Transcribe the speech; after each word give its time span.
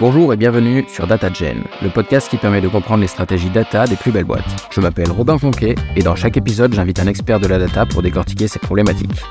Bonjour 0.00 0.32
et 0.32 0.38
bienvenue 0.38 0.86
sur 0.88 1.06
DataGen, 1.06 1.62
le 1.82 1.90
podcast 1.90 2.30
qui 2.30 2.38
permet 2.38 2.62
de 2.62 2.68
comprendre 2.68 3.02
les 3.02 3.06
stratégies 3.06 3.50
data 3.50 3.86
des 3.86 3.96
plus 3.96 4.10
belles 4.10 4.24
boîtes. 4.24 4.66
Je 4.70 4.80
m'appelle 4.80 5.10
Robin 5.10 5.36
Fonquet 5.36 5.74
et 5.94 6.02
dans 6.02 6.16
chaque 6.16 6.38
épisode, 6.38 6.72
j'invite 6.72 7.00
un 7.00 7.06
expert 7.06 7.38
de 7.38 7.46
la 7.46 7.58
data 7.58 7.84
pour 7.84 8.00
décortiquer 8.00 8.48
ces 8.48 8.58
problématiques. 8.58 9.22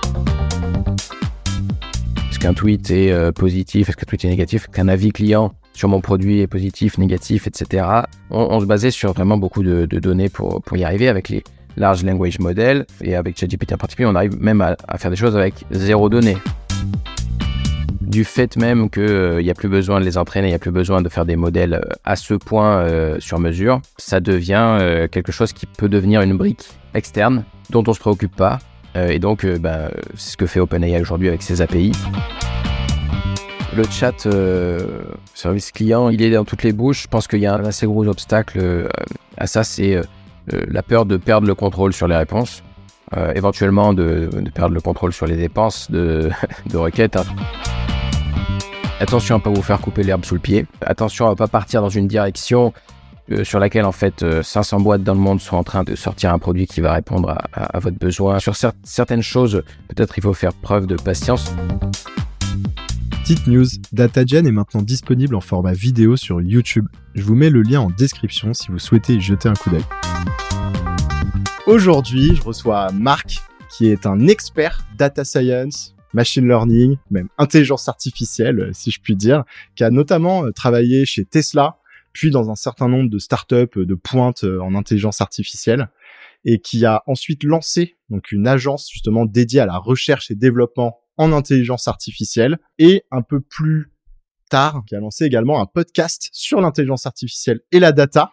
Est-ce 2.29 2.38
qu'un 2.38 2.54
tweet 2.54 2.92
est 2.92 3.12
euh, 3.12 3.32
positif 3.32 3.89
Est-ce 3.89 3.97
qu'un 3.97 4.05
tweet 4.05 4.25
est 4.25 4.29
négatif 4.29 4.68
Qu'un 4.68 4.89
avis 4.89 5.11
client 5.11 5.55
sur 5.73 5.89
mon 5.89 6.02
produit 6.02 6.41
est 6.41 6.47
positif, 6.47 6.99
négatif, 6.99 7.47
etc. 7.47 7.88
On, 8.29 8.59
se 8.59 8.65
basait 8.65 8.91
sur 8.91 9.13
vraiment 9.13 9.38
beaucoup 9.38 9.63
de, 9.63 9.88
données 9.88 10.29
pour, 10.29 10.61
y 10.73 10.83
arriver 10.83 11.09
avec 11.09 11.29
les 11.29 11.43
large 11.77 12.04
language 12.04 12.38
models 12.38 12.86
et 13.01 13.15
avec 13.15 13.39
ChatGPT 13.39 13.73
en 13.73 13.77
particulier, 13.77 14.07
on 14.07 14.13
arrive 14.13 14.39
même 14.39 14.61
à, 14.61 14.77
à 14.88 14.99
faire 14.99 15.09
des 15.09 15.17
choses 15.17 15.36
avec 15.36 15.65
zéro 15.71 16.09
donnée 16.09 16.38
du 18.10 18.26
fait 18.26 18.57
même 18.57 18.89
qu'il 18.89 19.04
n'y 19.04 19.10
euh, 19.10 19.52
a 19.52 19.54
plus 19.54 19.70
besoin 19.70 20.00
de 20.00 20.06
les 20.06 20.18
entraîner, 20.18 20.47
il 20.47 20.52
n'y 20.52 20.56
a 20.56 20.60
plus 20.60 20.71
besoin 20.71 21.02
de 21.02 21.10
faire 21.10 21.25
des 21.25 21.36
modèles 21.36 21.75
euh, 21.75 21.93
à 22.04 22.16
ce 22.16 22.33
point 22.33 22.79
euh, 22.79 23.18
sur 23.20 23.39
mesure, 23.39 23.82
ça 23.97 24.20
devient 24.20 25.07
quelque 25.11 25.32
chose 25.32 25.54
qui 25.54 25.68
peut 25.68 25.88
devenir 25.88 26.21
une 26.21 26.36
brique 26.36 26.68
externe 26.96 27.43
dont 27.69 27.83
on 27.86 27.92
ne 27.92 27.96
se 27.96 28.00
préoccupe 28.00 28.36
pas. 28.36 28.60
et 28.96 29.19
donc, 29.19 29.46
bah, 29.46 29.92
c'est 30.16 30.32
ce 30.32 30.38
que 30.38 30.47
fait 30.47 30.60
OpenAI 30.60 31.00
aujourd'hui 31.00 31.28
avec 31.28 31.43
ses 31.43 31.61
API. 31.61 31.92
Le 33.78 33.83
chat 33.83 34.28
service 35.36 35.72
client, 35.72 36.09
il 36.09 36.23
est 36.23 36.31
dans 36.31 36.45
toutes 36.45 36.64
les 36.64 36.73
bouches. 36.73 37.03
Je 37.03 37.08
pense 37.08 37.28
qu'il 37.28 37.39
y 37.39 37.45
a 37.45 37.53
un 37.53 37.66
assez 37.66 37.86
gros 37.86 38.08
obstacle 38.08 38.89
à 39.38 39.45
ça, 39.45 39.64
c'est 39.64 40.02
la 40.47 40.81
peur 40.81 41.05
de 41.05 41.17
perdre 41.17 41.47
le 41.47 41.55
contrôle 41.55 41.94
sur 41.94 42.08
les 42.08 42.16
réponses. 42.16 42.64
éventuellement 43.36 43.94
de, 43.94 44.30
perdre 44.53 44.73
le 44.73 44.81
contrôle 44.81 45.14
sur 45.14 45.28
les 45.28 45.38
dépenses 45.38 45.91
de, 45.91 46.31
requêtes. 46.73 47.17
Hein. 47.17 47.25
Attention 49.00 49.38
à 49.38 49.39
pas 49.39 49.50
vous 49.50 49.62
faire 49.62 49.80
couper 49.80 50.03
l'herbe 50.03 50.26
sous 50.26 50.36
le 50.36 50.42
pied. 50.42 50.66
Attention 50.81 51.28
à 51.28 51.36
pas 51.36 51.47
partir 51.47 51.81
dans 51.81 51.89
une 51.89 52.08
direction 52.08 52.73
euh, 53.31 53.45
sur 53.45 53.58
laquelle 53.58 53.86
en 53.86 53.94
fait 53.94 54.25
500 54.41 54.78
euh, 54.78 54.83
boîtes 54.83 55.03
dans 55.03 55.14
le 55.14 55.22
monde 55.22 55.39
sont 55.39 55.56
en 55.56 55.64
train 55.64 55.86
de 55.86 55.95
sortir 55.95 56.33
un 56.33 56.39
produit 56.39 56.67
qui 56.67 56.81
va 56.81 56.91
répondre 56.91 57.38
à, 57.53 57.80
votre 57.80 57.97
besoin. 57.97 58.39
Sur 58.39 58.56
certaines 58.83 59.22
choses, 59.22 59.64
peut-être 59.88 60.17
il 60.17 60.22
faut 60.22 60.33
faire 60.33 60.53
preuve 60.53 60.86
de 60.86 60.97
patience. 60.97 61.53
Petite 63.22 63.47
news, 63.47 63.67
DataGen 63.94 64.45
est 64.45 64.52
maintenant 64.52 64.81
disponible 64.81 65.36
en 65.36 65.41
format 65.41 65.73
vidéo 65.73 66.17
sur 66.17 66.41
YouTube. 66.41 66.88
Je 67.16 67.23
vous 67.23 67.36
mets 67.36 67.50
le 67.50 67.61
lien 67.61 67.80
en 67.80 67.89
description 67.89 68.53
si 68.53 68.69
vous 68.69 68.80
souhaitez 68.80 69.13
y 69.13 69.22
jeter 69.22 69.47
un 69.47 69.53
coup 69.53 69.69
d'œil. 69.69 69.86
Aujourd'hui, 71.67 72.36
je 72.36 72.41
reçois 72.41 72.91
Marc, 72.91 73.38
qui 73.72 73.88
est 73.88 74.06
un 74.06 74.28
expert 74.28 74.84
data 74.97 75.23
science, 75.23 75.95
machine 76.13 76.47
learning, 76.47 76.97
même 77.11 77.29
intelligence 77.38 77.88
artificielle, 77.88 78.59
euh, 78.59 78.73
si 78.73 78.91
je 78.91 78.99
puis 78.99 79.15
dire, 79.15 79.43
qui 79.75 79.83
a 79.83 79.89
notamment 79.89 80.45
euh, 80.45 80.51
travaillé 80.51 81.05
chez 81.05 81.25
Tesla, 81.25 81.77
puis 82.13 82.31
dans 82.31 82.49
un 82.49 82.55
certain 82.55 82.88
nombre 82.88 83.09
de 83.09 83.19
startups 83.19 83.77
euh, 83.77 83.85
de 83.85 83.95
pointe 83.95 84.43
en 84.43 84.75
intelligence 84.75 85.21
artificielle, 85.21 85.89
et 86.45 86.59
qui 86.59 86.85
a 86.85 87.03
ensuite 87.05 87.43
lancé 87.43 87.97
donc 88.09 88.31
une 88.31 88.47
agence 88.47 88.89
justement 88.91 89.25
dédiée 89.25 89.59
à 89.59 89.66
la 89.66 89.77
recherche 89.77 90.31
et 90.31 90.35
développement 90.35 90.99
en 91.17 91.33
intelligence 91.33 91.88
artificielle, 91.88 92.59
et 92.77 93.03
un 93.11 93.21
peu 93.21 93.41
plus 93.41 93.91
tard, 94.49 94.83
qui 94.88 94.95
a 94.95 94.99
lancé 94.99 95.25
également 95.25 95.61
un 95.61 95.66
podcast 95.66 96.29
sur 96.31 96.61
l'intelligence 96.61 97.05
artificielle 97.05 97.61
et 97.71 97.79
la 97.79 97.91
data, 97.91 98.31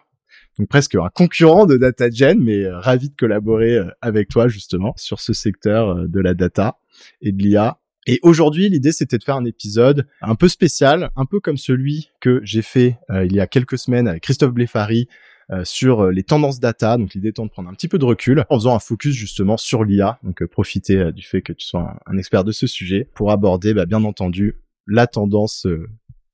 donc 0.57 0.67
presque 0.69 0.95
un 0.95 1.09
concurrent 1.13 1.65
de 1.65 1.77
DataGen, 1.77 2.39
mais 2.39 2.67
ravi 2.69 3.09
de 3.09 3.15
collaborer 3.15 3.79
avec 4.01 4.29
toi 4.29 4.47
justement 4.47 4.93
sur 4.97 5.19
ce 5.19 5.33
secteur 5.33 6.07
de 6.07 6.19
la 6.19 6.33
data 6.33 6.79
et 7.21 7.31
de 7.31 7.41
l'IA. 7.41 7.79
Et 8.09 8.19
aujourd'hui, 8.23 8.69
l'idée, 8.69 8.93
c'était 8.93 9.17
de 9.17 9.23
faire 9.23 9.35
un 9.35 9.43
épisode 9.43 10.07
un 10.21 10.35
peu 10.35 10.47
spécial, 10.47 11.11
un 11.17 11.25
peu 11.25 11.41
comme 11.41 11.57
celui 11.57 12.09
que 12.21 12.39
j'ai 12.43 12.61
fait 12.61 12.97
euh, 13.09 13.25
il 13.25 13.35
y 13.35 13.41
a 13.41 13.47
quelques 13.47 13.77
semaines 13.77 14.07
avec 14.07 14.23
Christophe 14.23 14.53
Blefari 14.53 15.09
euh, 15.51 15.65
sur 15.65 16.05
euh, 16.05 16.11
les 16.11 16.23
tendances 16.23 16.61
data. 16.61 16.97
Donc, 16.97 17.13
l'idée 17.13 17.29
étant 17.29 17.45
de 17.45 17.51
prendre 17.51 17.69
un 17.69 17.73
petit 17.73 17.89
peu 17.89 17.99
de 17.99 18.05
recul 18.05 18.45
en 18.49 18.55
faisant 18.55 18.73
un 18.73 18.79
focus 18.79 19.13
justement 19.13 19.57
sur 19.57 19.83
l'IA. 19.83 20.19
Donc, 20.23 20.45
profiter 20.45 21.11
du 21.11 21.21
fait 21.21 21.41
que 21.41 21.51
tu 21.51 21.65
sois 21.67 21.99
un, 22.05 22.17
expert 22.17 22.45
de 22.45 22.53
ce 22.53 22.65
sujet 22.65 23.09
pour 23.13 23.29
aborder, 23.29 23.73
bah, 23.73 23.85
bien 23.85 24.05
entendu, 24.05 24.55
la 24.87 25.05
tendance 25.05 25.67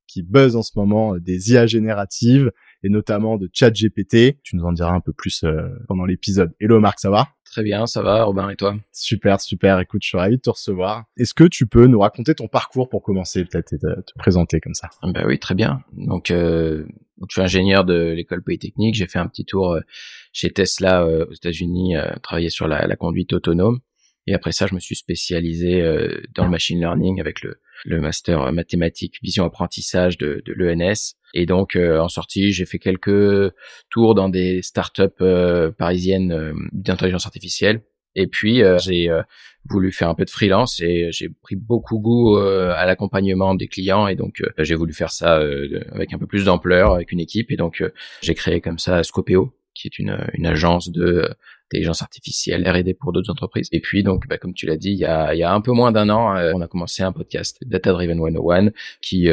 qui 0.06 0.22
buzz 0.22 0.56
en 0.56 0.62
ce 0.62 0.73
moment 0.75 1.17
des 1.17 1.53
IA 1.53 1.66
génératives 1.66 2.51
et 2.83 2.89
notamment 2.89 3.38
de 3.38 3.49
ChatGPT. 3.51 4.41
Tu 4.44 4.55
nous 4.55 4.63
en 4.63 4.71
diras 4.71 4.94
un 4.94 4.99
peu 4.99 5.13
plus 5.13 5.45
pendant 5.88 6.05
l'épisode. 6.05 6.51
Hello 6.59 6.79
Marc, 6.79 6.99
ça 6.99 7.09
va? 7.09 7.29
Très 7.53 7.61
bien, 7.61 7.85
ça 7.85 8.01
va, 8.01 8.23
Robin, 8.23 8.49
et 8.49 8.55
toi? 8.55 8.75
Super, 8.91 9.39
super. 9.39 9.79
Écoute, 9.79 10.01
je 10.01 10.07
suis 10.07 10.17
ravi 10.17 10.38
de 10.38 10.41
te 10.41 10.49
recevoir. 10.49 11.03
Est-ce 11.17 11.35
que 11.35 11.44
tu 11.44 11.67
peux 11.67 11.85
nous 11.85 11.99
raconter 11.99 12.33
ton 12.33 12.47
parcours 12.47 12.89
pour 12.89 13.03
commencer, 13.03 13.45
peut-être, 13.45 13.73
et 13.73 13.77
te, 13.77 13.88
présenter 14.17 14.59
comme 14.59 14.73
ça? 14.73 14.89
Ben 15.03 15.23
oui, 15.27 15.38
très 15.38 15.53
bien. 15.53 15.81
Donc, 15.94 16.31
euh, 16.31 16.83
je 17.29 17.33
suis 17.33 17.41
ingénieur 17.41 17.85
de 17.85 18.11
l'école 18.11 18.41
polytechnique. 18.41 18.95
J'ai 18.95 19.07
fait 19.07 19.19
un 19.19 19.27
petit 19.27 19.45
tour 19.45 19.73
euh, 19.73 19.81
chez 20.31 20.50
Tesla 20.50 21.03
euh, 21.03 21.25
aux 21.29 21.33
États-Unis, 21.33 21.95
euh, 21.95 22.11
travailler 22.21 22.50
sur 22.50 22.67
la, 22.67 22.88
la, 22.88 22.95
conduite 22.95 23.33
autonome. 23.33 23.79
Et 24.28 24.34
après 24.34 24.51
ça, 24.51 24.67
je 24.67 24.75
me 24.75 24.79
suis 24.79 24.95
spécialisé 24.95 25.81
dans 26.34 26.45
le 26.45 26.50
machine 26.50 26.79
learning 26.79 27.19
avec 27.19 27.41
le, 27.41 27.59
le 27.85 28.00
master 28.00 28.51
mathématiques 28.51 29.19
vision 29.22 29.45
apprentissage 29.45 30.17
de, 30.17 30.41
de 30.45 30.53
l'ENS. 30.53 31.16
Et 31.34 31.45
donc 31.45 31.75
euh, 31.75 32.00
en 32.00 32.09
sortie, 32.09 32.51
j'ai 32.51 32.66
fait 32.66 32.79
quelques 32.79 33.51
tours 33.89 34.16
dans 34.16 34.29
des 34.29 34.62
startups 34.62 35.03
euh, 35.22 35.72
parisiennes 35.72 36.31
euh, 36.31 36.53
d'intelligence 36.72 37.25
artificielle. 37.25 37.81
Et 38.16 38.28
puis 38.28 38.62
j'ai 38.83 39.09
voulu 39.67 39.91
faire 39.91 40.07
un 40.07 40.13
peu 40.13 40.23
de 40.23 40.29
freelance 40.29 40.79
et 40.81 41.07
j'ai 41.09 41.29
pris 41.29 41.56
beaucoup 41.56 41.97
goût 41.97 42.38
à 42.38 42.85
l'accompagnement 42.85 43.56
des 43.56 43.67
clients 43.67 44.06
et 44.06 44.16
donc 44.16 44.44
j'ai 44.59 44.75
voulu 44.75 44.94
faire 44.94 45.09
ça 45.09 45.41
avec 45.91 46.13
un 46.13 46.19
peu 46.19 46.28
plus 46.28 46.45
d'ampleur 46.45 46.94
avec 46.94 47.12
une 47.12 47.19
équipe 47.19 47.50
et 47.50 47.56
donc 47.56 47.83
j'ai 48.22 48.35
créé 48.35 48.62
comme 48.62 48.78
ça 48.78 49.01
Scopeo 49.01 49.57
qui 49.73 49.88
est 49.88 49.97
une, 49.97 50.16
une 50.35 50.45
agence 50.45 50.91
de 50.91 51.28
intelligence 51.73 52.01
artificielle, 52.01 52.67
R&D 52.67 52.94
pour 52.94 53.13
d'autres 53.13 53.31
entreprises. 53.31 53.67
Et 53.72 53.81
puis 53.81 54.03
donc, 54.03 54.28
bah, 54.28 54.38
comme 54.38 54.53
tu 54.53 54.66
l'as 54.66 54.78
dit, 54.78 54.91
il 54.91 55.00
y 55.00 55.06
a, 55.06 55.34
y 55.35 55.44
a 55.44 55.53
un 55.53 55.61
peu 55.61 55.72
moins 55.72 55.91
d'un 55.91 56.09
an, 56.09 56.35
on 56.53 56.61
a 56.61 56.67
commencé 56.67 57.03
un 57.03 57.11
podcast 57.11 57.57
Data 57.66 57.91
Driven 57.91 58.19
101 58.19 58.72
qui 59.01 59.29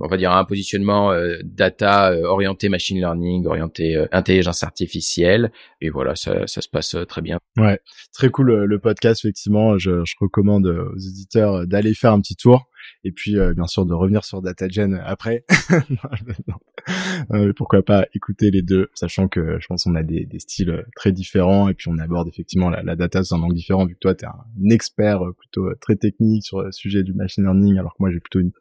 on 0.00 0.08
va 0.08 0.16
dire 0.16 0.32
un 0.32 0.44
positionnement 0.44 1.12
euh, 1.12 1.38
data 1.44 2.12
euh, 2.12 2.24
orienté 2.24 2.68
machine 2.68 2.98
learning, 2.98 3.46
orienté 3.46 3.96
euh, 3.96 4.06
intelligence 4.12 4.62
artificielle 4.62 5.50
et 5.80 5.90
voilà 5.90 6.14
ça, 6.14 6.46
ça 6.46 6.60
se 6.60 6.68
passe 6.68 6.96
très 7.08 7.22
bien. 7.22 7.38
Ouais, 7.56 7.80
très 8.12 8.28
cool 8.30 8.64
le 8.64 8.78
podcast 8.78 9.24
effectivement, 9.24 9.78
je, 9.78 10.04
je 10.04 10.14
recommande 10.20 10.66
aux 10.66 10.98
éditeurs 10.98 11.66
d'aller 11.66 11.94
faire 11.94 12.12
un 12.12 12.20
petit 12.20 12.36
tour 12.36 12.68
et 13.04 13.12
puis 13.12 13.36
bien 13.54 13.66
sûr 13.66 13.86
de 13.86 13.94
revenir 13.94 14.24
sur 14.24 14.42
DataGen 14.42 15.00
après. 15.04 15.44
pourquoi 17.56 17.82
pas 17.82 18.06
écouter 18.14 18.50
les 18.50 18.62
deux, 18.62 18.88
sachant 18.94 19.28
que 19.28 19.58
je 19.60 19.66
pense 19.66 19.84
qu'on 19.84 19.94
a 19.94 20.02
des, 20.02 20.24
des, 20.26 20.38
styles 20.38 20.84
très 20.96 21.12
différents 21.12 21.68
et 21.68 21.74
puis 21.74 21.88
on 21.88 21.98
aborde 21.98 22.28
effectivement 22.28 22.70
la, 22.70 22.82
la 22.82 22.96
data 22.96 23.22
sous 23.22 23.34
un 23.34 23.42
angle 23.42 23.54
différent 23.54 23.86
vu 23.86 23.94
que 23.94 23.98
toi 23.98 24.14
tu 24.14 24.24
es 24.24 24.28
un 24.28 24.70
expert 24.70 25.20
plutôt 25.36 25.74
très 25.80 25.96
technique 25.96 26.44
sur 26.44 26.62
le 26.62 26.72
sujet 26.72 27.02
du 27.02 27.12
machine 27.12 27.44
learning 27.44 27.78
alors 27.78 27.92
que 27.92 27.98
moi 28.00 28.10
j'ai 28.10 28.20
plutôt 28.20 28.40
une 28.40 28.52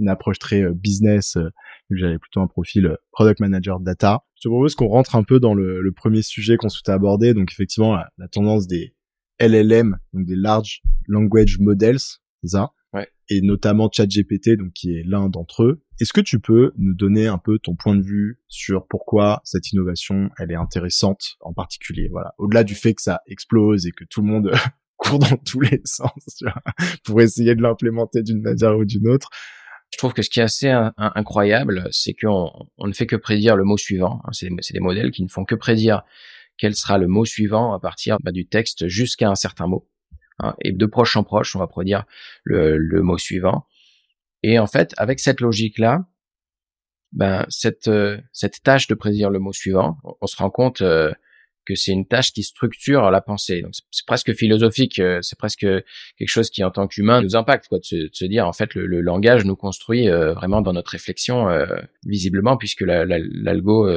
une 0.00 0.08
approche 0.08 0.38
très 0.38 0.62
euh, 0.62 0.72
business, 0.72 1.36
euh, 1.36 1.50
j'avais 1.90 2.18
plutôt 2.18 2.40
un 2.40 2.46
profil 2.46 2.86
euh, 2.86 2.96
product 3.12 3.40
manager 3.40 3.78
data. 3.78 4.24
Je 4.36 4.42
te 4.42 4.48
propose 4.48 4.74
qu'on 4.74 4.88
rentre 4.88 5.14
un 5.14 5.22
peu 5.22 5.38
dans 5.38 5.54
le, 5.54 5.80
le 5.80 5.92
premier 5.92 6.22
sujet 6.22 6.56
qu'on 6.56 6.68
souhaitait 6.68 6.92
aborder, 6.92 7.34
donc 7.34 7.52
effectivement 7.52 7.94
la, 7.94 8.10
la, 8.18 8.26
tendance 8.26 8.66
des 8.66 8.94
LLM, 9.38 9.98
donc 10.12 10.26
des 10.26 10.36
large 10.36 10.82
language 11.06 11.58
models, 11.60 11.98
c'est 11.98 12.50
ça? 12.50 12.72
Ouais. 12.92 13.08
Et 13.28 13.42
notamment 13.42 13.88
ChatGPT, 13.92 14.56
donc 14.56 14.72
qui 14.72 14.96
est 14.96 15.04
l'un 15.04 15.28
d'entre 15.28 15.62
eux. 15.64 15.82
Est-ce 16.00 16.14
que 16.14 16.22
tu 16.22 16.40
peux 16.40 16.72
nous 16.78 16.94
donner 16.94 17.26
un 17.26 17.36
peu 17.36 17.58
ton 17.58 17.76
point 17.76 17.94
de 17.94 18.02
vue 18.02 18.40
sur 18.48 18.86
pourquoi 18.86 19.42
cette 19.44 19.70
innovation 19.72 20.30
elle 20.38 20.50
est 20.50 20.56
intéressante 20.56 21.36
en 21.40 21.52
particulier? 21.52 22.08
Voilà, 22.10 22.34
au-delà 22.38 22.64
du 22.64 22.74
fait 22.74 22.94
que 22.94 23.02
ça 23.02 23.20
explose 23.26 23.86
et 23.86 23.90
que 23.90 24.04
tout 24.04 24.22
le 24.22 24.28
monde 24.28 24.50
court 24.96 25.18
dans 25.18 25.36
tous 25.36 25.60
les 25.60 25.82
sens 25.84 26.10
tu 26.38 26.44
vois, 26.44 26.54
pour 27.04 27.20
essayer 27.20 27.54
de 27.54 27.60
l'implémenter 27.60 28.22
d'une 28.22 28.40
manière 28.40 28.78
ou 28.78 28.86
d'une 28.86 29.08
autre. 29.08 29.28
Je 29.92 29.98
trouve 29.98 30.14
que 30.14 30.22
ce 30.22 30.30
qui 30.30 30.40
est 30.40 30.44
assez 30.44 30.70
incroyable, 30.96 31.86
c'est 31.90 32.14
qu'on 32.14 32.50
on 32.78 32.86
ne 32.86 32.92
fait 32.92 33.06
que 33.06 33.16
prédire 33.16 33.56
le 33.56 33.64
mot 33.64 33.76
suivant. 33.76 34.22
C'est 34.30 34.48
des 34.72 34.80
modèles 34.80 35.10
qui 35.10 35.22
ne 35.22 35.28
font 35.28 35.44
que 35.44 35.56
prédire 35.56 36.02
quel 36.56 36.76
sera 36.76 36.96
le 36.96 37.08
mot 37.08 37.24
suivant 37.24 37.74
à 37.74 37.80
partir 37.80 38.16
bah, 38.22 38.30
du 38.30 38.46
texte 38.46 38.86
jusqu'à 38.86 39.28
un 39.28 39.34
certain 39.34 39.66
mot. 39.66 39.88
Hein. 40.38 40.54
Et 40.62 40.70
de 40.72 40.86
proche 40.86 41.16
en 41.16 41.24
proche, 41.24 41.56
on 41.56 41.58
va 41.58 41.66
prédire 41.66 42.04
le 42.44 43.02
mot 43.02 43.18
suivant. 43.18 43.66
Et 44.42 44.58
en 44.58 44.66
fait, 44.66 44.94
avec 44.96 45.20
cette 45.20 45.40
logique-là, 45.40 46.06
ben 47.12 47.44
cette 47.48 47.88
euh, 47.88 48.18
cette 48.32 48.62
tâche 48.62 48.86
de 48.86 48.94
prédire 48.94 49.30
le 49.30 49.40
mot 49.40 49.52
suivant, 49.52 49.98
on, 50.20 50.26
se 50.26 50.36
rend 50.36 50.50
compte 50.50 50.80
euh, 50.80 51.12
que 51.66 51.74
c'est 51.74 51.92
une 51.92 52.06
tâche 52.06 52.32
qui 52.32 52.42
structure 52.42 53.10
la 53.10 53.20
pensée. 53.20 53.62
Donc 53.62 53.72
c'est 53.90 54.06
presque 54.06 54.32
philosophique, 54.34 54.98
euh, 54.98 55.20
c'est 55.22 55.38
presque 55.38 55.60
quelque 55.60 56.28
chose 56.28 56.50
qui 56.50 56.64
en 56.64 56.70
tant 56.70 56.86
qu'humain 56.86 57.22
nous 57.22 57.36
impacte, 57.36 57.68
quoi, 57.68 57.78
de 57.78 57.84
se, 57.84 58.24
dire 58.24 58.46
en 58.46 58.52
fait 58.52 58.74
le, 58.74 59.00
langage 59.00 59.44
nous 59.44 59.56
construit 59.56 60.08
euh, 60.08 60.32
vraiment 60.34 60.60
dans 60.62 60.72
notre 60.72 60.90
réflexion 60.90 61.48
euh, 61.48 61.66
visiblement, 62.04 62.56
puisque 62.56 62.82
l'algo 62.82 63.88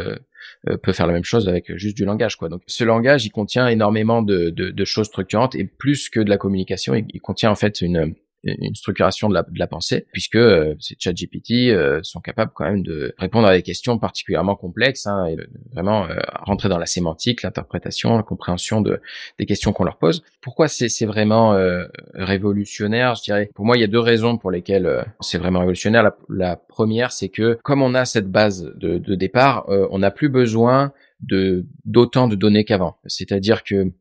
peut 0.81 0.93
faire 0.93 1.07
la 1.07 1.13
même 1.13 1.23
chose 1.23 1.47
avec 1.47 1.75
juste 1.77 1.95
du 1.95 2.05
langage, 2.05 2.35
quoi. 2.35 2.49
Donc 2.49 2.61
ce 2.67 2.83
langage, 2.83 3.25
il 3.25 3.31
contient 3.31 3.67
énormément 3.67 4.21
de, 4.21 4.85
choses 4.85 5.07
structurantes 5.07 5.55
et 5.55 5.65
plus 5.65 6.09
que 6.09 6.19
de 6.19 6.29
la 6.29 6.37
communication, 6.37 6.93
il, 6.93 7.21
contient 7.21 7.51
en 7.51 7.55
fait 7.55 7.81
une 7.81 8.15
une 8.43 8.75
structuration 8.75 9.29
de 9.29 9.33
la, 9.33 9.43
de 9.43 9.59
la 9.59 9.67
pensée, 9.67 10.05
puisque 10.11 10.35
euh, 10.35 10.75
ces 10.79 10.95
ChatGPT 10.99 11.69
euh, 11.69 11.99
sont 12.03 12.19
capables 12.19 12.51
quand 12.53 12.65
même 12.65 12.83
de 12.83 13.15
répondre 13.17 13.47
à 13.47 13.55
des 13.55 13.61
questions 13.61 13.97
particulièrement 13.97 14.55
complexes, 14.55 15.07
hein, 15.07 15.25
et 15.27 15.37
vraiment 15.73 16.07
euh, 16.07 16.15
rentrer 16.41 16.69
dans 16.69 16.77
la 16.77 16.85
sémantique, 16.85 17.41
l'interprétation, 17.43 18.17
la 18.17 18.23
compréhension 18.23 18.81
de, 18.81 18.99
des 19.39 19.45
questions 19.45 19.71
qu'on 19.71 19.85
leur 19.85 19.97
pose. 19.97 20.23
Pourquoi 20.41 20.67
c'est 20.67 21.05
vraiment 21.05 21.53
euh, 21.53 21.85
révolutionnaire? 22.13 23.15
Je 23.15 23.23
dirais, 23.23 23.49
pour 23.55 23.65
moi, 23.65 23.77
il 23.77 23.81
y 23.81 23.85
a 23.85 23.87
deux 23.87 23.99
raisons 23.99 24.37
pour 24.37 24.51
lesquelles 24.51 25.05
c'est 25.21 25.37
vraiment 25.37 25.59
révolutionnaire. 25.59 26.03
La, 26.03 26.15
la 26.29 26.55
première, 26.55 27.11
c'est 27.11 27.29
que 27.29 27.57
comme 27.63 27.81
on 27.81 27.93
a 27.93 28.05
cette 28.05 28.29
base 28.29 28.71
de, 28.75 28.97
de 28.97 29.15
départ, 29.15 29.65
on 29.67 29.99
n'a 29.99 30.11
plus 30.11 30.29
besoin 30.29 30.91
de 31.21 31.65
d'autant 31.85 32.27
de 32.27 32.35
données 32.35 32.65
qu'avant. 32.65 32.97
C'est-à-dire 33.05 33.63
que 33.63 33.91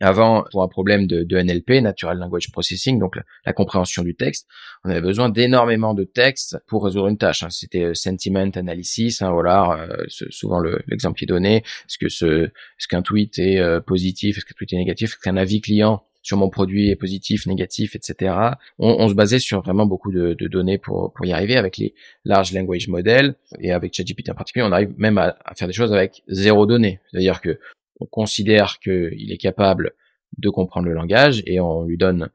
avant, 0.00 0.44
pour 0.50 0.62
un 0.62 0.68
problème 0.68 1.06
de, 1.06 1.22
de, 1.22 1.38
NLP, 1.38 1.82
Natural 1.82 2.18
Language 2.18 2.50
Processing, 2.52 2.98
donc 2.98 3.16
la, 3.44 3.52
compréhension 3.52 4.02
du 4.02 4.14
texte, 4.14 4.46
on 4.84 4.90
avait 4.90 5.00
besoin 5.00 5.30
d'énormément 5.30 5.94
de 5.94 6.04
texte 6.04 6.58
pour 6.66 6.84
résoudre 6.84 7.08
une 7.08 7.16
tâche. 7.16 7.42
Hein. 7.42 7.48
C'était 7.50 7.84
euh, 7.84 7.94
sentiment 7.94 8.50
analysis, 8.54 9.22
hein, 9.22 9.30
voilà, 9.30 9.88
euh, 9.90 10.04
souvent 10.08 10.60
l'exemple 10.86 11.18
qui 11.18 11.24
est 11.24 11.28
donné. 11.28 11.56
Est-ce 11.56 11.98
que 11.98 12.08
ce, 12.08 12.44
est-ce 12.44 12.88
qu'un 12.88 13.02
tweet 13.02 13.38
est 13.38 13.58
euh, 13.58 13.80
positif, 13.80 14.36
est-ce 14.36 14.44
qu'un 14.44 14.54
tweet 14.56 14.72
est 14.74 14.76
négatif, 14.76 15.12
est-ce 15.12 15.18
qu'un 15.18 15.36
avis 15.36 15.60
client 15.60 16.02
sur 16.26 16.36
mon 16.36 16.50
produit 16.50 16.90
est 16.90 16.96
positif, 16.96 17.46
négatif, 17.46 17.94
etc. 17.94 18.34
On, 18.80 18.96
on 18.98 19.08
se 19.08 19.14
basait 19.14 19.38
sur 19.38 19.62
vraiment 19.62 19.86
beaucoup 19.86 20.10
de, 20.10 20.34
de, 20.34 20.48
données 20.48 20.76
pour, 20.76 21.12
pour 21.12 21.24
y 21.24 21.32
arriver 21.32 21.56
avec 21.56 21.76
les 21.76 21.94
large 22.24 22.52
language 22.52 22.88
models 22.88 23.36
et 23.60 23.70
avec 23.70 23.94
ChatGPT 23.94 24.30
en 24.30 24.34
particulier, 24.34 24.66
on 24.68 24.72
arrive 24.72 24.92
même 24.98 25.18
à, 25.18 25.36
à 25.44 25.54
faire 25.54 25.68
des 25.68 25.72
choses 25.72 25.92
avec 25.92 26.24
zéro 26.26 26.66
donnée. 26.66 26.98
C'est-à-dire 27.12 27.40
que 27.40 27.60
on 28.00 28.06
considère 28.06 28.78
qu'il 28.78 29.32
est 29.32 29.38
capable 29.38 29.92
de 30.38 30.48
comprendre 30.48 30.86
le 30.86 30.94
langage 30.94 31.42
et 31.46 31.60
on 31.60 31.84
lui 31.84 31.96
donne 31.96 32.30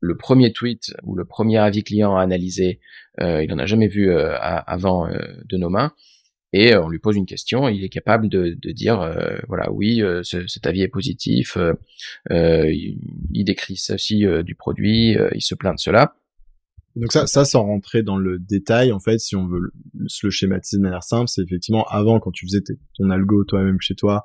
le 0.00 0.16
premier 0.16 0.52
tweet 0.52 0.94
ou 1.02 1.16
le 1.16 1.24
premier 1.24 1.58
avis 1.58 1.82
client 1.82 2.16
à 2.16 2.22
analyser, 2.22 2.80
euh, 3.20 3.42
il 3.42 3.50
n'en 3.50 3.58
a 3.58 3.66
jamais 3.66 3.88
vu 3.88 4.10
euh, 4.10 4.36
avant 4.38 5.08
euh, 5.08 5.18
de 5.46 5.56
nos 5.56 5.70
mains, 5.70 5.92
et 6.52 6.76
on 6.76 6.88
lui 6.88 6.98
pose 6.98 7.16
une 7.16 7.26
question, 7.26 7.68
il 7.68 7.84
est 7.84 7.88
capable 7.88 8.28
de, 8.28 8.56
dire 8.72 9.14
voilà 9.48 9.70
oui 9.70 10.02
cet 10.22 10.66
avis 10.66 10.80
est 10.80 10.88
positif, 10.88 11.58
il, 12.30 13.44
décrit 13.44 13.76
ceci 13.76 14.24
du 14.44 14.54
produit, 14.54 15.14
il 15.34 15.42
se 15.42 15.54
plaint 15.54 15.74
de 15.74 15.80
cela. 15.80 16.14
Donc 16.96 17.12
ça, 17.12 17.26
ça 17.26 17.44
sans 17.44 17.64
rentrer 17.64 18.02
dans 18.02 18.16
le 18.16 18.38
détail, 18.38 18.92
en 18.92 18.98
fait, 18.98 19.18
si 19.18 19.36
on 19.36 19.46
veut 19.46 19.72
se 20.06 20.26
le 20.26 20.30
schématiser 20.30 20.78
de 20.78 20.82
manière 20.82 21.02
simple, 21.02 21.28
c'est 21.28 21.42
effectivement 21.42 21.84
avant 21.84 22.18
quand 22.18 22.32
tu 22.32 22.46
faisais 22.46 22.62
ton 22.96 23.10
algo 23.10 23.44
toi-même 23.44 23.78
chez 23.82 23.94
toi, 23.94 24.24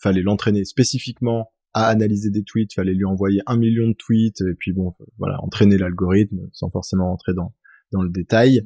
fallait 0.00 0.22
l'entraîner 0.22 0.64
spécifiquement 0.64 1.52
à 1.74 1.86
analyser 1.86 2.30
des 2.30 2.42
tweets, 2.42 2.74
fallait 2.74 2.94
lui 2.94 3.04
envoyer 3.04 3.40
un 3.46 3.56
million 3.56 3.88
de 3.88 3.94
tweets, 3.94 4.42
et 4.42 4.54
puis 4.58 4.72
bon, 4.72 4.92
voilà, 5.18 5.42
entraîner 5.42 5.78
l'algorithme 5.78 6.48
sans 6.52 6.70
forcément 6.70 7.08
rentrer 7.08 7.32
dans, 7.34 7.54
dans 7.92 8.02
le 8.02 8.10
détail. 8.10 8.62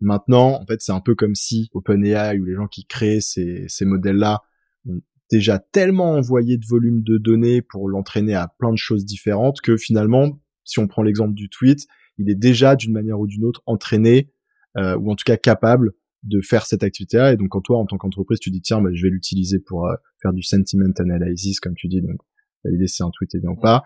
Maintenant, 0.00 0.60
en 0.60 0.66
fait, 0.66 0.80
c'est 0.80 0.92
un 0.92 1.00
peu 1.00 1.14
comme 1.14 1.34
si 1.34 1.68
OpenAI 1.72 2.38
ou 2.38 2.44
les 2.44 2.54
gens 2.54 2.66
qui 2.66 2.86
créent 2.86 3.20
ces, 3.20 3.64
ces 3.68 3.84
modèles-là 3.84 4.42
ont 4.86 5.00
déjà 5.30 5.58
tellement 5.58 6.12
envoyé 6.12 6.56
de 6.56 6.66
volume 6.66 7.02
de 7.02 7.18
données 7.18 7.62
pour 7.62 7.88
l'entraîner 7.88 8.34
à 8.34 8.48
plein 8.58 8.72
de 8.72 8.78
choses 8.78 9.04
différentes 9.04 9.60
que 9.60 9.76
finalement, 9.76 10.40
si 10.64 10.78
on 10.78 10.86
prend 10.86 11.02
l'exemple 11.02 11.34
du 11.34 11.48
tweet, 11.48 11.86
il 12.18 12.30
est 12.30 12.34
déjà 12.34 12.76
d'une 12.76 12.92
manière 12.92 13.18
ou 13.20 13.26
d'une 13.26 13.44
autre 13.44 13.62
entraîné 13.66 14.30
euh, 14.76 14.96
ou 14.96 15.10
en 15.10 15.16
tout 15.16 15.24
cas 15.24 15.36
capable 15.36 15.92
de 16.26 16.40
faire 16.40 16.66
cette 16.66 16.82
activité-là. 16.82 17.32
Et 17.32 17.36
donc, 17.36 17.48
quand 17.48 17.60
toi, 17.60 17.78
en 17.78 17.86
tant 17.86 17.96
qu'entreprise, 17.96 18.38
tu 18.40 18.50
dis, 18.50 18.60
tiens, 18.60 18.80
bah, 18.80 18.90
je 18.92 19.02
vais 19.02 19.10
l'utiliser 19.10 19.58
pour 19.58 19.86
euh, 19.86 19.94
faire 20.20 20.32
du 20.32 20.42
sentiment 20.42 20.90
analysis, 20.98 21.60
comme 21.60 21.74
tu 21.74 21.88
dis, 21.88 22.00
donc 22.00 22.20
l'idée 22.64 22.88
c'est 22.88 23.04
un 23.04 23.10
tweet 23.10 23.34
et 23.34 23.46
ou 23.46 23.56
pas. 23.56 23.84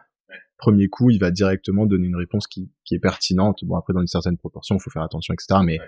Premier 0.56 0.88
coup, 0.88 1.10
il 1.10 1.18
va 1.18 1.30
directement 1.30 1.86
donner 1.86 2.06
une 2.06 2.16
réponse 2.16 2.46
qui, 2.46 2.70
qui 2.84 2.94
est 2.94 2.98
pertinente. 2.98 3.64
Bon, 3.64 3.76
après, 3.76 3.92
dans 3.92 4.00
une 4.00 4.06
certaine 4.06 4.36
proportion, 4.36 4.76
il 4.76 4.80
faut 4.82 4.90
faire 4.90 5.02
attention, 5.02 5.34
etc. 5.34 5.60
Mais, 5.64 5.78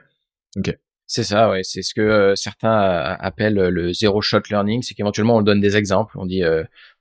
ok. 0.57 0.79
C'est 1.07 1.25
ça, 1.25 1.51
ouais. 1.51 1.61
C'est 1.63 1.83
ce 1.83 1.93
que 1.93 2.01
euh, 2.01 2.35
certains 2.37 2.83
euh, 2.83 3.17
appellent 3.19 3.59
euh, 3.59 3.71
le 3.71 3.93
zero 3.93 4.23
shot 4.23 4.41
learning, 4.49 4.83
c'est 4.83 4.95
qu'éventuellement 4.95 5.37
on 5.37 5.43
donne 5.43 5.61
des 5.61 5.77
exemples, 5.77 6.17
on 6.19 6.25
dit 6.25 6.43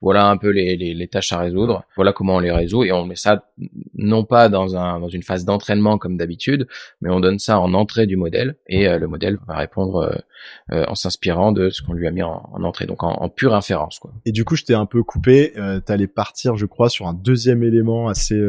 voilà 0.01 0.27
un 0.27 0.37
peu 0.37 0.49
les, 0.49 0.75
les, 0.75 1.07
tâches 1.07 1.31
à 1.31 1.39
résoudre, 1.39 1.85
voilà 1.95 2.11
comment 2.11 2.35
on 2.35 2.39
les 2.39 2.51
résout, 2.51 2.83
et 2.83 2.91
on 2.91 3.05
met 3.05 3.15
ça 3.15 3.45
non 3.93 4.25
pas 4.25 4.49
dans 4.49 4.75
un 4.75 4.99
dans 4.99 5.07
une 5.07 5.23
phase 5.23 5.45
d'entraînement 5.45 5.97
comme 5.97 6.17
d'habitude, 6.17 6.67
mais 7.01 7.09
on 7.09 7.19
donne 7.19 7.39
ça 7.39 7.59
en 7.59 7.73
entrée 7.73 8.07
du 8.07 8.17
modèle, 8.17 8.55
et 8.67 8.89
le 8.89 9.07
modèle 9.07 9.37
va 9.47 9.55
répondre 9.55 10.23
en 10.71 10.95
s'inspirant 10.95 11.51
de 11.51 11.69
ce 11.69 11.81
qu'on 11.81 11.93
lui 11.93 12.07
a 12.07 12.11
mis 12.11 12.23
en, 12.23 12.49
en 12.51 12.63
entrée, 12.63 12.87
donc 12.87 13.03
en, 13.03 13.29
pure 13.29 13.53
inférence. 13.53 13.99
Quoi. 13.99 14.11
Et 14.25 14.31
du 14.31 14.43
coup, 14.43 14.55
je 14.55 14.63
t'ai 14.63 14.73
un 14.73 14.85
peu 14.85 15.03
coupé. 15.03 15.53
Euh, 15.57 15.79
T'allais 15.79 16.07
partir, 16.07 16.57
je 16.57 16.65
crois, 16.65 16.89
sur 16.89 17.07
un 17.07 17.13
deuxième 17.13 17.63
élément 17.63 18.07
assez 18.07 18.39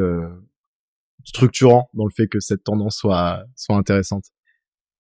structurant 1.25 1.88
dans 1.94 2.05
le 2.05 2.10
fait 2.10 2.26
que 2.26 2.40
cette 2.40 2.64
tendance 2.64 2.96
soit 2.96 3.44
soit 3.55 3.76
intéressante. 3.76 4.25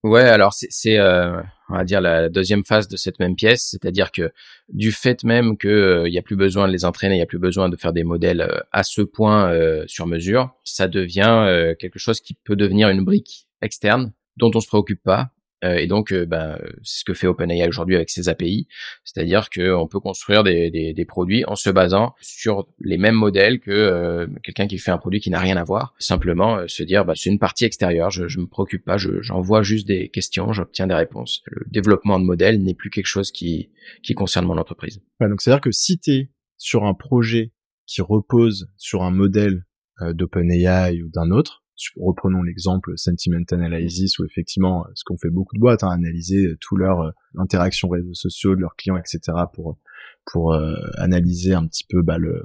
Ouais, 0.02 0.22
alors 0.22 0.52
c'est, 0.52 0.98
euh, 0.98 1.40
on 1.68 1.74
va 1.76 1.84
dire 1.84 2.00
la 2.00 2.28
deuxième 2.28 2.64
phase 2.64 2.88
de 2.88 2.96
cette 2.96 3.20
même 3.20 3.36
pièce, 3.36 3.68
c'est-à-dire 3.70 4.10
que 4.10 4.32
du 4.68 4.90
fait 4.90 5.22
même 5.22 5.56
que 5.56 5.68
euh, 5.68 6.08
il 6.08 6.12
y 6.12 6.18
a 6.18 6.22
plus 6.22 6.34
besoin 6.34 6.66
de 6.66 6.72
les 6.72 6.84
entraîner, 6.84 7.14
il 7.14 7.18
y 7.18 7.22
a 7.22 7.26
plus 7.26 7.38
besoin 7.38 7.68
de 7.68 7.76
faire 7.76 7.92
des 7.92 8.02
modèles 8.02 8.40
euh, 8.40 8.58
à 8.72 8.82
ce 8.82 9.00
point 9.02 9.52
euh, 9.52 9.84
sur 9.86 10.08
mesure, 10.08 10.50
ça 10.64 10.88
devient 10.88 11.74
quelque 11.78 12.00
chose 12.00 12.20
qui 12.20 12.34
peut 12.34 12.56
devenir 12.56 12.88
une 12.88 13.04
brique 13.04 13.46
externe 13.60 14.12
dont 14.36 14.50
on 14.54 14.60
se 14.60 14.66
préoccupe 14.66 15.02
pas. 15.04 15.20
euh, 15.20 15.41
et 15.62 15.86
donc, 15.86 16.12
euh, 16.12 16.26
ben, 16.26 16.58
c'est 16.82 17.00
ce 17.00 17.04
que 17.04 17.14
fait 17.14 17.26
OpenAI 17.26 17.68
aujourd'hui 17.68 17.94
avec 17.94 18.10
ses 18.10 18.28
API, 18.28 18.66
c'est-à-dire 19.04 19.48
qu'on 19.48 19.86
peut 19.86 20.00
construire 20.00 20.42
des, 20.42 20.70
des, 20.70 20.92
des, 20.92 21.04
produits 21.04 21.44
en 21.46 21.54
se 21.54 21.70
basant 21.70 22.14
sur 22.20 22.66
les 22.80 22.98
mêmes 22.98 23.14
modèles 23.14 23.60
que 23.60 23.70
euh, 23.70 24.26
quelqu'un 24.42 24.66
qui 24.66 24.78
fait 24.78 24.90
un 24.90 24.98
produit 24.98 25.20
qui 25.20 25.30
n'a 25.30 25.38
rien 25.38 25.56
à 25.56 25.64
voir. 25.64 25.94
Simplement 25.98 26.66
se 26.66 26.82
dire, 26.82 27.04
bah, 27.04 27.14
c'est 27.14 27.30
une 27.30 27.38
partie 27.38 27.64
extérieure, 27.64 28.10
je, 28.10 28.26
je 28.26 28.40
me 28.40 28.46
préoccupe 28.46 28.84
pas, 28.84 28.96
j'envoie 28.96 29.62
juste 29.62 29.86
des 29.86 30.08
questions, 30.08 30.52
j'obtiens 30.52 30.88
des 30.88 30.94
réponses. 30.94 31.42
Le 31.46 31.64
développement 31.70 32.18
de 32.18 32.24
modèles 32.24 32.62
n'est 32.62 32.74
plus 32.74 32.90
quelque 32.90 33.06
chose 33.06 33.30
qui, 33.30 33.70
qui 34.02 34.14
concerne 34.14 34.46
mon 34.46 34.58
entreprise. 34.58 35.00
donc 35.20 35.40
c'est-à-dire 35.40 35.60
que 35.60 35.70
si 35.70 35.98
tu 35.98 36.10
es 36.10 36.30
sur 36.56 36.84
un 36.84 36.94
projet 36.94 37.52
qui 37.86 38.02
repose 38.02 38.68
sur 38.76 39.02
un 39.02 39.10
modèle 39.10 39.64
d'OpenAI 40.00 41.02
ou 41.02 41.10
d'un 41.10 41.30
autre, 41.30 41.61
reprenons 41.96 42.42
l'exemple 42.42 42.96
sentiment 42.96 43.42
analysis 43.50 44.18
où 44.18 44.24
effectivement 44.24 44.86
ce 44.94 45.04
qu'on 45.04 45.16
fait 45.16 45.30
beaucoup 45.30 45.54
de 45.54 45.60
boîtes 45.60 45.82
hein, 45.82 45.90
analyser 45.90 46.46
euh, 46.46 46.58
tout 46.60 46.76
leur 46.76 47.00
euh, 47.00 47.10
interaction 47.38 47.88
réseaux 47.88 48.14
sociaux 48.14 48.54
de 48.54 48.60
leurs 48.60 48.76
clients 48.76 48.96
etc 48.96 49.20
pour 49.52 49.78
pour 50.26 50.54
euh, 50.54 50.76
analyser 50.96 51.54
un 51.54 51.66
petit 51.66 51.84
peu 51.88 52.02
bah, 52.02 52.18
le, 52.18 52.44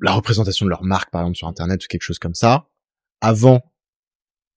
la 0.00 0.12
représentation 0.12 0.66
de 0.66 0.70
leur 0.70 0.84
marque 0.84 1.10
par 1.10 1.22
exemple 1.22 1.36
sur 1.36 1.48
internet 1.48 1.82
ou 1.84 1.86
quelque 1.88 2.02
chose 2.02 2.18
comme 2.18 2.34
ça. 2.34 2.68
Avant 3.20 3.62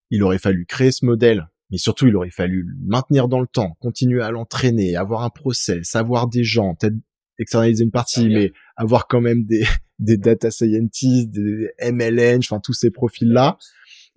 il 0.10 0.24
aurait 0.24 0.40
fallu 0.40 0.66
créer 0.66 0.92
ce 0.92 1.06
modèle 1.06 1.50
mais 1.72 1.78
surtout 1.78 2.08
il 2.08 2.16
aurait 2.16 2.30
fallu 2.30 2.64
le 2.64 2.74
maintenir 2.86 3.28
dans 3.28 3.40
le 3.40 3.48
temps 3.48 3.78
continuer 3.80 4.22
à 4.22 4.32
l'entraîner 4.32 4.96
avoir 4.96 5.24
un 5.24 5.30
process 5.30 5.96
avoir 5.96 6.28
des 6.28 6.44
gens 6.44 6.76
peut-être 6.76 6.96
externaliser 7.38 7.84
une 7.84 7.92
partie 7.92 8.28
mais 8.28 8.52
avoir 8.76 9.08
quand 9.08 9.22
même 9.22 9.46
des 9.46 9.64
des 10.00 10.18
data 10.18 10.50
scientists 10.50 11.30
des 11.30 11.70
MLN 11.92 12.40
enfin 12.40 12.60
tous 12.60 12.74
ces 12.74 12.90
profils 12.90 13.32
là 13.32 13.58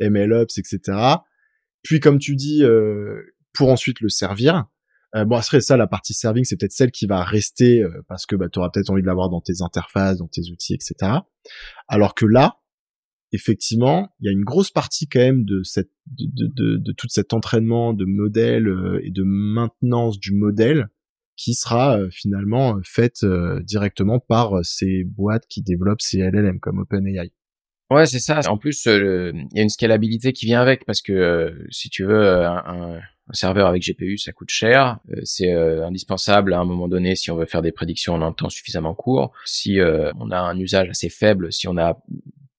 MLOps, 0.02 0.58
etc. 0.58 0.98
Puis 1.82 2.00
comme 2.00 2.18
tu 2.18 2.36
dis, 2.36 2.62
euh, 2.62 3.20
pour 3.52 3.70
ensuite 3.70 4.00
le 4.00 4.08
servir. 4.08 4.66
Euh, 5.14 5.24
bon, 5.26 5.36
après 5.36 5.60
ça, 5.60 5.76
la 5.76 5.86
partie 5.86 6.14
serving, 6.14 6.44
c'est 6.44 6.56
peut-être 6.56 6.72
celle 6.72 6.90
qui 6.90 7.06
va 7.06 7.22
rester 7.22 7.82
euh, 7.82 8.02
parce 8.08 8.24
que 8.24 8.34
bah, 8.34 8.48
tu 8.48 8.58
auras 8.58 8.70
peut-être 8.70 8.88
envie 8.90 9.02
de 9.02 9.06
l'avoir 9.06 9.28
dans 9.28 9.42
tes 9.42 9.60
interfaces, 9.60 10.18
dans 10.18 10.28
tes 10.28 10.50
outils, 10.50 10.74
etc. 10.74 11.12
Alors 11.86 12.14
que 12.14 12.24
là, 12.24 12.60
effectivement, 13.32 14.14
il 14.20 14.26
y 14.26 14.28
a 14.28 14.32
une 14.32 14.44
grosse 14.44 14.70
partie 14.70 15.08
quand 15.08 15.20
même 15.20 15.44
de 15.44 15.62
cette, 15.64 15.90
de, 16.06 16.46
de, 16.46 16.76
de, 16.78 16.92
tout 16.92 17.08
cet 17.08 17.34
entraînement 17.34 17.92
de 17.92 18.04
modèle 18.04 18.68
et 19.02 19.10
de 19.10 19.22
maintenance 19.24 20.18
du 20.18 20.32
modèle 20.32 20.88
qui 21.36 21.54
sera 21.54 21.98
finalement 22.10 22.78
faite 22.84 23.24
directement 23.62 24.20
par 24.20 24.62
ces 24.64 25.04
boîtes 25.04 25.46
qui 25.46 25.62
développent 25.62 26.02
ces 26.02 26.18
LLM 26.18 26.60
comme 26.60 26.78
OpenAI. 26.78 27.32
Ouais, 27.92 28.06
c'est 28.06 28.20
ça. 28.20 28.40
En 28.48 28.56
plus, 28.56 28.86
euh, 28.86 29.32
il 29.34 29.58
y 29.58 29.60
a 29.60 29.62
une 29.62 29.68
scalabilité 29.68 30.32
qui 30.32 30.46
vient 30.46 30.62
avec 30.62 30.86
parce 30.86 31.02
que 31.02 31.12
euh, 31.12 31.50
si 31.70 31.90
tu 31.90 32.04
veux 32.04 32.24
euh, 32.24 32.48
un, 32.48 33.00
serveur 33.34 33.66
avec 33.66 33.82
GPU, 33.82 34.16
ça 34.16 34.32
coûte 34.32 34.48
cher. 34.48 34.98
c'est 35.24 35.52
indispensable 35.52 36.52
à 36.52 36.58
un 36.58 36.64
moment 36.66 36.86
donné 36.86 37.16
si 37.16 37.30
on 37.30 37.36
veut 37.36 37.46
faire 37.46 37.62
des 37.62 37.72
prédictions 37.72 38.14
en 38.14 38.20
un 38.20 38.32
temps 38.32 38.50
suffisamment 38.50 38.94
court. 38.94 39.32
Si 39.46 39.78
on 39.80 40.30
a 40.30 40.38
un 40.38 40.58
usage 40.58 40.90
assez 40.90 41.08
faible, 41.08 41.50
si 41.50 41.66
on 41.66 41.78
a 41.78 42.02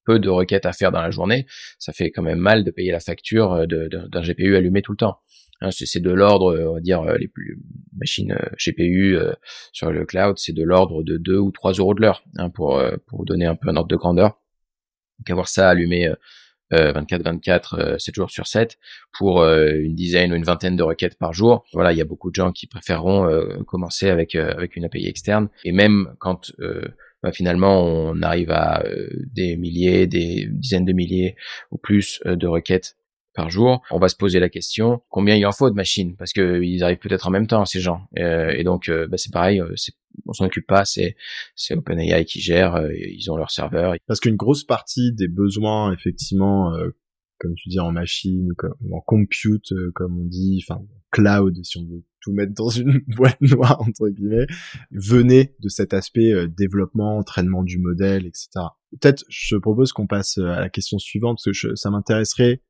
peu 0.04 0.18
de 0.18 0.30
requêtes 0.30 0.66
à 0.66 0.74
faire 0.74 0.92
dans 0.92 1.02
la 1.02 1.12
journée, 1.12 1.46
ça 1.78 1.94
fait 1.94 2.10
quand 2.10 2.24
même 2.24 2.40
mal 2.40 2.64
de 2.64 2.72
payer 2.72 2.92
la 2.92 3.02
facture 3.02 3.68
d'un 3.68 4.22
GPU 4.22 4.56
allumé 4.56 4.82
tout 4.82 4.94
le 4.94 4.98
temps. 4.98 5.20
Hein, 5.62 5.70
c'est 5.70 6.02
de 6.02 6.12
l'ordre, 6.12 6.58
on 6.68 6.74
va 6.74 6.80
dire, 6.80 7.04
les 7.20 7.28
plus 7.28 7.60
machines 7.96 8.36
GPU 8.58 9.20
sur 9.74 9.92
le 9.92 10.06
cloud, 10.06 10.40
c'est 10.40 10.54
de 10.54 10.64
l'ordre 10.64 11.04
de 11.04 11.18
2 11.18 11.38
ou 11.38 11.52
3 11.52 11.74
euros 11.74 11.94
de 11.94 12.02
l'heure, 12.02 12.24
hein, 12.38 12.50
pour, 12.50 12.82
pour 13.06 13.26
donner 13.26 13.46
un 13.46 13.56
peu 13.56 13.70
un 13.70 13.76
ordre 13.76 13.90
de 13.90 13.96
grandeur 13.96 14.40
qu'avoir 15.24 15.48
ça 15.48 15.70
allumé 15.70 16.12
24-24, 16.72 18.00
7 18.00 18.16
jours 18.16 18.32
sur 18.32 18.48
7 18.48 18.78
pour 19.18 19.42
euh, 19.42 19.72
une 19.74 19.96
dizaine 19.96 20.32
ou 20.32 20.36
une 20.36 20.44
vingtaine 20.44 20.76
de 20.76 20.84
requêtes 20.84 21.18
par 21.18 21.34
jour. 21.34 21.66
Voilà, 21.74 21.92
il 21.92 21.98
y 21.98 22.02
a 22.02 22.06
beaucoup 22.06 22.30
de 22.30 22.36
gens 22.36 22.52
qui 22.52 22.68
préféreront 22.68 23.28
euh, 23.28 23.64
commencer 23.68 24.10
avec 24.10 24.36
euh, 24.36 24.52
avec 24.54 24.76
une 24.76 24.86
API 24.86 25.08
externe. 25.08 25.50
Et 25.64 25.72
même 25.72 26.16
quand 26.20 26.52
bah, 27.22 27.32
finalement 27.32 27.84
on 27.84 28.22
arrive 28.22 28.52
à 28.52 28.84
des 29.34 29.56
milliers, 29.56 30.08
des 30.08 30.48
dizaines 30.50 30.86
de 30.86 30.94
milliers 30.94 31.36
ou 31.72 31.78
plus 31.78 32.22
de 32.26 32.48
requêtes 32.48 32.98
par 33.34 33.50
jour, 33.50 33.82
on 33.92 34.00
va 34.00 34.10
se 34.10 34.16
poser 34.16 34.40
la 34.40 34.50
question 34.50 35.02
combien 35.10 35.36
il 35.36 35.46
en 35.46 35.52
faut 35.52 35.70
de 35.70 35.76
machines? 35.76 36.16
Parce 36.18 36.34
que 36.34 36.62
ils 36.62 36.84
arrivent 36.84 37.00
peut-être 37.00 37.28
en 37.28 37.32
même 37.32 37.48
temps 37.48 37.66
ces 37.66 37.80
gens 37.80 38.08
et 38.16 38.64
donc 38.64 38.90
bah, 38.90 39.18
c'est 39.18 39.32
pareil, 39.32 39.62
on 40.26 40.34
s'en 40.34 40.46
occupe 40.46 40.68
pas, 40.68 40.86
c'est 40.86 41.16
c'est 41.56 41.76
OpenAI 41.76 42.26
qui 42.26 42.40
gère, 42.40 42.80
ils 42.94 43.32
ont 43.32 43.38
leur 43.38 43.52
serveur. 43.52 43.96
Parce 44.08 44.20
qu'une 44.20 44.36
grosse 44.36 44.64
partie 44.64 45.12
des 45.14 45.28
besoins 45.28 45.94
effectivement 45.94 46.74
comme 47.44 47.56
tu 47.56 47.70
dis, 47.70 47.80
en 47.80 47.92
machine, 47.92 48.54
ou 48.82 48.96
en 48.96 49.02
compute, 49.02 49.72
euh, 49.74 49.92
comme 49.94 50.18
on 50.18 50.26
dit, 50.26 50.64
enfin, 50.66 50.82
cloud, 51.12 51.60
si 51.64 51.78
on 51.78 51.86
veut 51.86 52.04
tout 52.22 52.32
mettre 52.32 52.54
dans 52.54 52.70
une 52.70 53.00
boîte 53.08 53.40
noire, 53.42 53.82
entre 53.82 54.08
guillemets, 54.10 54.48
venait 54.92 55.54
de 55.60 55.68
cet 55.68 55.94
aspect 55.94 56.32
euh, 56.32 56.48
développement, 56.48 57.18
entraînement 57.18 57.64
du 57.64 57.80
modèle, 57.80 58.26
etc. 58.26 58.48
Peut-être, 58.92 59.26
je 59.28 59.58
propose 59.58 59.92
qu'on 59.92 60.08
passe 60.08 60.38
euh, 60.38 60.48
à 60.48 60.62
la 60.62 60.70
question 60.70 60.98
suivante, 61.00 61.40
parce 61.44 61.60
que 61.60 61.76
ça 61.76 61.92
m'intéresserait 61.92 62.62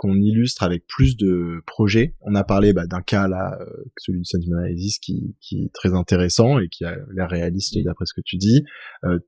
qu'on 0.00 0.14
illustre 0.14 0.62
avec 0.62 0.86
plus 0.86 1.14
de 1.18 1.62
projets. 1.66 2.14
On 2.22 2.34
a 2.34 2.42
parlé 2.42 2.72
bah, 2.72 2.86
d'un 2.86 3.02
cas 3.02 3.28
là, 3.28 3.58
celui 3.98 4.20
de 4.20 4.24
Sentiment 4.24 4.56
Analysis, 4.56 4.98
qui, 4.98 5.36
qui 5.42 5.64
est 5.64 5.74
très 5.74 5.92
intéressant 5.92 6.58
et 6.58 6.70
qui 6.70 6.86
a 6.86 6.96
l'air 7.12 7.28
réaliste 7.28 7.76
d'après 7.84 8.06
ce 8.06 8.14
que 8.14 8.22
tu 8.24 8.38
dis. 8.38 8.64
Euh, 9.04 9.18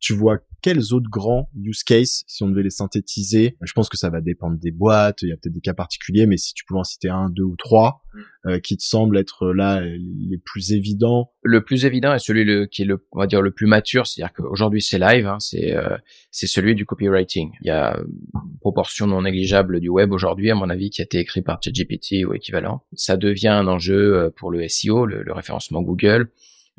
tu 0.00 0.12
vois 0.12 0.40
quels 0.62 0.94
autres 0.94 1.10
grands 1.10 1.50
use 1.60 1.82
cases, 1.82 2.24
si 2.28 2.42
on 2.44 2.48
devait 2.48 2.62
les 2.62 2.70
synthétiser 2.70 3.56
Je 3.60 3.72
pense 3.72 3.88
que 3.88 3.96
ça 3.96 4.10
va 4.10 4.20
dépendre 4.20 4.56
des 4.58 4.70
boîtes, 4.70 5.22
il 5.22 5.28
y 5.28 5.32
a 5.32 5.36
peut-être 5.36 5.52
des 5.52 5.60
cas 5.60 5.74
particuliers, 5.74 6.26
mais 6.26 6.36
si 6.36 6.54
tu 6.54 6.64
pouvais 6.64 6.80
en 6.80 6.84
citer 6.84 7.08
un, 7.08 7.28
deux 7.28 7.42
ou 7.42 7.56
trois, 7.56 8.02
mm. 8.14 8.20
euh, 8.46 8.58
qui 8.60 8.76
te 8.76 8.82
semblent 8.84 9.18
être 9.18 9.52
là 9.52 9.80
les 9.82 10.38
plus 10.38 10.72
évidents. 10.72 11.32
Le 11.42 11.64
plus 11.64 11.84
évident 11.84 12.14
est 12.14 12.20
celui 12.20 12.44
le, 12.44 12.66
qui 12.66 12.82
est 12.82 12.84
le, 12.84 13.04
on 13.10 13.18
va 13.18 13.26
dire 13.26 13.42
le 13.42 13.50
plus 13.50 13.66
mature, 13.66 14.06
c'est-à-dire 14.06 14.32
qu'aujourd'hui 14.32 14.80
c'est 14.80 14.98
live, 14.98 15.26
hein, 15.26 15.38
c'est 15.40 15.74
euh, 15.74 15.96
c'est 16.30 16.46
celui 16.46 16.74
du 16.74 16.86
copywriting. 16.86 17.50
Il 17.62 17.66
y 17.66 17.70
a 17.70 17.98
une 17.98 18.58
proportion 18.60 19.08
non 19.08 19.22
négligeable 19.22 19.80
du 19.80 19.88
web 19.88 20.12
aujourd'hui, 20.12 20.50
à 20.50 20.54
mon 20.54 20.70
avis, 20.70 20.90
qui 20.90 21.02
a 21.02 21.04
été 21.04 21.18
écrit 21.18 21.42
par 21.42 21.60
ChatGPT 21.62 22.24
ou 22.24 22.34
équivalent. 22.34 22.84
Ça 22.94 23.16
devient 23.16 23.48
un 23.48 23.66
enjeu 23.66 24.14
euh, 24.14 24.30
pour 24.30 24.52
le 24.52 24.66
SEO, 24.68 25.06
le 25.06 25.32
référencement 25.32 25.82
Google 25.82 26.30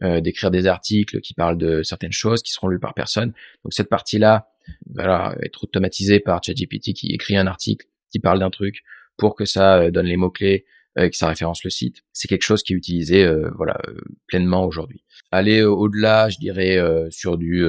euh, 0.01 0.21
d'écrire 0.21 0.49
des 0.49 0.65
articles 0.65 1.21
qui 1.21 1.33
parlent 1.33 1.57
de 1.57 1.83
certaines 1.83 2.11
choses 2.11 2.41
qui 2.41 2.51
seront 2.51 2.67
lues 2.67 2.79
par 2.79 2.93
personne. 2.93 3.33
Donc 3.63 3.73
cette 3.73 3.89
partie-là 3.89 4.47
va 4.89 5.35
être 5.43 5.65
automatisée 5.65 6.19
par 6.19 6.41
ChatGPT 6.43 6.93
qui 6.93 7.11
écrit 7.11 7.37
un 7.37 7.45
article 7.45 7.85
qui 8.11 8.19
parle 8.19 8.39
d'un 8.39 8.49
truc 8.49 8.83
pour 9.17 9.35
que 9.35 9.45
ça 9.45 9.77
euh, 9.77 9.91
donne 9.91 10.07
les 10.07 10.17
mots-clés 10.17 10.65
que 10.95 11.15
ça 11.15 11.27
référence 11.27 11.63
le 11.63 11.69
site. 11.69 12.03
C'est 12.11 12.27
quelque 12.27 12.43
chose 12.43 12.63
qui 12.63 12.73
est 12.73 12.75
utilisé 12.75 13.27
voilà 13.55 13.79
pleinement 14.27 14.65
aujourd'hui. 14.65 15.03
Aller 15.31 15.63
au-delà, 15.63 16.29
je 16.29 16.37
dirais 16.37 16.79
sur 17.09 17.37
du 17.37 17.65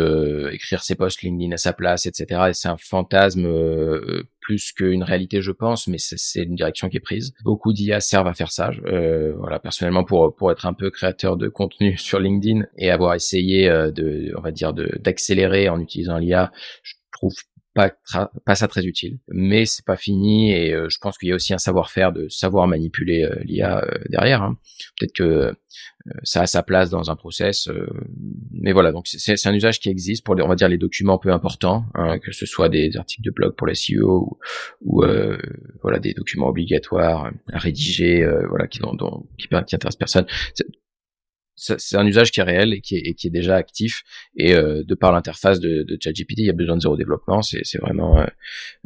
écrire 0.52 0.82
ses 0.82 0.94
posts 0.94 1.22
LinkedIn 1.22 1.52
à 1.52 1.56
sa 1.56 1.72
place, 1.72 2.06
etc. 2.06 2.48
Et 2.50 2.52
c'est 2.52 2.68
un 2.68 2.76
fantasme 2.76 3.46
plus 4.44 4.72
qu'une 4.72 5.02
réalité, 5.02 5.40
je 5.40 5.50
pense, 5.50 5.88
mais 5.88 5.96
c'est 5.98 6.42
une 6.42 6.54
direction 6.54 6.88
qui 6.88 6.98
est 6.98 7.00
prise. 7.00 7.32
Beaucoup 7.44 7.72
d'IA 7.72 8.00
servent 8.00 8.28
à 8.28 8.34
faire 8.34 8.52
ça. 8.52 8.70
Euh, 8.86 9.32
voilà, 9.38 9.58
personnellement, 9.58 10.04
pour 10.04 10.36
pour 10.36 10.52
être 10.52 10.66
un 10.66 10.74
peu 10.74 10.90
créateur 10.90 11.36
de 11.36 11.48
contenu 11.48 11.96
sur 11.98 12.20
LinkedIn 12.20 12.66
et 12.76 12.90
avoir 12.90 13.14
essayé 13.14 13.68
euh, 13.68 13.90
de, 13.90 14.32
on 14.36 14.42
va 14.42 14.52
dire, 14.52 14.72
d'accélérer 14.74 15.68
en 15.68 15.80
utilisant 15.80 16.18
l'IA, 16.18 16.52
je 16.82 16.94
trouve 17.12 17.34
pas, 17.74 17.92
ça 18.54 18.68
très 18.68 18.86
utile. 18.86 19.18
Mais 19.28 19.66
c'est 19.66 19.84
pas 19.84 19.96
fini 19.96 20.52
et 20.52 20.72
euh, 20.72 20.88
je 20.88 20.98
pense 20.98 21.18
qu'il 21.18 21.28
y 21.28 21.32
a 21.32 21.34
aussi 21.34 21.52
un 21.52 21.58
savoir-faire 21.58 22.12
de 22.12 22.28
savoir 22.28 22.68
manipuler 22.68 23.24
euh, 23.24 23.36
l'IA 23.44 23.84
euh, 23.84 23.98
derrière. 24.08 24.42
Hein. 24.42 24.56
Peut-être 24.98 25.12
que 25.12 25.54
ça 26.22 26.42
a 26.42 26.46
sa 26.46 26.62
place 26.62 26.90
dans 26.90 27.10
un 27.10 27.16
process, 27.16 27.68
mais 28.52 28.72
voilà. 28.72 28.92
Donc 28.92 29.06
c'est 29.06 29.46
un 29.46 29.54
usage 29.54 29.80
qui 29.80 29.88
existe 29.88 30.22
pour, 30.22 30.34
les, 30.34 30.42
on 30.42 30.48
va 30.48 30.54
dire, 30.54 30.68
les 30.68 30.76
documents 30.76 31.16
peu 31.16 31.32
importants, 31.32 31.86
hein, 31.94 32.18
que 32.18 32.30
ce 32.30 32.44
soit 32.44 32.68
des 32.68 32.94
articles 32.98 33.22
de 33.22 33.30
blog 33.30 33.54
pour 33.56 33.66
les 33.66 33.72
CEO 33.72 34.38
ou, 34.82 35.02
voilà 35.82 35.98
des 35.98 36.12
documents 36.12 36.48
obligatoires 36.48 37.32
à 37.50 37.58
rédiger, 37.58 38.22
voilà 38.50 38.66
qui, 38.66 38.80
dont, 38.80 39.26
qui, 39.38 39.48
qui 39.48 39.54
intéressent 39.54 39.96
personne 39.96 40.26
c'est 41.56 41.96
un 41.96 42.06
usage 42.06 42.32
qui 42.32 42.40
est 42.40 42.44
réel 42.44 42.72
et 42.72 42.80
qui 42.80 42.96
est, 42.96 43.30
déjà 43.30 43.56
actif. 43.56 44.02
Et 44.36 44.54
euh, 44.54 44.82
de 44.84 44.94
par 44.94 45.12
l'interface 45.12 45.60
de, 45.60 45.82
de 45.82 45.98
ChatGPT, 46.00 46.38
il 46.38 46.46
y 46.46 46.50
a 46.50 46.54
besoin 46.54 46.76
de 46.76 46.80
zéro 46.80 46.96
développement. 46.96 47.42
C'est 47.42 47.78
vraiment 47.78 48.18
euh, 48.18 48.26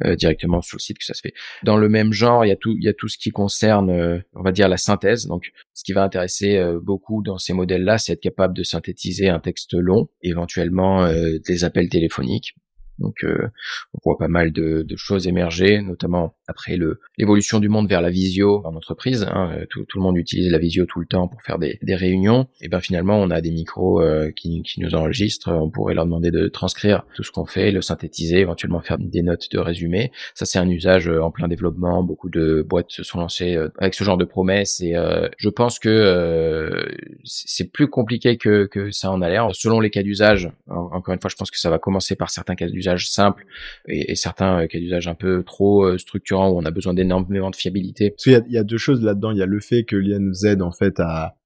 euh, 0.05 0.15
directement 0.17 0.61
sur 0.61 0.77
le 0.77 0.81
site 0.81 0.99
que 0.99 1.05
ça 1.05 1.15
se 1.15 1.21
fait. 1.21 1.35
Dans 1.65 1.77
le 1.77 1.89
même 1.89 2.13
genre, 2.13 2.45
il 2.45 2.49
y 2.49 2.53
a 2.53 2.57
tout, 2.57 2.75
il 2.79 2.85
y 2.85 2.89
a 2.89 2.93
tout 2.93 3.09
ce 3.09 3.19
qui 3.19 3.31
concerne, 3.31 4.23
on 4.35 4.43
va 4.43 4.53
dire, 4.53 4.69
la 4.69 4.77
synthèse. 4.77 5.27
Donc, 5.27 5.51
ce 5.75 5.85
qui 5.85 5.93
va 5.93 6.03
intéresser 6.03 6.63
beaucoup 6.83 7.23
dans 7.23 7.39
ces 7.39 7.53
modèles-là, 7.53 7.99
c'est 7.99 8.13
être 8.13 8.21
capable 8.21 8.55
de 8.55 8.63
synthétiser 8.63 9.29
un 9.29 9.41
texte 9.41 9.75
long, 9.75 10.09
éventuellement 10.23 11.09
des 11.47 11.65
appels 11.65 11.89
téléphoniques. 11.89 12.55
Donc 12.99 13.25
euh, 13.25 13.49
on 13.95 13.99
voit 14.05 14.19
pas 14.19 14.29
mal 14.29 14.53
de, 14.53 14.83
de, 14.83 14.97
choses 14.97 15.29
émerger, 15.29 15.81
notamment 15.81 16.35
après 16.47 16.79
l'évolution 17.17 17.61
du 17.61 17.69
monde 17.69 17.89
vers 17.89 18.01
la 18.01 18.11
visio 18.11 18.63
en 18.65 18.75
entreprise. 18.75 19.25
Hein, 19.31 19.53
euh, 19.55 19.67
tout, 19.71 19.85
tout, 19.85 19.99
le 19.99 20.03
monde 20.03 20.17
utilise 20.17 20.51
la 20.51 20.59
visio 20.59 20.85
tout 20.87 21.01
le 21.01 21.07
temps 21.07 21.29
pour 21.29 21.43
faire 21.43 21.59
des, 21.59 21.79
des 21.83 21.95
réunions. 21.95 22.49
Et 22.61 22.69
ben 22.69 22.81
finalement 22.81 23.19
on 23.19 23.31
a 23.31 23.41
des 23.41 23.51
micros 23.51 24.03
euh, 24.03 24.31
qui, 24.35 24.63
qui, 24.63 24.81
nous 24.81 24.95
enregistrent. 24.95 25.51
On 25.51 25.71
pourrait 25.71 25.95
leur 25.95 26.05
demander 26.05 26.31
de 26.31 26.49
transcrire 26.49 27.05
tout 27.15 27.23
ce 27.23 27.31
qu'on 27.31 27.47
fait, 27.47 27.71
le 27.71 27.83
synthétiser, 27.83 28.39
éventuellement 28.39 28.81
faire 28.81 28.99
des 28.99 29.23
notes 29.23 29.51
de 29.53 29.59
résumé. 29.59 30.11
Ça 30.35 30.45
c'est 30.45 30.59
un 30.59 30.69
usage 30.69 31.09
en 31.09 31.31
plein 31.31 31.49
développement. 31.49 32.03
Beaucoup 32.03 32.31
de 32.31 32.65
boîtes 32.69 32.91
se 32.91 33.03
sont 33.03 33.19
lancées 33.19 33.57
avec 33.79 33.95
ce 33.95 34.05
genre 34.05 34.17
de 34.17 34.25
promesses 34.25 34.81
et 34.81 34.95
je 35.37 35.49
pense 35.49 35.79
que 35.79 36.89
c'est 37.25 37.71
plus 37.71 37.89
compliqué 37.89 38.37
que, 38.37 38.67
que 38.67 38.91
ça 38.91 39.11
en 39.11 39.23
a 39.23 39.29
l'air. 39.29 39.49
Selon 39.55 39.81
les 39.81 39.91
cas 39.91 40.03
d'usage, 40.03 40.51
encore 40.69 41.15
une 41.15 41.21
fois, 41.21 41.31
je 41.31 41.37
pense 41.37 41.51
que 41.51 41.59
ça 41.59 41.71
va 41.71 41.79
commencer 41.79 42.17
par 42.17 42.31
certains 42.31 42.55
cas 42.55 42.67
d'usage 42.67 42.88
simple 42.97 43.45
et, 43.89 44.15
certains 44.15 44.63
euh, 44.63 44.67
cas 44.67 44.79
d'usage 44.79 45.09
un 45.09 45.15
peu 45.15 45.43
trop 45.43 45.85
euh, 45.85 45.99
structurants 45.99 46.51
où 46.51 46.59
on 46.59 46.65
a 46.65 46.71
besoin 46.71 46.95
d'énormément 46.95 47.51
de 47.51 47.57
fiabilité. 47.57 48.11
Parce 48.11 48.25
qu'il 48.25 48.53
y, 48.53 48.59
a, 48.59 48.65
deux 48.65 48.79
choses 48.79 49.03
là-dedans. 49.03 49.31
Il 49.33 49.39
y 49.39 49.43
a 49.43 49.47
le 49.47 49.61
fait 49.61 49.85
que 49.85 49.97
l'IA 49.97 50.19
nous 50.19 50.47
aide 50.47 50.63
en 50.63 50.73
fait 50.73 50.99
à, 51.01 51.37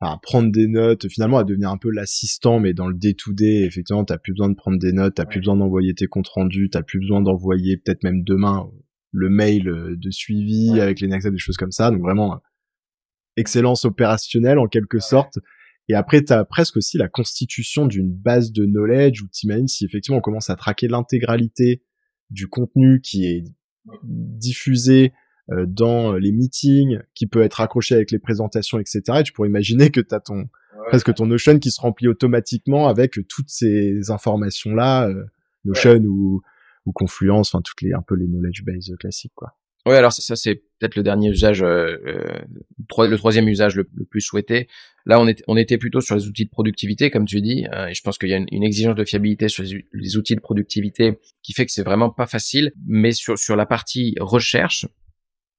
à 0.00 0.18
prendre 0.22 0.52
des 0.52 0.68
notes, 0.68 1.08
finalement 1.08 1.38
à 1.38 1.44
devenir 1.44 1.70
un 1.70 1.78
peu 1.78 1.90
l'assistant, 1.90 2.60
mais 2.60 2.72
dans 2.72 2.86
le 2.86 2.94
day-to-day, 2.94 3.64
effectivement, 3.64 4.04
t'as 4.04 4.18
plus 4.18 4.32
besoin 4.32 4.48
de 4.48 4.54
prendre 4.54 4.78
des 4.78 4.92
notes, 4.92 5.14
t'as 5.16 5.26
plus 5.26 5.40
besoin 5.40 5.56
d'envoyer 5.56 5.94
tes 5.94 6.06
comptes 6.06 6.28
rendus, 6.28 6.70
t'as 6.70 6.82
plus 6.82 7.00
besoin 7.00 7.20
d'envoyer 7.20 7.76
peut-être 7.76 8.04
même 8.04 8.22
demain 8.22 8.68
le 9.10 9.28
mail 9.28 9.68
euh, 9.68 9.96
de 9.96 10.10
suivi 10.10 10.80
avec 10.80 11.00
les 11.00 11.08
next 11.08 11.26
des 11.26 11.38
choses 11.38 11.56
comme 11.56 11.72
ça. 11.72 11.90
Donc 11.90 12.00
vraiment, 12.00 12.40
excellence 13.36 13.84
opérationnelle 13.84 14.58
en 14.58 14.66
quelque 14.66 14.98
sorte. 14.98 15.38
Et 15.88 15.94
après, 15.94 16.22
tu 16.22 16.32
as 16.32 16.44
presque 16.44 16.76
aussi 16.76 16.98
la 16.98 17.08
constitution 17.08 17.86
d'une 17.86 18.12
base 18.12 18.52
de 18.52 18.66
knowledge 18.66 19.22
où 19.22 19.28
t'imagines 19.28 19.68
si 19.68 19.84
effectivement 19.84 20.18
on 20.18 20.22
commence 20.22 20.50
à 20.50 20.56
traquer 20.56 20.86
l'intégralité 20.88 21.82
du 22.30 22.46
contenu 22.46 23.00
qui 23.00 23.24
est 23.24 23.44
diffusé 24.02 25.12
euh, 25.50 25.64
dans 25.66 26.12
les 26.12 26.30
meetings, 26.30 27.00
qui 27.14 27.26
peut 27.26 27.42
être 27.42 27.60
accroché 27.62 27.94
avec 27.94 28.10
les 28.10 28.18
présentations, 28.18 28.78
etc. 28.78 29.02
Et 29.20 29.22
tu 29.22 29.32
pourrais 29.32 29.48
imaginer 29.48 29.90
que 29.90 30.00
tu 30.00 30.14
as 30.14 30.20
ton 30.20 30.48
presque 30.88 31.14
ton 31.14 31.26
Notion 31.26 31.58
qui 31.58 31.70
se 31.70 31.80
remplit 31.80 32.08
automatiquement 32.08 32.88
avec 32.88 33.18
toutes 33.28 33.50
ces 33.50 34.10
informations-là, 34.10 35.08
euh, 35.08 35.24
Notion 35.64 36.02
ou, 36.04 36.40
ou 36.86 36.92
Confluence, 36.92 37.54
enfin 37.54 37.62
toutes 37.62 37.82
les 37.82 37.92
un 37.92 38.02
peu 38.02 38.14
les 38.14 38.26
knowledge 38.26 38.62
base 38.64 38.94
classiques, 38.98 39.32
quoi. 39.34 39.57
Oui, 39.88 39.96
alors 39.96 40.12
ça, 40.12 40.36
c'est 40.36 40.56
peut-être 40.78 40.96
le 40.96 41.02
dernier 41.02 41.30
usage, 41.30 41.62
euh, 41.62 41.96
euh 42.06 42.38
le 42.98 43.16
troisième 43.16 43.48
usage 43.48 43.74
le, 43.74 43.84
plus 43.84 44.20
souhaité. 44.20 44.68
Là, 45.06 45.18
on, 45.18 45.56
était, 45.56 45.78
plutôt 45.78 46.02
sur 46.02 46.14
les 46.14 46.26
outils 46.26 46.44
de 46.44 46.50
productivité, 46.50 47.10
comme 47.10 47.24
tu 47.24 47.40
dis, 47.40 47.66
euh, 47.72 47.88
je 47.90 48.02
pense 48.02 48.18
qu'il 48.18 48.28
y 48.28 48.34
a 48.34 48.36
une, 48.36 48.62
exigence 48.62 48.96
de 48.96 49.04
fiabilité 49.04 49.48
sur 49.48 49.64
les, 49.94 50.16
outils 50.18 50.34
de 50.34 50.40
productivité 50.40 51.18
qui 51.42 51.54
fait 51.54 51.64
que 51.64 51.72
c'est 51.72 51.84
vraiment 51.84 52.10
pas 52.10 52.26
facile. 52.26 52.72
Mais 52.86 53.12
sur 53.12 53.56
la 53.56 53.64
partie 53.64 54.14
recherche, 54.20 54.84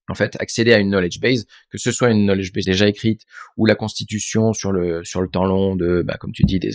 en 0.09 0.15
fait, 0.15 0.35
accéder 0.39 0.73
à 0.73 0.79
une 0.79 0.89
knowledge 0.89 1.19
base, 1.19 1.45
que 1.69 1.77
ce 1.77 1.91
soit 1.91 2.09
une 2.09 2.25
knowledge 2.25 2.51
base 2.53 2.65
déjà 2.65 2.87
écrite 2.87 3.21
ou 3.57 3.65
la 3.65 3.75
constitution 3.75 4.53
sur 4.53 4.71
le 4.71 5.03
sur 5.03 5.21
le 5.21 5.29
temps 5.29 5.45
long 5.45 5.75
de, 5.75 6.01
bah, 6.01 6.17
comme 6.19 6.31
tu 6.31 6.43
dis, 6.43 6.59
des, 6.59 6.71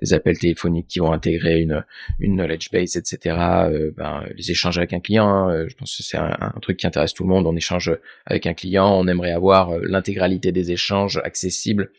des 0.00 0.12
appels 0.14 0.38
téléphoniques 0.38 0.88
qui 0.88 0.98
vont 0.98 1.12
intégrer 1.12 1.60
une 1.60 1.84
une 2.18 2.36
knowledge 2.36 2.70
base, 2.70 2.96
etc. 2.96 3.36
Euh, 3.70 3.92
ben, 3.96 4.24
les 4.36 4.50
échanges 4.50 4.78
avec 4.78 4.92
un 4.92 5.00
client, 5.00 5.28
hein, 5.28 5.52
euh, 5.52 5.68
je 5.68 5.74
pense 5.76 5.96
que 5.96 6.02
c'est 6.02 6.18
un, 6.18 6.52
truc 6.62 6.78
qui 6.78 6.86
intéresse 6.86 7.14
tout 7.14 7.24
le 7.24 7.28
monde. 7.28 7.46
On 7.46 7.56
échange 7.56 7.92
avec 8.24 8.46
un 8.46 8.54
client, 8.54 8.88
on 8.98 9.06
aimerait 9.06 9.32
avoir 9.32 9.70
euh, 9.70 9.80
l'intégralité 9.82 10.52
des 10.52 10.72
échanges 10.72 11.20
accessibles 11.24 11.90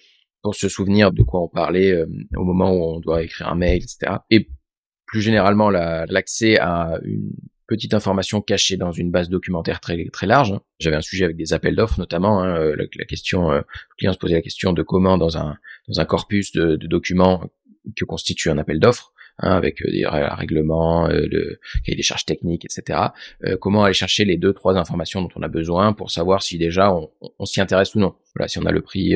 pour 0.42 0.56
se 0.56 0.70
souvenir 0.70 1.12
de 1.12 1.24
quoi 1.24 1.42
on 1.42 1.48
parlait 1.48 1.94
au 2.36 2.44
moment 2.44 2.72
où 2.72 2.96
on 2.96 3.00
doit 3.00 3.24
écrire 3.24 3.50
un 3.50 3.56
mail, 3.56 3.78
etc. 3.84 4.18
Et 4.30 4.48
plus 5.06 5.22
généralement, 5.22 5.70
l'accès 5.70 6.58
à 6.60 7.00
une 7.04 7.32
petite 7.68 7.94
information 7.94 8.42
cachée 8.42 8.78
dans 8.78 8.92
une 8.92 9.12
base 9.12 9.30
documentaire 9.30 9.80
très 9.80 10.08
très 10.12 10.28
large. 10.28 10.54
J'avais 10.80 10.96
un 10.96 11.02
sujet 11.02 11.26
avec 11.26 11.38
des 11.38 11.54
appels 11.54 11.76
d'offres 11.76 12.00
notamment. 12.00 12.42
Hein, 12.42 12.58
euh, 12.58 12.76
la, 12.78 13.06
question, 13.06 13.52
euh, 13.52 13.58
le 13.58 13.96
client 13.98 14.14
se 14.14 14.18
posait 14.18 14.36
la 14.36 14.42
question 14.42 14.74
de 14.74 14.82
comment 14.82 15.18
dans 15.18 15.38
un 15.38 15.58
dans 15.88 16.00
un 16.00 16.06
corpus 16.06 16.52
de 16.54 16.76
documents 16.76 17.50
que 17.96 18.06
constitue 18.06 18.50
un 18.50 18.58
appel 18.58 18.80
d'offres, 18.80 19.14
hein, 19.40 19.52
avec 19.52 19.84
des 19.84 20.06
règlements, 20.06 21.08
le 21.08 21.60
cahier 21.84 21.96
des 21.96 22.04
charges 22.04 22.26
techniques, 22.26 22.66
etc. 22.66 23.00
comment 23.62 23.84
aller 23.84 23.94
chercher 23.94 24.26
les 24.26 24.38
deux 24.38 24.54
trois 24.54 24.78
informations 24.78 25.22
dont 25.22 25.30
on 25.36 25.42
a 25.42 25.48
besoin 25.48 25.94
pour 25.94 26.12
savoir 26.12 26.44
si 26.44 26.58
déjà 26.58 26.94
on, 26.94 27.10
on 27.40 27.46
s'y 27.46 27.62
intéresse 27.62 27.96
ou 27.96 28.00
non. 28.00 28.16
Voilà, 28.36 28.48
si 28.48 28.60
on 28.60 28.66
a 28.66 28.72
le 28.72 28.82
prix, 28.82 29.16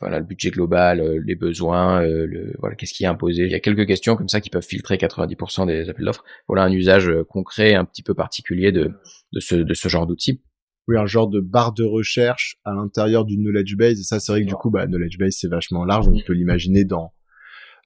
voilà, 0.00 0.18
le 0.18 0.24
budget 0.24 0.50
global, 0.50 1.20
les 1.24 1.34
besoins, 1.34 2.00
le, 2.02 2.54
voilà, 2.58 2.74
qu'est-ce 2.74 2.94
qui 2.94 3.04
est 3.04 3.08
imposé. 3.08 3.44
Il 3.44 3.50
y 3.50 3.54
a 3.54 3.60
quelques 3.60 3.86
questions 3.86 4.16
comme 4.16 4.28
ça 4.28 4.40
qui 4.40 4.50
peuvent 4.50 4.66
filtrer 4.66 4.96
90% 4.96 5.66
des 5.66 5.88
appels 5.88 6.04
d'offres. 6.04 6.24
Voilà 6.48 6.64
un 6.64 6.72
usage 6.72 7.10
concret, 7.28 7.74
un 7.74 7.84
petit 7.84 8.02
peu 8.02 8.14
particulier 8.14 8.72
de 8.72 8.92
de 9.32 9.40
ce 9.40 9.54
de 9.54 9.74
ce 9.74 9.88
genre 9.88 10.06
d'outil 10.06 10.40
oui, 10.88 10.96
un 10.96 11.06
genre 11.06 11.28
de 11.28 11.40
barre 11.40 11.72
de 11.72 11.84
recherche 11.84 12.56
à 12.64 12.72
l'intérieur 12.72 13.24
du 13.24 13.36
knowledge 13.36 13.76
base. 13.76 14.00
Et 14.00 14.02
ça, 14.02 14.18
c'est 14.18 14.32
vrai 14.32 14.42
que 14.42 14.48
du 14.48 14.54
coup, 14.54 14.70
bah, 14.70 14.86
knowledge 14.86 15.16
base, 15.18 15.36
c'est 15.38 15.48
vachement 15.48 15.84
large. 15.84 16.08
On 16.08 16.18
peut 16.26 16.32
l'imaginer 16.32 16.84
dans 16.84 17.12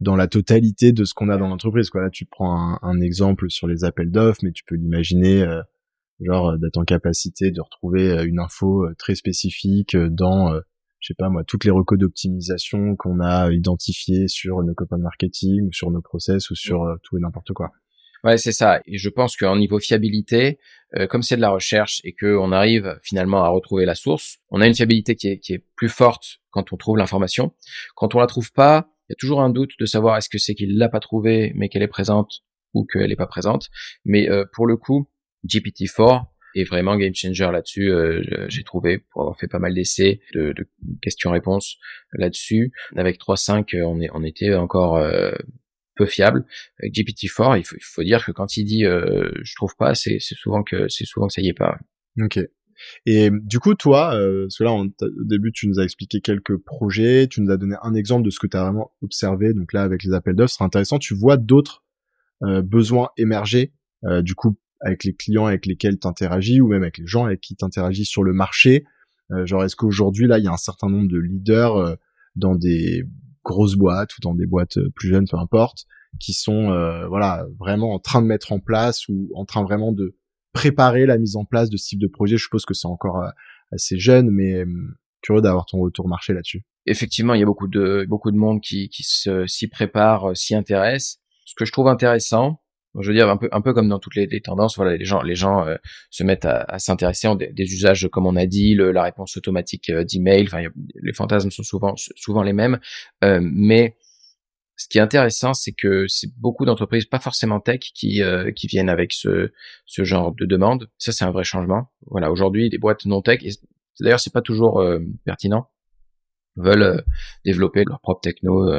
dans 0.00 0.16
la 0.16 0.28
totalité 0.28 0.92
de 0.92 1.04
ce 1.04 1.14
qu'on 1.14 1.28
a 1.28 1.36
dans 1.36 1.48
l'entreprise. 1.48 1.90
Quoi. 1.90 2.02
Là, 2.02 2.10
tu 2.10 2.26
prends 2.26 2.78
un, 2.82 3.00
exemple 3.00 3.50
sur 3.50 3.66
les 3.66 3.84
appels 3.84 4.10
d'offres, 4.10 4.40
mais 4.42 4.52
tu 4.52 4.64
peux 4.64 4.74
l'imaginer, 4.74 5.42
euh, 5.42 5.62
genre 6.20 6.50
euh, 6.50 6.56
d'être 6.58 6.76
en 6.76 6.84
capacité 6.84 7.50
de 7.50 7.60
retrouver 7.60 8.10
euh, 8.10 8.26
une 8.26 8.38
info 8.38 8.86
très 8.98 9.14
spécifique 9.14 9.96
dans, 9.96 10.54
je 11.00 11.06
sais 11.06 11.14
pas 11.16 11.28
moi, 11.28 11.44
toutes 11.44 11.64
les 11.64 11.70
recos 11.70 11.98
d'optimisation 11.98 12.96
qu'on 12.96 13.20
a 13.20 13.52
identifiées 13.52 14.28
sur 14.28 14.62
nos 14.62 14.74
copains 14.74 14.98
de 14.98 15.02
marketing 15.02 15.68
ou 15.68 15.72
sur 15.72 15.90
nos 15.90 16.02
process 16.02 16.50
ou 16.50 16.54
sur 16.54 16.84
tout 17.02 17.16
et 17.16 17.20
n'importe 17.20 17.52
quoi. 17.52 17.70
Ouais, 18.26 18.38
c'est 18.38 18.52
ça. 18.52 18.80
Et 18.86 18.98
je 18.98 19.08
pense 19.08 19.36
qu'en 19.36 19.56
niveau 19.56 19.78
fiabilité, 19.78 20.58
euh, 20.96 21.06
comme 21.06 21.22
c'est 21.22 21.36
de 21.36 21.40
la 21.40 21.50
recherche 21.50 22.00
et 22.02 22.12
qu'on 22.12 22.50
arrive 22.50 22.98
finalement 23.02 23.44
à 23.44 23.48
retrouver 23.48 23.84
la 23.84 23.94
source, 23.94 24.38
on 24.50 24.60
a 24.60 24.66
une 24.66 24.74
fiabilité 24.74 25.14
qui 25.14 25.28
est, 25.28 25.38
qui 25.38 25.52
est 25.52 25.64
plus 25.76 25.88
forte 25.88 26.40
quand 26.50 26.72
on 26.72 26.76
trouve 26.76 26.96
l'information. 26.96 27.54
Quand 27.94 28.16
on 28.16 28.18
la 28.18 28.26
trouve 28.26 28.52
pas, 28.52 28.88
il 29.08 29.12
y 29.12 29.14
a 29.14 29.16
toujours 29.18 29.40
un 29.40 29.50
doute 29.50 29.72
de 29.78 29.86
savoir 29.86 30.16
est-ce 30.16 30.28
que 30.28 30.38
c'est 30.38 30.54
qu'il 30.54 30.78
l'a 30.78 30.88
pas 30.88 31.00
trouvée 31.00 31.52
mais 31.54 31.68
qu'elle 31.68 31.82
est 31.82 31.88
présente 31.88 32.42
ou 32.74 32.84
qu'elle 32.84 33.12
est 33.12 33.16
pas 33.16 33.26
présente. 33.26 33.68
Mais 34.04 34.28
euh, 34.28 34.44
pour 34.52 34.66
le 34.66 34.76
coup, 34.76 35.08
GPT-4 35.46 36.26
est 36.54 36.64
vraiment 36.64 36.96
game 36.96 37.14
changer 37.14 37.48
là-dessus. 37.52 37.90
Euh, 37.90 38.46
j'ai 38.48 38.64
trouvé 38.64 38.98
pour 38.98 39.22
avoir 39.22 39.38
fait 39.38 39.48
pas 39.48 39.58
mal 39.58 39.74
d'essais 39.74 40.20
de, 40.34 40.52
de 40.52 40.66
questions-réponses 41.02 41.76
là-dessus. 42.12 42.72
Avec 42.96 43.18
3.5, 43.18 43.82
on, 43.82 44.00
est, 44.00 44.08
on 44.12 44.24
était 44.24 44.54
encore 44.54 44.98
peu 45.96 46.06
fiable. 46.06 46.44
Avec 46.78 46.94
GPT-4, 46.94 47.58
il 47.58 47.64
faut, 47.64 47.76
il 47.76 47.82
faut, 47.82 48.02
dire 48.04 48.24
que 48.24 48.30
quand 48.30 48.56
il 48.56 48.64
dit 48.64 48.84
euh, 48.84 49.30
je 49.42 49.54
trouve 49.56 49.74
pas, 49.76 49.94
c'est 49.94 50.20
souvent 50.20 50.62
que 50.62 50.88
c'est 50.88 51.06
souvent 51.06 51.26
que 51.26 51.32
ça 51.32 51.42
y 51.42 51.48
est 51.48 51.54
pas. 51.54 51.78
Ok. 52.20 52.38
Et 53.06 53.30
du 53.30 53.58
coup, 53.58 53.74
toi, 53.74 54.14
euh, 54.14 54.44
parce 54.44 54.58
que 54.58 54.64
là, 54.64 54.72
au 54.72 54.86
début, 55.24 55.52
tu 55.52 55.68
nous 55.68 55.78
as 55.80 55.84
expliqué 55.84 56.20
quelques 56.20 56.56
projets, 56.56 57.26
tu 57.28 57.40
nous 57.40 57.50
as 57.50 57.56
donné 57.56 57.76
un 57.82 57.94
exemple 57.94 58.24
de 58.24 58.30
ce 58.30 58.38
que 58.38 58.46
tu 58.46 58.56
as 58.56 58.64
vraiment 58.64 58.92
observé. 59.02 59.54
Donc 59.54 59.72
là, 59.72 59.82
avec 59.82 60.02
les 60.02 60.12
appels 60.12 60.34
d'offres, 60.34 60.54
c'est 60.56 60.64
intéressant. 60.64 60.98
Tu 60.98 61.14
vois 61.14 61.36
d'autres 61.36 61.84
euh, 62.42 62.62
besoins 62.62 63.10
émerger, 63.16 63.72
euh, 64.04 64.22
du 64.22 64.34
coup, 64.34 64.58
avec 64.80 65.04
les 65.04 65.14
clients 65.14 65.46
avec 65.46 65.66
lesquels 65.66 65.98
tu 65.98 66.06
interagis 66.06 66.60
ou 66.60 66.68
même 66.68 66.82
avec 66.82 66.98
les 66.98 67.06
gens 67.06 67.24
avec 67.24 67.40
qui 67.40 67.56
tu 67.56 67.64
interagis 67.64 68.04
sur 68.04 68.22
le 68.22 68.32
marché. 68.32 68.84
Euh, 69.32 69.46
genre, 69.46 69.64
est-ce 69.64 69.76
qu'aujourd'hui, 69.76 70.26
là, 70.26 70.38
il 70.38 70.44
y 70.44 70.48
a 70.48 70.52
un 70.52 70.58
certain 70.58 70.88
nombre 70.88 71.08
de 71.08 71.18
leaders 71.18 71.76
euh, 71.76 71.94
dans 72.36 72.54
des 72.54 73.04
grosses 73.44 73.76
boîtes 73.76 74.16
ou 74.16 74.20
dans 74.22 74.34
des 74.34 74.46
boîtes 74.46 74.78
euh, 74.78 74.90
plus 74.94 75.08
jeunes, 75.08 75.26
peu 75.28 75.38
importe, 75.38 75.86
qui 76.20 76.32
sont 76.32 76.68
voilà 77.10 77.44
vraiment 77.58 77.92
en 77.92 77.98
train 77.98 78.22
de 78.22 78.26
mettre 78.26 78.52
en 78.52 78.58
place 78.58 79.06
ou 79.08 79.28
en 79.34 79.44
train 79.44 79.62
vraiment 79.62 79.92
de 79.92 80.16
préparer 80.56 81.06
la 81.06 81.18
mise 81.18 81.36
en 81.36 81.44
place 81.44 81.70
de 81.70 81.76
ce 81.76 81.88
type 81.88 82.00
de 82.00 82.06
projet. 82.06 82.36
Je 82.36 82.44
suppose 82.44 82.64
que 82.64 82.74
c'est 82.74 82.88
encore 82.88 83.22
euh, 83.22 83.28
assez 83.72 83.98
jeune, 83.98 84.30
mais 84.30 84.64
curieux 85.22 85.42
d'avoir 85.42 85.66
ton 85.66 85.78
retour 85.78 86.08
marché 86.08 86.32
là-dessus. 86.32 86.62
Effectivement, 86.86 87.34
il 87.34 87.40
y 87.40 87.42
a 87.42 87.46
beaucoup 87.46 87.68
de 87.68 88.06
beaucoup 88.08 88.30
de 88.30 88.36
monde 88.36 88.60
qui 88.60 88.88
qui 88.88 89.02
s'y 89.04 89.68
prépare, 89.68 90.36
s'y 90.36 90.54
intéresse. 90.54 91.18
Ce 91.44 91.54
que 91.54 91.64
je 91.64 91.72
trouve 91.72 91.88
intéressant, 91.88 92.60
je 93.00 93.08
veux 93.08 93.14
dire 93.14 93.28
un 93.28 93.36
peu 93.36 93.48
un 93.52 93.60
peu 93.60 93.72
comme 93.74 93.88
dans 93.88 93.98
toutes 93.98 94.14
les, 94.16 94.40
tendances 94.40 94.76
voilà 94.76 94.96
les 94.96 95.04
gens 95.04 95.22
les 95.22 95.34
gens 95.34 95.66
euh, 95.66 95.76
se 96.10 96.24
mettent 96.24 96.46
à, 96.46 96.78
s'intéresser 96.78 97.28
des, 97.36 97.52
des, 97.52 97.64
usages 97.64 98.08
comme 98.10 98.26
on 98.26 98.36
a 98.36 98.46
dit 98.46 98.74
la 98.74 99.02
réponse 99.02 99.36
automatique 99.36 99.90
euh, 99.90 100.04
d'email 100.04 100.44
enfin 100.46 100.62
les 100.94 101.12
fantasmes 101.12 101.50
sont 101.50 101.62
souvent 101.62 101.94
souvent 101.96 102.42
les 102.42 102.52
mêmes 102.52 102.78
euh, 103.24 103.40
mais 103.42 103.96
ce 104.76 104.88
qui 104.88 104.98
est 104.98 105.00
intéressant 105.00 105.54
c'est 105.54 105.72
que 105.72 106.06
c'est 106.08 106.30
beaucoup 106.38 106.64
d'entreprises 106.64 107.06
pas 107.06 107.18
forcément 107.18 107.60
tech 107.60 107.80
qui 107.80 108.22
qui 108.54 108.66
viennent 108.66 108.88
avec 108.88 109.12
ce 109.12 109.52
ce 109.86 110.04
genre 110.04 110.34
de 110.34 110.46
demande. 110.46 110.90
Ça 110.98 111.12
c'est 111.12 111.24
un 111.24 111.30
vrai 111.30 111.44
changement. 111.44 111.90
Voilà 112.06 112.30
aujourd'hui 112.30 112.68
des 112.70 112.78
boîtes 112.78 113.06
non 113.06 113.22
tech 113.22 113.40
d'ailleurs 114.00 114.20
c'est 114.20 114.32
pas 114.32 114.42
toujours 114.42 114.84
pertinent 115.24 115.68
veulent 116.56 117.04
développer 117.44 117.84
leur 117.84 118.00
propre 118.00 118.20
techno 118.22 118.70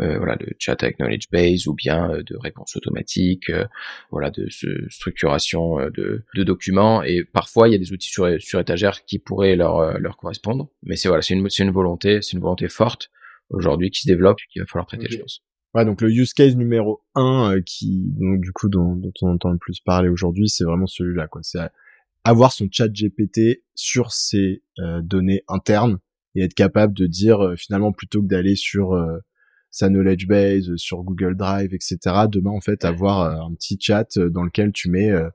euh, 0.00 0.18
voilà 0.18 0.34
de 0.34 0.46
chat 0.58 0.82
avec 0.82 0.98
knowledge 0.98 1.30
base 1.30 1.68
ou 1.68 1.74
bien 1.74 2.10
euh, 2.10 2.22
de 2.24 2.36
réponse 2.36 2.74
automatique, 2.74 3.48
euh, 3.50 3.64
voilà 4.10 4.30
de 4.30 4.48
structuration 4.88 5.76
de, 5.90 6.24
de, 6.34 6.42
documents. 6.42 7.04
Et 7.04 7.22
parfois 7.22 7.68
il 7.68 7.72
y 7.72 7.74
a 7.76 7.78
des 7.78 7.92
outils 7.92 8.08
sur, 8.08 8.28
sur 8.40 8.58
étagère 8.58 9.04
qui 9.04 9.20
pourraient 9.20 9.54
leur 9.54 9.98
leur 10.00 10.16
correspondre. 10.16 10.68
Mais 10.82 10.96
c'est 10.96 11.08
voilà 11.08 11.22
c'est 11.22 11.34
une 11.34 11.46
une 11.58 11.70
volonté 11.70 12.22
c'est 12.22 12.32
une 12.32 12.40
volonté 12.40 12.68
forte 12.68 13.10
aujourd'hui 13.50 13.90
qui 13.90 14.02
se 14.02 14.08
développe 14.08 14.38
qu'il 14.50 14.62
va 14.62 14.66
falloir 14.66 14.86
traiter 14.86 15.06
je 15.10 15.18
pense. 15.18 15.42
Ouais, 15.74 15.84
donc 15.84 16.00
le 16.00 16.10
use 16.10 16.32
case 16.32 16.54
numéro 16.54 17.02
un 17.14 17.60
qui 17.66 18.12
donc 18.18 18.40
du 18.40 18.52
coup 18.52 18.68
dont, 18.68 18.94
dont 18.94 19.12
on 19.22 19.30
entend 19.30 19.50
le 19.50 19.58
plus 19.58 19.80
parler 19.80 20.08
aujourd'hui, 20.08 20.48
c'est 20.48 20.64
vraiment 20.64 20.86
celui-là 20.86 21.26
quoi. 21.26 21.40
C'est 21.42 21.58
avoir 22.22 22.52
son 22.52 22.68
chat 22.70 22.88
GPT 22.88 23.64
sur 23.74 24.12
ses 24.12 24.62
données 25.02 25.42
internes 25.48 25.98
et 26.36 26.42
être 26.42 26.54
capable 26.54 26.94
de 26.94 27.06
dire 27.06 27.54
finalement 27.56 27.92
plutôt 27.92 28.22
que 28.22 28.28
d'aller 28.28 28.54
sur 28.54 28.94
sa 29.74 29.88
knowledge 29.88 30.28
base 30.28 30.76
sur 30.76 31.02
Google 31.02 31.36
Drive, 31.36 31.74
etc. 31.74 31.98
Demain, 32.28 32.52
en 32.52 32.60
fait, 32.60 32.84
avoir 32.84 33.22
euh, 33.22 33.44
un 33.44 33.52
petit 33.54 33.76
chat 33.80 34.06
euh, 34.16 34.30
dans 34.30 34.44
lequel 34.44 34.70
tu 34.70 34.88
mets 34.88 35.10
euh, 35.10 35.28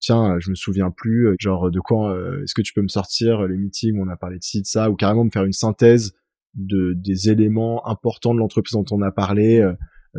tiens, 0.00 0.36
je 0.40 0.50
me 0.50 0.56
souviens 0.56 0.90
plus, 0.90 1.36
genre 1.38 1.70
de 1.70 1.78
quoi, 1.80 2.14
est-ce 2.42 2.52
que 2.52 2.60
tu 2.60 2.74
peux 2.74 2.82
me 2.82 2.88
sortir 2.88 3.46
les 3.46 3.56
meetings 3.56 3.96
où 3.96 4.04
on 4.04 4.08
a 4.08 4.16
parlé 4.16 4.36
de 4.36 4.42
ci, 4.42 4.60
de 4.60 4.66
ça, 4.66 4.90
ou 4.90 4.96
carrément 4.96 5.24
me 5.24 5.30
faire 5.30 5.44
une 5.44 5.54
synthèse 5.54 6.12
de 6.54 6.92
des 6.94 7.30
éléments 7.30 7.86
importants 7.86 8.34
de 8.34 8.38
l'entreprise 8.38 8.72
dont 8.72 8.84
on 8.90 9.02
a 9.02 9.10
parlé 9.10 9.66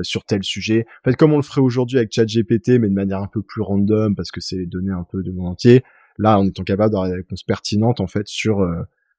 sur 0.01 0.25
tel 0.25 0.43
sujet. 0.43 0.85
En 1.03 1.09
fait, 1.09 1.15
comme 1.15 1.31
on 1.33 1.37
le 1.37 1.43
ferait 1.43 1.61
aujourd'hui 1.61 1.97
avec 1.97 2.11
ChatGPT, 2.11 2.79
mais 2.79 2.89
de 2.89 2.93
manière 2.93 3.19
un 3.21 3.27
peu 3.27 3.41
plus 3.41 3.61
random 3.61 4.15
parce 4.15 4.31
que 4.31 4.41
c'est 4.41 4.57
les 4.57 4.65
données 4.65 4.91
un 4.91 5.05
peu 5.09 5.23
de 5.23 5.31
monde 5.31 5.47
entier. 5.47 5.83
Là, 6.17 6.39
en 6.39 6.45
étant 6.45 6.63
capable 6.63 6.91
d'avoir 6.91 7.09
des 7.09 7.15
réponses 7.15 7.43
pertinentes 7.43 8.01
en 8.01 8.07
fait 8.07 8.27
sur 8.27 8.65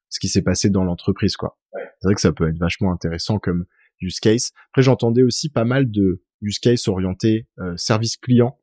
ce 0.08 0.20
qui 0.20 0.28
s'est 0.28 0.42
passé 0.42 0.70
dans 0.70 0.84
l'entreprise, 0.84 1.36
quoi. 1.36 1.58
C'est 1.72 2.08
vrai 2.08 2.14
que 2.14 2.20
ça 2.20 2.32
peut 2.32 2.48
être 2.48 2.58
vachement 2.58 2.92
intéressant 2.92 3.38
comme 3.38 3.66
use 4.00 4.20
case. 4.20 4.52
Après, 4.70 4.82
j'entendais 4.82 5.22
aussi 5.22 5.48
pas 5.48 5.64
mal 5.64 5.90
de 5.90 6.22
use 6.42 6.58
case 6.58 6.88
orientés 6.88 7.46
euh, 7.58 7.76
service 7.76 8.16
client. 8.16 8.58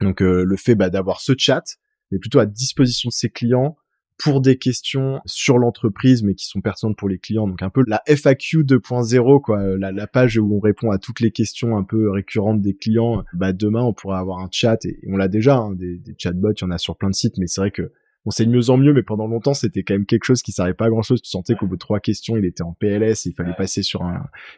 Donc 0.00 0.22
euh, 0.22 0.44
le 0.44 0.56
fait 0.56 0.74
bah, 0.74 0.90
d'avoir 0.90 1.20
ce 1.20 1.32
chat, 1.36 1.62
mais 2.10 2.18
plutôt 2.18 2.38
à 2.38 2.46
disposition 2.46 3.08
de 3.08 3.12
ses 3.12 3.30
clients 3.30 3.76
pour 4.22 4.40
des 4.40 4.56
questions 4.56 5.20
sur 5.26 5.58
l'entreprise, 5.58 6.22
mais 6.22 6.34
qui 6.34 6.46
sont 6.46 6.60
pertinentes 6.60 6.96
pour 6.96 7.08
les 7.08 7.18
clients. 7.18 7.48
Donc 7.48 7.60
un 7.62 7.70
peu 7.70 7.82
la 7.88 8.02
FAQ 8.06 8.62
2.0, 8.62 9.40
quoi, 9.40 9.76
la, 9.76 9.90
la, 9.90 10.06
page 10.06 10.38
où 10.38 10.54
on 10.54 10.60
répond 10.60 10.92
à 10.92 10.98
toutes 10.98 11.18
les 11.18 11.32
questions 11.32 11.76
un 11.76 11.82
peu 11.82 12.08
récurrentes 12.08 12.62
des 12.62 12.74
clients. 12.74 13.24
Bah 13.32 13.52
demain, 13.52 13.82
on 13.82 13.92
pourra 13.92 14.20
avoir 14.20 14.38
un 14.38 14.48
chat 14.50 14.84
et, 14.84 15.00
on 15.08 15.16
l'a 15.16 15.26
déjà, 15.26 15.56
hein, 15.56 15.72
des, 15.72 15.98
des 15.98 16.14
chatbots, 16.16 16.52
il 16.52 16.60
y 16.60 16.64
en 16.64 16.70
a 16.70 16.78
sur 16.78 16.96
plein 16.96 17.10
de 17.10 17.14
sites, 17.14 17.36
mais 17.38 17.48
c'est 17.48 17.60
vrai 17.60 17.72
que 17.72 17.92
Bon, 18.24 18.30
c'est 18.30 18.46
de 18.46 18.50
mieux 18.50 18.70
en 18.70 18.76
mieux, 18.76 18.92
mais 18.92 19.02
pendant 19.02 19.26
longtemps, 19.26 19.52
c'était 19.52 19.82
quand 19.82 19.94
même 19.94 20.06
quelque 20.06 20.24
chose 20.24 20.42
qui 20.42 20.52
servait 20.52 20.74
pas 20.74 20.84
à 20.84 20.90
grand 20.90 21.02
chose. 21.02 21.20
Tu 21.20 21.28
sentais 21.28 21.56
qu'au 21.56 21.66
bout 21.66 21.74
de 21.74 21.80
trois 21.80 21.98
questions, 21.98 22.36
il 22.36 22.44
était 22.44 22.62
en 22.62 22.72
PLS 22.72 23.26
et 23.26 23.30
il 23.30 23.32
fallait 23.32 23.52
passer 23.52 23.82
sur 23.82 24.02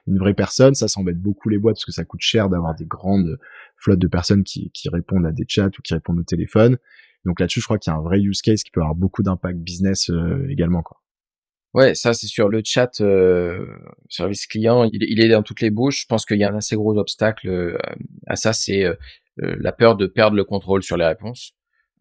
une 0.06 0.18
vraie 0.18 0.34
personne. 0.34 0.74
Ça, 0.74 0.86
ça 0.86 1.00
embête 1.00 1.18
beaucoup 1.18 1.48
les 1.48 1.56
boîtes 1.56 1.76
parce 1.76 1.86
que 1.86 1.92
ça 1.92 2.04
coûte 2.04 2.20
cher 2.20 2.50
d'avoir 2.50 2.74
des 2.74 2.84
grandes 2.84 3.38
flottes 3.78 3.98
de 3.98 4.06
personnes 4.06 4.44
qui, 4.44 4.70
qui 4.72 4.90
répondent 4.90 5.24
à 5.24 5.32
des 5.32 5.46
chats 5.48 5.68
ou 5.78 5.82
qui 5.82 5.94
répondent 5.94 6.18
au 6.18 6.24
téléphone. 6.24 6.76
Donc 7.24 7.40
là-dessus, 7.40 7.60
je 7.60 7.64
crois 7.64 7.78
qu'il 7.78 7.92
y 7.92 7.94
a 7.94 7.98
un 7.98 8.02
vrai 8.02 8.20
use 8.20 8.42
case 8.42 8.62
qui 8.62 8.70
peut 8.70 8.80
avoir 8.80 8.94
beaucoup 8.94 9.22
d'impact 9.22 9.58
business 9.58 10.10
euh, 10.10 10.46
également, 10.50 10.82
quoi. 10.82 11.00
Ouais, 11.72 11.96
ça 11.96 12.14
c'est 12.14 12.28
sur 12.28 12.48
le 12.48 12.62
chat 12.64 13.00
euh, 13.00 13.66
service 14.08 14.46
client, 14.46 14.88
il, 14.92 15.20
est 15.20 15.28
dans 15.28 15.42
toutes 15.42 15.60
les 15.60 15.70
bouches. 15.70 16.02
Je 16.02 16.06
pense 16.06 16.24
qu'il 16.24 16.38
y 16.38 16.44
a 16.44 16.52
un 16.52 16.56
assez 16.56 16.76
gros 16.76 16.96
obstacle 16.96 17.48
euh, 17.48 17.76
à 18.28 18.36
ça, 18.36 18.52
c'est 18.52 18.84
euh, 18.84 18.94
la 19.38 19.72
peur 19.72 19.96
de 19.96 20.06
perdre 20.06 20.36
le 20.36 20.44
contrôle 20.44 20.84
sur 20.84 20.96
les 20.96 21.04
réponses. 21.04 21.52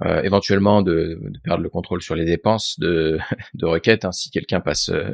Euh, 0.06 0.22
éventuellement 0.24 0.82
de, 0.82 1.20
de, 1.22 1.40
perdre 1.44 1.64
le 1.64 1.70
contrôle 1.70 2.02
sur 2.02 2.16
les 2.16 2.26
dépenses 2.26 2.80
de, 2.80 3.20
de 3.54 3.66
requêtes. 3.66 4.06
Hein, 4.06 4.12
si 4.12 4.32
quelqu'un 4.32 4.60
passe, 4.60 4.90
euh, 4.90 5.12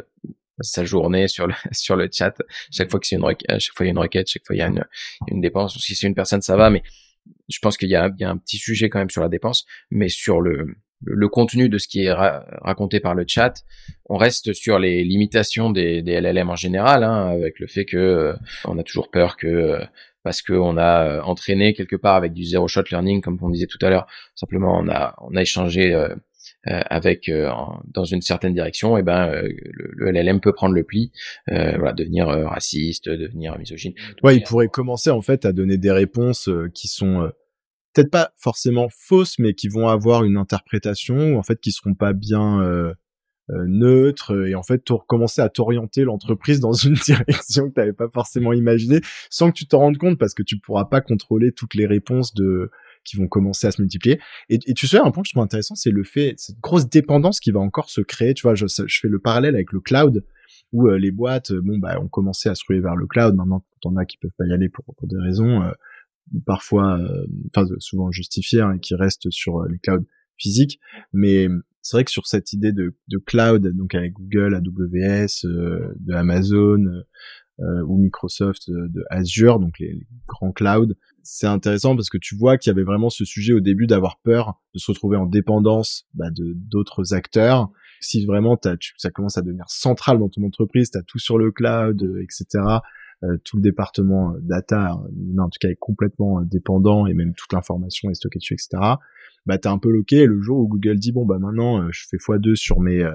sa 0.62 0.84
journée 0.84 1.28
sur 1.28 1.48
le 1.48 1.54
sur 1.72 1.96
le 1.96 2.10
chat, 2.12 2.34
chaque 2.72 2.90
fois 2.90 3.00
que 3.00 3.08
c'est 3.08 3.16
une 3.16 3.24
requête, 3.24 3.60
chaque 3.60 3.76
fois 3.76 3.86
il 3.86 3.90
y 3.90 3.92
a 3.92 3.92
une 3.92 4.00
requête, 4.00 4.28
chaque 4.30 4.46
fois 4.46 4.56
il 4.56 4.60
y 4.60 4.62
a 4.62 4.68
une, 4.68 4.84
une 5.28 5.42
dépense. 5.42 5.78
Si 5.78 5.96
c'est 5.96 6.08
une 6.08 6.16
personne, 6.16 6.42
ça 6.42 6.56
va, 6.56 6.70
mais 6.70 6.84
je 7.48 7.60
pense 7.60 7.78
qu'il 7.78 7.90
y 7.90 7.92
y 7.92 7.96
a 7.96 8.30
un 8.30 8.38
petit 8.38 8.58
sujet 8.58 8.90
quand 8.90 9.00
même 9.00 9.10
sur 9.10 9.22
la 9.22 9.30
dépense, 9.30 9.66
mais 9.92 10.10
sur 10.10 10.42
le 10.42 10.76
le 11.02 11.30
contenu 11.30 11.70
de 11.70 11.78
ce 11.78 11.88
qui 11.88 12.04
est 12.04 12.12
raconté 12.12 13.00
par 13.00 13.16
le 13.16 13.24
chat, 13.28 13.54
on 14.06 14.18
reste 14.18 14.54
sur 14.54 14.80
les 14.80 15.04
limitations 15.04 15.70
des, 15.70 16.02
des 16.02 16.20
LLM 16.20 16.50
en 16.50 16.56
général, 16.56 17.04
hein, 17.04 17.28
avec 17.28 17.60
le 17.60 17.68
fait 17.68 17.86
que 17.86 17.98
euh, 17.98 18.34
on 18.66 18.78
a 18.78 18.84
toujours 18.84 19.10
peur 19.10 19.38
que 19.38 19.80
parce 20.24 20.42
qu'on 20.42 20.78
a 20.78 21.06
euh, 21.06 21.22
entraîné 21.22 21.74
quelque 21.74 21.96
part 21.96 22.16
avec 22.16 22.34
du 22.34 22.44
zero 22.44 22.68
shot 22.68 22.84
learning, 22.92 23.22
comme 23.22 23.40
on 23.42 23.50
disait 23.50 23.68
tout 23.68 23.78
à 23.82 23.90
l'heure. 23.90 24.08
Simplement, 24.36 24.78
on 24.78 24.90
a 24.90 25.16
on 25.22 25.36
a 25.36 25.42
échangé 25.42 25.94
euh, 25.94 26.14
avec 26.66 27.32
dans 27.32 28.04
une 28.04 28.22
certaine 28.22 28.54
direction, 28.54 28.98
et 28.98 29.00
eh 29.00 29.04
ben 29.04 29.32
le, 29.32 30.12
LLM 30.12 30.42
peut 30.42 30.54
prendre 30.54 30.76
le 30.76 30.84
pli, 30.84 31.12
voilà, 31.48 31.94
devenir 31.94 32.28
raciste, 32.28 33.10
devenir 33.10 33.58
misogyne. 33.58 33.94
Ouais, 34.24 34.36
il 34.36 34.44
pourrait 34.44 34.68
commencer 34.68 35.10
en 35.10 35.22
fait 35.22 35.46
à 35.46 35.54
donner 35.54 35.78
des 35.78 35.92
réponses 35.92 36.50
qui 36.74 36.88
sont 36.88 37.30
peut-être 37.94 38.12
pas 38.12 38.32
forcément 38.38 38.88
fausses, 38.90 39.40
mais 39.40 39.54
qui 39.54 39.68
vont 39.68 39.88
avoir 39.88 40.24
une 40.24 40.38
interprétation, 40.38 41.38
en 41.38 41.44
fait, 41.44 41.60
qui 41.60 41.72
seront 41.72 41.96
pas 41.96 42.14
bien 42.14 42.62
euh, 42.62 42.94
euh, 43.50 43.66
neutres, 43.68 44.48
et 44.48 44.56
en 44.56 44.64
fait, 44.64 44.84
commencer 45.08 45.42
à 45.42 45.50
t'orienter 45.50 46.04
l'entreprise 46.04 46.60
dans 46.60 46.74
une 46.86 46.94
direction 46.94 47.70
que 47.70 47.74
tu 47.74 47.80
n'avais 47.80 47.94
pas 47.94 48.10
forcément 48.10 48.54
imaginée, 48.54 49.02
sans 49.30 49.52
que 49.52 49.58
tu 49.58 49.68
t'en 49.68 49.80
rendes 49.80 49.98
compte, 49.98 50.18
parce 50.18 50.34
que 50.34 50.44
tu 50.44 50.60
pourras 50.60 50.86
pas 50.86 51.02
contrôler 51.02 51.52
toutes 51.52 51.74
les 51.74 51.86
réponses 51.86 52.34
de 52.34 52.70
qui 53.06 53.18
vont 53.18 53.28
commencer 53.28 53.68
à 53.68 53.72
se 53.72 53.82
multiplier. 53.82 54.20
Et, 54.50 54.60
tu 54.60 54.88
sais, 54.88 54.98
un 54.98 55.12
point 55.12 55.24
que 55.24 55.30
je 55.30 55.34
trouve 55.34 55.44
intéressant, 55.44 55.76
c'est 55.76 55.92
le 55.92 56.04
fait, 56.04 56.36
cette 56.38 56.60
grosse 56.60 56.88
dépendance 56.90 57.40
qui 57.40 57.52
va 57.52 57.60
encore 57.60 57.90
se 57.90 58.02
créer. 58.02 58.34
Tu 58.34 58.44
vois, 58.44 58.56
je, 58.56 58.66
fais 58.88 59.08
le 59.08 59.20
parallèle 59.20 59.56
avec 59.56 59.72
le 59.72 59.80
cloud, 59.80 60.26
où 60.72 60.88
euh, 60.88 60.98
les 60.98 61.12
boîtes, 61.12 61.52
bon, 61.52 61.80
bah, 61.80 62.00
ont 62.00 62.08
commencé 62.08 62.50
à 62.50 62.56
se 62.56 62.64
ruer 62.68 62.80
vers 62.80 62.96
le 62.96 63.08
cloud. 63.08 63.36
Maintenant, 63.36 63.66
t'en 63.82 63.96
as 63.96 64.06
qui 64.06 64.18
peuvent 64.18 64.32
pas 64.38 64.46
y 64.46 64.54
aller 64.54 64.70
pour, 64.70 64.96
des 65.04 65.18
raisons 65.18 65.64
parfois, 66.46 67.00
euh, 67.00 67.26
enfin 67.54 67.68
souvent 67.80 68.12
justifié 68.12 68.62
hein, 68.62 68.74
et 68.74 68.80
qui 68.80 68.96
reste 68.96 69.30
sur 69.30 69.60
euh, 69.60 69.68
les 69.70 69.80
clouds 69.80 70.06
physiques. 70.38 70.80
Mais 71.14 71.48
c'est 71.82 71.98
vrai 71.98 72.04
que 72.04 72.12
sur 72.12 72.28
cette 72.28 72.54
idée 72.54 72.72
de, 72.72 72.96
de 73.08 73.18
cloud, 73.18 73.68
donc 73.76 73.96
avec 73.96 74.14
Google, 74.14 74.56
AWS, 74.56 75.46
euh, 75.46 75.94
de 76.00 76.14
Amazon 76.14 76.86
euh, 76.86 77.04
ou 77.88 77.98
Microsoft 77.98 78.70
de 78.70 79.04
Azure, 79.10 79.60
donc 79.60 79.80
les, 79.80 80.08
grands 80.28 80.54
clouds, 80.54 80.94
c'est 81.24 81.48
intéressant 81.48 81.96
parce 81.96 82.10
que 82.10 82.18
tu 82.18 82.36
vois 82.36 82.58
qu'il 82.58 82.70
y 82.70 82.74
avait 82.74 82.84
vraiment 82.84 83.10
ce 83.10 83.26
sujet 83.26 83.54
au 83.54 83.60
début 83.60 83.86
d'avoir 83.86 84.20
peur 84.24 84.62
de 84.74 84.80
se 84.80 84.90
retrouver 84.90 85.18
en 85.18 85.26
dépendance 85.26 86.08
bah, 86.14 86.30
de 86.32 86.54
d'autres 86.56 87.14
acteurs. 87.14 87.70
Si 88.00 88.26
vraiment 88.26 88.56
tu, 88.56 88.94
ça 88.98 89.10
commence 89.10 89.38
à 89.38 89.42
devenir 89.42 89.66
central 89.68 90.20
dans 90.20 90.30
ton 90.30 90.44
entreprise, 90.44 90.92
tu 90.92 90.98
as 90.98 91.04
tout 91.04 91.20
sur 91.20 91.38
le 91.38 91.52
cloud, 91.52 92.02
etc 92.22 92.80
euh, 93.24 93.38
tout 93.44 93.58
le 93.58 93.62
département 93.62 94.34
euh, 94.34 94.40
data, 94.42 94.94
euh, 94.94 95.42
en 95.42 95.50
tout 95.50 95.58
cas 95.60 95.68
est 95.68 95.78
complètement 95.78 96.42
dépendant 96.42 97.06
et 97.06 97.14
même 97.14 97.34
toute 97.34 97.52
l'information 97.52 98.10
est 98.10 98.14
stockée 98.14 98.40
dessus, 98.40 98.54
etc. 98.54 98.94
Bah 99.46 99.58
t'es 99.58 99.68
un 99.68 99.78
peu 99.78 99.92
loqué. 99.92 100.26
le 100.26 100.40
jour 100.40 100.60
où 100.60 100.70
Google 100.70 100.98
dit 100.98 101.12
bon 101.12 101.26
bah 101.26 101.38
maintenant 101.38 101.92
je 101.92 102.06
fais 102.10 102.16
x2 102.16 102.56
sur 102.56 102.80
mes 102.80 103.06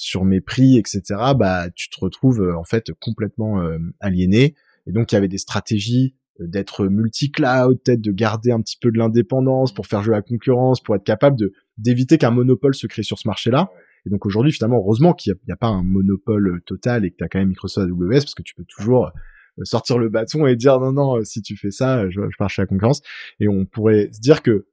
sur 0.00 0.24
mes 0.24 0.40
prix, 0.40 0.78
etc. 0.78 1.02
Bah 1.36 1.70
tu 1.74 1.90
te 1.90 2.00
retrouves 2.00 2.42
en 2.56 2.64
fait 2.64 2.92
complètement 3.00 3.62
aliéné. 4.00 4.54
Et 4.86 4.92
donc 4.92 5.12
il 5.12 5.14
y 5.14 5.18
avait 5.18 5.28
des 5.28 5.38
stratégies 5.38 6.14
d'être 6.40 6.86
multi-cloud, 6.86 7.80
peut-être 7.84 8.00
de 8.00 8.12
garder 8.12 8.50
un 8.50 8.60
petit 8.60 8.78
peu 8.80 8.90
de 8.90 8.98
l'indépendance 8.98 9.74
pour 9.74 9.86
faire 9.86 10.02
jouer 10.02 10.14
la 10.14 10.22
concurrence, 10.22 10.82
pour 10.82 10.96
être 10.96 11.04
capable 11.04 11.36
de 11.36 11.52
d'éviter 11.78 12.18
qu'un 12.18 12.30
monopole 12.30 12.74
se 12.74 12.86
crée 12.86 13.02
sur 13.02 13.18
ce 13.18 13.28
marché-là. 13.28 13.70
Et 14.06 14.10
donc 14.10 14.24
aujourd'hui, 14.26 14.52
finalement, 14.52 14.78
heureusement 14.78 15.12
qu'il 15.12 15.34
n'y 15.46 15.52
a, 15.52 15.56
pas 15.56 15.68
un 15.68 15.82
monopole 15.82 16.62
total 16.64 17.04
et 17.04 17.10
que 17.10 17.16
tu 17.16 17.24
as 17.24 17.28
quand 17.28 17.38
même 17.38 17.48
Microsoft 17.48 17.90
AWS 17.90 18.10
parce 18.10 18.34
que 18.34 18.42
tu 18.42 18.54
peux 18.54 18.64
toujours 18.64 19.06
euh, 19.06 19.64
sortir 19.64 19.98
le 19.98 20.08
bâton 20.08 20.46
et 20.46 20.56
dire 20.56 20.80
non 20.80 20.92
non 20.92 21.18
euh, 21.18 21.24
si 21.24 21.42
tu 21.42 21.56
fais 21.56 21.70
ça 21.70 22.08
je, 22.08 22.20
je 22.20 22.36
pars 22.38 22.48
chez 22.48 22.62
la 22.62 22.66
concurrence 22.66 23.02
et 23.40 23.48
on 23.48 23.66
pourrait 23.66 24.08
se 24.12 24.20
dire 24.20 24.42
que 24.42 24.66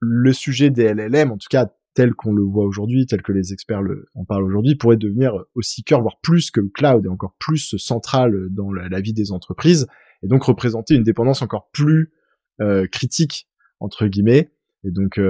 le 0.00 0.32
sujet 0.32 0.70
des 0.70 0.92
LLM 0.92 1.30
en 1.30 1.38
tout 1.38 1.48
cas 1.50 1.72
tel 1.94 2.14
qu'on 2.14 2.32
le 2.32 2.42
voit 2.42 2.64
aujourd'hui 2.64 3.06
tel 3.06 3.22
que 3.22 3.32
les 3.32 3.52
experts 3.52 3.82
le, 3.82 4.06
en 4.14 4.24
parlent 4.24 4.44
aujourd'hui 4.44 4.74
pourrait 4.74 4.96
devenir 4.96 5.34
aussi 5.54 5.84
cœur 5.84 6.00
voire 6.00 6.18
plus 6.22 6.50
que 6.50 6.60
le 6.60 6.68
cloud 6.68 7.04
et 7.04 7.08
encore 7.08 7.34
plus 7.38 7.76
central 7.76 8.48
dans 8.50 8.72
la, 8.72 9.00
vie 9.00 9.12
des 9.12 9.32
entreprises 9.32 9.86
et 10.22 10.28
donc 10.28 10.44
représenter 10.44 10.94
une 10.94 11.02
dépendance 11.02 11.42
encore 11.42 11.70
plus 11.72 12.12
euh, 12.60 12.86
critique 12.86 13.48
entre 13.80 14.06
guillemets. 14.06 14.52
Et 14.84 14.90
donc 14.90 15.20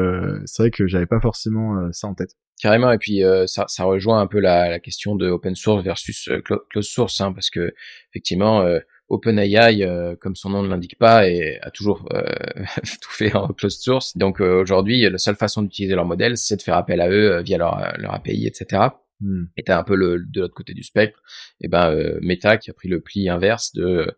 c'est 0.47 0.63
vrai 0.63 0.71
que 0.71 0.87
j'avais 0.87 1.07
pas 1.07 1.21
forcément 1.21 1.93
ça 1.93 2.07
en 2.07 2.15
tête. 2.15 2.37
Carrément, 2.63 2.93
et 2.93 2.99
puis 2.99 3.25
euh, 3.25 3.49
ça, 3.49 3.65
ça, 3.67 3.83
rejoint 3.83 4.21
un 4.21 4.29
peu 4.29 4.39
la, 4.39 4.71
la, 4.71 4.79
question 4.79 5.17
de 5.17 5.29
open 5.29 5.57
source 5.57 5.83
versus 5.83 6.29
euh, 6.29 6.41
closed 6.41 6.89
source, 6.89 7.21
hein, 7.21 7.33
parce 7.33 7.51
que 7.51 7.75
effectivement, 8.11 8.63
euh, 8.63 8.79
OpenAI, 9.13 9.83
euh, 9.83 10.17
comme 10.17 10.35
son 10.35 10.51
nom 10.51 10.63
ne 10.63 10.69
l'indique 10.69 10.99
pas, 10.99 11.29
et 11.29 11.59
a 11.63 11.71
toujours 11.71 12.09
tout 13.03 13.11
fait 13.11 13.35
en 13.35 13.49
closed 13.49 13.81
source. 13.81 14.17
Donc 14.17 14.41
aujourd'hui, 14.41 15.09
la 15.09 15.19
seule 15.19 15.37
façon 15.37 15.63
d'utiliser 15.63 15.95
leur 15.95 16.07
modèle, 16.07 16.37
c'est 16.37 16.57
de 16.57 16.63
faire 16.63 16.77
appel 16.77 17.01
à 17.01 17.11
eux 17.11 17.41
via 17.43 17.59
leur, 17.59 17.93
leur 17.99 18.15
API, 18.15 18.47
etc. 18.47 18.83
Hmm. 19.21 19.45
Et 19.57 19.63
t'as 19.63 19.79
un 19.79 19.85
peu 19.85 19.95
le, 19.95 20.19
de 20.19 20.41
l'autre 20.41 20.55
côté 20.55 20.75
du 20.75 20.83
spectre, 20.83 21.23
et 21.61 21.69
ben 21.69 21.95
Meta 22.23 22.57
qui 22.57 22.71
a 22.71 22.75
pris 22.75 22.89
le 22.89 23.01
pli 23.01 23.29
inverse 23.29 23.73
de 23.73 24.13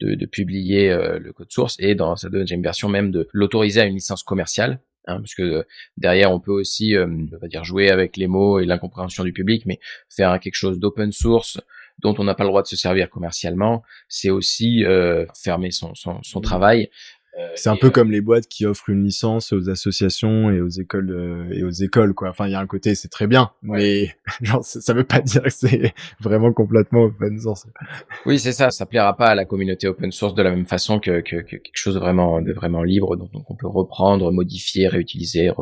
de, 0.00 0.14
de 0.14 0.26
publier 0.26 0.88
le 1.20 1.32
code 1.32 1.50
source 1.50 1.76
et 1.78 1.94
dans 1.94 2.16
sa 2.16 2.28
deuxième 2.28 2.62
version 2.62 2.88
même 2.88 3.12
de 3.12 3.28
l'autoriser 3.32 3.80
à 3.80 3.84
une 3.84 3.94
licence 3.94 4.24
commerciale 4.24 4.80
Hein, 5.08 5.20
parce 5.20 5.34
que 5.34 5.42
euh, 5.42 5.62
derrière 5.96 6.30
on 6.30 6.38
peut 6.38 6.52
aussi, 6.52 6.94
euh, 6.94 7.06
on 7.06 7.38
va 7.38 7.48
dire 7.48 7.64
jouer 7.64 7.90
avec 7.90 8.18
les 8.18 8.26
mots 8.26 8.60
et 8.60 8.66
l'incompréhension 8.66 9.24
du 9.24 9.32
public, 9.32 9.64
mais 9.64 9.80
faire 10.14 10.38
quelque 10.38 10.54
chose 10.54 10.78
d'open 10.78 11.12
source 11.12 11.60
dont 11.98 12.14
on 12.18 12.24
n'a 12.24 12.34
pas 12.34 12.44
le 12.44 12.50
droit 12.50 12.62
de 12.62 12.66
se 12.66 12.76
servir 12.76 13.10
commercialement, 13.10 13.82
c'est 14.08 14.30
aussi 14.30 14.84
euh, 14.84 15.26
fermer 15.34 15.70
son, 15.70 15.94
son, 15.94 16.22
son 16.22 16.40
travail 16.40 16.90
euh, 17.38 17.46
c'est 17.54 17.68
un 17.68 17.76
peu 17.76 17.90
comme 17.90 18.10
les 18.10 18.20
boîtes 18.20 18.48
qui 18.48 18.66
offrent 18.66 18.90
une 18.90 19.04
licence 19.04 19.52
aux 19.52 19.70
associations 19.70 20.50
et 20.50 20.60
aux 20.60 20.68
écoles 20.68 21.10
euh, 21.10 21.52
et 21.52 21.62
aux 21.62 21.70
écoles 21.70 22.12
quoi. 22.12 22.30
Enfin, 22.30 22.46
il 22.48 22.52
y 22.52 22.54
a 22.54 22.60
un 22.60 22.66
côté 22.66 22.96
c'est 22.96 23.08
très 23.08 23.28
bien, 23.28 23.52
mais 23.62 24.16
genre 24.42 24.64
ça 24.64 24.92
veut 24.92 25.04
pas 25.04 25.20
dire 25.20 25.42
que 25.42 25.50
c'est 25.50 25.94
vraiment 26.20 26.52
complètement 26.52 27.02
open 27.02 27.38
source. 27.38 27.66
Oui, 28.26 28.40
c'est 28.40 28.52
ça. 28.52 28.70
Ça 28.70 28.86
plaira 28.86 29.16
pas 29.16 29.26
à 29.26 29.34
la 29.36 29.44
communauté 29.44 29.86
open 29.86 30.10
source 30.10 30.34
de 30.34 30.42
la 30.42 30.50
même 30.50 30.66
façon 30.66 30.98
que, 30.98 31.20
que, 31.20 31.36
que 31.36 31.56
quelque 31.56 31.76
chose 31.76 31.94
de 31.94 32.00
vraiment 32.00 32.40
de 32.40 32.52
vraiment 32.52 32.82
libre, 32.82 33.16
donc, 33.16 33.30
on 33.48 33.54
peut 33.54 33.68
reprendre, 33.68 34.32
modifier, 34.32 34.88
réutiliser, 34.88 35.52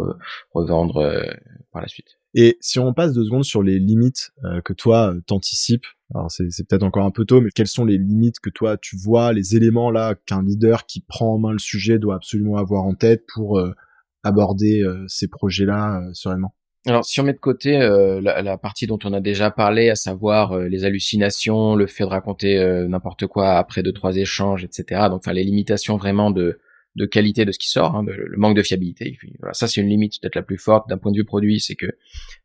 revendre 0.55 0.97
euh, 0.99 1.25
par 1.73 1.83
la 1.83 1.89
suite. 1.89 2.17
Et 2.37 2.59
si 2.61 2.79
on 2.79 2.93
passe 2.93 3.15
deux 3.15 3.25
secondes 3.25 3.45
sur 3.45 3.63
les 3.63 3.79
limites 3.79 4.31
que 4.65 4.73
toi 4.73 5.15
t'anticipes 5.27 5.87
alors 6.15 6.31
c'est, 6.31 6.47
peut-être 6.69 6.85
encore 6.85 7.05
un 7.05 7.11
peu 7.11 7.25
tôt, 7.25 7.41
mais 7.41 7.51
quelles 7.51 7.67
sont 7.67 7.85
les 7.85 7.99
limites 7.99 8.39
que 8.39 8.51
toi 8.51 8.77
tu 8.77 8.97
vois, 8.97 9.33
les 9.33 9.57
éléments 9.57 9.91
là 9.91 10.15
qu'un 10.27 10.43
leader 10.43 10.87
qui 10.87 11.01
prend 11.01 11.35
en 11.35 11.39
main 11.39 11.53
le 11.53 11.59
sujet 11.59 11.99
doit 11.99 12.15
absolument 12.15 12.57
avoir 12.57 12.85
en 12.85 12.95
tête 12.95 13.25
pour 13.35 13.59
euh, 13.59 13.75
aborder 14.23 14.83
euh, 14.83 15.05
ces 15.09 15.27
projets-là 15.29 16.01
euh, 16.01 16.11
sereinement? 16.13 16.55
Alors, 16.87 17.05
si 17.05 17.21
on 17.21 17.25
met 17.25 17.33
de 17.33 17.39
côté 17.39 17.77
la, 17.77 18.43
la, 18.43 18.59
partie 18.59 18.87
dont 18.87 19.01
on 19.03 19.13
a 19.13 19.21
déjà 19.21 19.51
parlé, 19.51 19.91
à 19.91 19.97
savoir 19.97 20.57
les 20.57 20.85
hallucinations, 20.85 21.75
le 21.75 21.89
fait 21.89 22.05
de 22.05 22.09
raconter 22.09 22.87
n'importe 22.89 23.27
quoi 23.27 23.55
après 23.55 23.83
deux 23.83 23.93
trois 23.93 24.17
échanges, 24.17 24.63
etc. 24.63 25.07
Donc, 25.11 25.19
enfin, 25.19 25.33
les 25.33 25.43
limitations 25.43 25.97
vraiment 25.97 26.31
de 26.31 26.61
de 26.97 27.07
qualité 27.07 27.45
de 27.45 27.53
ce 27.53 27.59
qui 27.59 27.69
sort, 27.69 27.95
hein, 27.95 28.05
le 28.07 28.37
manque 28.37 28.57
de 28.57 28.63
fiabilité. 28.63 29.19
Ça 29.53 29.69
c'est 29.69 29.81
une 29.81 29.89
limite 29.89 30.21
peut-être 30.21 30.35
la 30.35 30.43
plus 30.43 30.59
forte 30.59 30.89
d'un 30.89 30.99
point 30.99 31.13
de 31.13 31.17
vue 31.19 31.25
produit, 31.25 31.61
c'est 31.61 31.75
que 31.75 31.87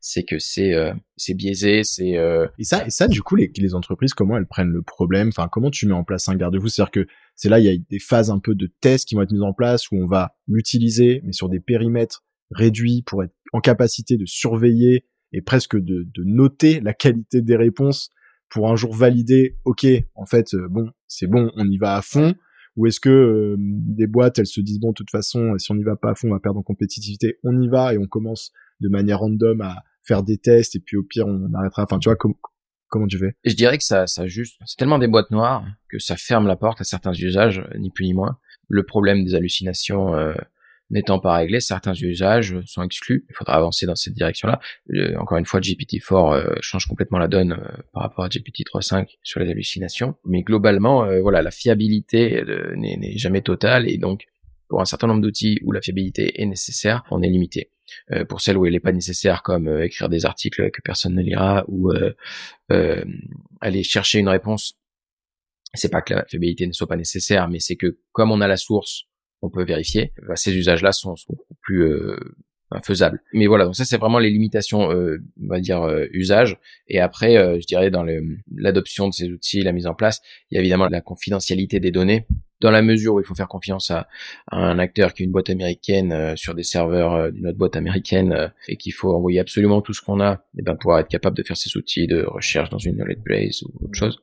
c'est 0.00 0.24
que 0.24 0.38
c'est 0.38 0.74
euh, 0.74 0.92
c'est 1.16 1.34
biaisé, 1.34 1.84
c'est 1.84 2.18
euh... 2.18 2.46
et 2.58 2.64
ça 2.64 2.86
et 2.86 2.90
ça 2.90 3.08
du 3.08 3.22
coup 3.22 3.34
les, 3.36 3.50
les 3.56 3.74
entreprises 3.74 4.12
comment 4.12 4.36
elles 4.36 4.46
prennent 4.46 4.70
le 4.70 4.82
problème, 4.82 5.28
enfin 5.28 5.48
comment 5.50 5.70
tu 5.70 5.86
mets 5.86 5.94
en 5.94 6.04
place 6.04 6.28
un 6.28 6.36
garde-fou, 6.36 6.68
c'est-à-dire 6.68 6.90
que 6.90 7.06
c'est 7.34 7.48
là 7.48 7.58
il 7.58 7.64
y 7.64 7.70
a 7.70 7.76
des 7.76 7.98
phases 7.98 8.30
un 8.30 8.38
peu 8.38 8.54
de 8.54 8.70
tests 8.80 9.08
qui 9.08 9.14
vont 9.14 9.22
être 9.22 9.32
mises 9.32 9.42
en 9.42 9.54
place 9.54 9.90
où 9.90 9.96
on 9.96 10.06
va 10.06 10.36
l'utiliser 10.46 11.22
mais 11.24 11.32
sur 11.32 11.48
des 11.48 11.60
périmètres 11.60 12.24
réduits 12.50 13.02
pour 13.06 13.24
être 13.24 13.34
en 13.54 13.60
capacité 13.60 14.16
de 14.16 14.26
surveiller 14.26 15.06
et 15.32 15.40
presque 15.40 15.76
de, 15.76 16.06
de 16.14 16.24
noter 16.24 16.80
la 16.80 16.92
qualité 16.92 17.40
des 17.40 17.56
réponses 17.56 18.10
pour 18.52 18.70
un 18.70 18.76
jour 18.76 18.94
valider, 18.94 19.56
ok, 19.64 19.86
en 20.14 20.26
fait, 20.26 20.52
euh, 20.52 20.68
bon, 20.68 20.90
c'est 21.08 21.26
bon, 21.26 21.50
on 21.56 21.66
y 21.66 21.78
va 21.78 21.96
à 21.96 22.02
fond, 22.02 22.34
ou 22.76 22.86
est-ce 22.86 23.00
que 23.00 23.10
euh, 23.10 23.56
des 23.58 24.06
boîtes, 24.06 24.38
elles 24.38 24.46
se 24.46 24.60
disent 24.60 24.80
bon, 24.80 24.90
de 24.90 24.94
toute 24.94 25.10
façon, 25.10 25.56
si 25.58 25.70
on 25.70 25.74
n'y 25.74 25.84
va 25.84 25.96
pas 25.96 26.10
à 26.10 26.14
fond, 26.14 26.28
on 26.28 26.32
va 26.32 26.40
perdre 26.40 26.58
en 26.58 26.62
compétitivité, 26.62 27.38
on 27.44 27.60
y 27.60 27.68
va 27.68 27.94
et 27.94 27.98
on 27.98 28.06
commence 28.06 28.52
de 28.80 28.88
manière 28.88 29.20
random 29.20 29.60
à 29.60 29.82
faire 30.02 30.22
des 30.22 30.38
tests 30.38 30.74
et 30.76 30.80
puis 30.80 30.96
au 30.96 31.02
pire 31.02 31.26
on 31.26 31.52
arrêtera. 31.54 31.84
Enfin, 31.84 31.98
tu 31.98 32.08
vois 32.08 32.16
comment 32.16 33.06
tu 33.06 33.18
fais? 33.18 33.34
Je 33.44 33.54
dirais 33.54 33.78
que 33.78 33.84
ça, 33.84 34.06
ça 34.06 34.26
juste, 34.26 34.58
c'est 34.66 34.76
tellement 34.76 34.98
des 34.98 35.08
boîtes 35.08 35.30
noires 35.30 35.64
que 35.88 35.98
ça 35.98 36.16
ferme 36.16 36.46
la 36.46 36.56
porte 36.56 36.80
à 36.80 36.84
certains 36.84 37.12
usages, 37.12 37.62
ni 37.78 37.90
plus 37.90 38.06
ni 38.06 38.14
moins. 38.14 38.38
Le 38.68 38.84
problème 38.84 39.24
des 39.24 39.34
hallucinations 39.34 40.14
euh, 40.14 40.34
n'étant 40.90 41.18
pas 41.18 41.34
réglé, 41.34 41.60
certains 41.60 41.94
usages 41.94 42.54
sont 42.66 42.82
exclus. 42.82 43.24
Il 43.28 43.34
faudra 43.34 43.54
avancer 43.54 43.86
dans 43.86 43.96
cette 43.96 44.14
direction-là. 44.14 44.60
encore 45.18 45.38
une 45.38 45.46
fois, 45.46 45.60
GPT-4 45.60 46.34
euh, 46.34 46.54
change 46.60 46.86
complètement 46.86 47.18
la 47.18 47.28
donne 47.28 47.52
euh, 47.52 47.82
par 47.92 48.02
rapport 48.02 48.24
à 48.24 48.28
GPT-3.5 48.28 49.06
sur 49.22 49.40
les 49.40 49.50
hallucinations. 49.50 50.14
Mais 50.24 50.42
globalement, 50.42 51.04
euh, 51.04 51.20
voilà, 51.20 51.42
la 51.42 51.50
fiabilité 51.50 52.42
n'est 52.76 53.16
jamais 53.16 53.42
totale 53.42 53.88
et 53.88 53.98
donc 53.98 54.26
pour 54.68 54.80
un 54.80 54.84
certain 54.84 55.06
nombre 55.06 55.20
d'outils 55.20 55.58
où 55.64 55.72
la 55.72 55.80
fiabilité 55.82 56.40
est 56.40 56.46
nécessaire, 56.46 57.04
on 57.10 57.22
est 57.22 57.28
limité. 57.28 57.70
pour 58.28 58.40
celles 58.40 58.56
où 58.56 58.64
elle 58.64 58.72
n'est 58.72 58.80
pas 58.80 58.92
nécessaire, 58.92 59.42
comme 59.42 59.68
écrire 59.82 60.08
des 60.08 60.24
articles 60.24 60.70
que 60.70 60.80
personne 60.80 61.14
ne 61.14 61.22
lira 61.22 61.64
ou 61.68 61.92
aller 63.60 63.82
chercher 63.82 64.20
une 64.20 64.30
réponse, 64.30 64.78
c'est 65.74 65.90
pas 65.90 66.00
que 66.00 66.14
la 66.14 66.24
fiabilité 66.24 66.66
ne 66.66 66.72
soit 66.72 66.86
pas 66.86 66.96
nécessaire, 66.96 67.48
mais 67.48 67.58
c'est 67.58 67.76
que 67.76 67.98
comme 68.12 68.30
on 68.30 68.40
a 68.40 68.48
la 68.48 68.56
source 68.56 69.08
on 69.42 69.50
peut 69.50 69.64
vérifier, 69.64 70.12
bah, 70.26 70.36
ces 70.36 70.56
usages-là 70.56 70.92
sont, 70.92 71.14
plus 71.60 71.84
euh, 71.84 72.16
faisables. 72.80 73.20
Mais 73.32 73.46
voilà, 73.46 73.64
donc 73.64 73.76
ça 73.76 73.84
c'est 73.84 73.98
vraiment 73.98 74.18
les 74.18 74.30
limitations, 74.30 74.90
euh, 74.90 75.18
on 75.42 75.48
va 75.48 75.60
dire 75.60 75.82
euh, 75.82 76.06
usage. 76.12 76.58
Et 76.88 77.00
après, 77.00 77.36
euh, 77.36 77.58
je 77.60 77.66
dirais 77.66 77.90
dans 77.90 78.04
l'adoption 78.56 79.08
de 79.08 79.12
ces 79.12 79.30
outils, 79.30 79.62
la 79.62 79.72
mise 79.72 79.86
en 79.86 79.94
place, 79.94 80.20
il 80.50 80.54
y 80.54 80.58
a 80.58 80.60
évidemment 80.60 80.88
la 80.88 81.00
confidentialité 81.00 81.80
des 81.80 81.90
données. 81.90 82.26
dans 82.60 82.70
la 82.70 82.82
mesure 82.82 83.14
où 83.14 83.20
il 83.20 83.26
faut 83.26 83.34
faire 83.34 83.48
confiance 83.48 83.90
à, 83.90 84.06
un 84.52 84.78
acteur 84.78 85.14
qui 85.14 85.24
est 85.24 85.26
une 85.26 85.32
boîte 85.32 85.50
américaine 85.50 86.12
euh, 86.12 86.36
sur 86.36 86.54
des 86.54 86.62
serveurs 86.62 87.32
d'une 87.32 87.48
autre 87.48 87.58
boîte 87.58 87.76
américaine 87.76 88.52
et 88.68 88.76
qu'il 88.76 88.92
faut 88.92 89.12
envoyer 89.12 89.40
absolument 89.40 89.82
tout 89.82 89.92
ce 89.92 90.00
qu'on 90.00 90.20
a, 90.20 90.44
et 90.56 90.62
ben 90.62 90.76
pouvoir 90.76 91.00
être 91.00 91.08
capable 91.08 91.36
de 91.36 91.42
faire 91.42 91.56
ces 91.56 91.76
outils 91.76 92.06
de 92.06 92.22
recherche 92.22 92.70
dans 92.70 92.78
une 92.78 92.94
knowledge 92.96 93.22
base 93.26 93.62
ou 93.64 93.84
autre 93.84 93.94
chose. 93.94 94.22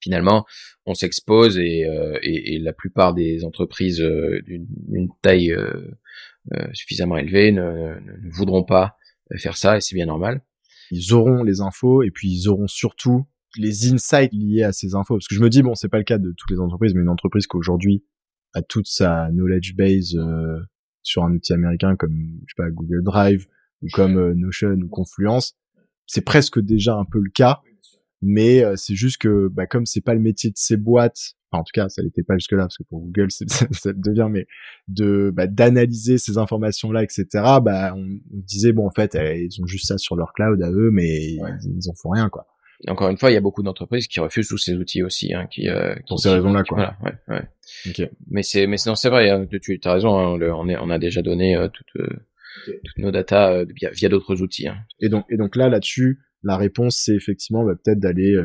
Finalement, 0.00 0.46
on 0.86 0.94
s'expose 0.94 1.58
et, 1.58 1.86
et, 2.22 2.54
et, 2.54 2.58
la 2.58 2.72
plupart 2.72 3.14
des 3.14 3.44
entreprises 3.44 4.00
d'une 4.00 5.08
taille 5.22 5.54
suffisamment 6.72 7.18
élevée 7.18 7.52
ne, 7.52 7.62
ne 7.62 8.30
voudront 8.30 8.64
pas 8.64 8.96
faire 9.38 9.56
ça 9.56 9.76
et 9.76 9.80
c'est 9.80 9.94
bien 9.94 10.06
normal. 10.06 10.42
Ils 10.90 11.12
auront 11.14 11.42
les 11.42 11.60
infos 11.60 12.02
et 12.02 12.10
puis 12.10 12.30
ils 12.30 12.48
auront 12.48 12.66
surtout 12.66 13.26
les 13.56 13.92
insights 13.92 14.32
liés 14.32 14.62
à 14.62 14.72
ces 14.72 14.94
infos. 14.94 15.14
Parce 15.14 15.28
que 15.28 15.34
je 15.34 15.40
me 15.40 15.48
dis, 15.48 15.62
bon, 15.62 15.74
c'est 15.74 15.88
pas 15.88 15.98
le 15.98 16.04
cas 16.04 16.18
de 16.18 16.32
toutes 16.36 16.50
les 16.50 16.60
entreprises, 16.60 16.94
mais 16.94 17.02
une 17.02 17.08
entreprise 17.08 17.46
qu'aujourd'hui 17.46 18.04
a 18.54 18.62
toute 18.62 18.86
sa 18.86 19.28
knowledge 19.30 19.74
base 19.76 20.16
euh, 20.16 20.60
sur 21.02 21.24
un 21.24 21.32
outil 21.32 21.52
américain 21.52 21.96
comme, 21.96 22.40
je 22.46 22.54
sais 22.54 22.62
pas, 22.62 22.70
Google 22.70 23.02
Drive 23.02 23.46
ou 23.82 23.88
comme 23.92 24.18
euh, 24.18 24.34
Notion 24.34 24.72
ou 24.72 24.88
Confluence, 24.88 25.56
c'est 26.06 26.24
presque 26.24 26.60
déjà 26.60 26.96
un 26.96 27.04
peu 27.04 27.20
le 27.20 27.30
cas. 27.30 27.60
Mais 28.22 28.64
euh, 28.64 28.74
c'est 28.76 28.94
juste 28.94 29.18
que, 29.18 29.48
bah, 29.48 29.66
comme 29.66 29.86
c'est 29.86 30.02
pas 30.02 30.14
le 30.14 30.20
métier 30.20 30.50
de 30.50 30.56
ces 30.56 30.76
boîtes, 30.76 31.34
enfin, 31.50 31.60
en 31.60 31.64
tout 31.64 31.72
cas, 31.72 31.88
ça 31.88 32.02
l'était 32.02 32.22
pas 32.22 32.36
jusque 32.36 32.52
là, 32.52 32.64
parce 32.64 32.76
que 32.76 32.84
pour 32.84 33.00
Google, 33.00 33.28
ça, 33.30 33.92
devient, 33.92 34.28
mais 34.30 34.46
de 34.88 35.30
bah, 35.34 35.46
d'analyser 35.46 36.18
ces 36.18 36.38
informations-là, 36.38 37.02
etc. 37.02 37.26
Bah, 37.62 37.94
on, 37.96 38.06
disait 38.32 38.72
bon, 38.72 38.86
en 38.86 38.90
fait, 38.90 39.14
ils 39.14 39.62
ont 39.62 39.66
juste 39.66 39.86
ça 39.86 39.98
sur 39.98 40.16
leur 40.16 40.32
cloud 40.32 40.62
à 40.62 40.70
eux, 40.70 40.90
mais 40.92 41.24
ils, 41.24 41.40
ils 41.64 41.88
en 41.88 41.94
font 41.94 42.10
rien, 42.10 42.28
quoi 42.28 42.46
encore 42.88 43.10
une 43.10 43.18
fois, 43.18 43.30
il 43.30 43.34
y 43.34 43.36
a 43.36 43.40
beaucoup 43.40 43.62
d'entreprises 43.62 44.06
qui 44.06 44.20
refusent 44.20 44.48
tous 44.48 44.58
ces 44.58 44.74
outils 44.74 45.02
aussi, 45.02 45.34
hein, 45.34 45.46
qui, 45.50 45.68
euh, 45.68 45.94
pour 46.08 46.18
ces 46.18 46.30
raisons-là, 46.30 46.62
quoi. 46.64 46.76
Voilà, 46.76 46.96
ouais, 47.28 47.34
ouais. 47.36 47.48
Okay. 47.90 48.10
Mais 48.30 48.42
c'est, 48.42 48.66
mais 48.66 48.78
sinon 48.78 48.94
c'est 48.94 49.10
vrai, 49.10 49.28
hein, 49.30 49.46
tu 49.60 49.80
as 49.84 49.92
raison, 49.92 50.18
hein, 50.18 50.38
on, 50.40 50.68
est, 50.68 50.76
on 50.76 50.90
a 50.90 50.98
déjà 50.98 51.20
donné 51.20 51.56
euh, 51.56 51.68
toutes, 51.68 51.96
euh, 51.96 52.80
toutes 52.84 52.98
nos 52.98 53.10
datas 53.10 53.64
via, 53.64 53.90
via 53.90 54.08
d'autres 54.08 54.40
outils. 54.40 54.68
Hein. 54.68 54.78
Et 55.00 55.08
donc, 55.08 55.26
et 55.30 55.36
donc 55.36 55.56
là, 55.56 55.68
là-dessus, 55.68 56.20
la 56.42 56.56
réponse, 56.56 57.02
c'est 57.04 57.14
effectivement 57.14 57.64
bah, 57.64 57.74
peut-être 57.74 58.00
d'aller, 58.00 58.36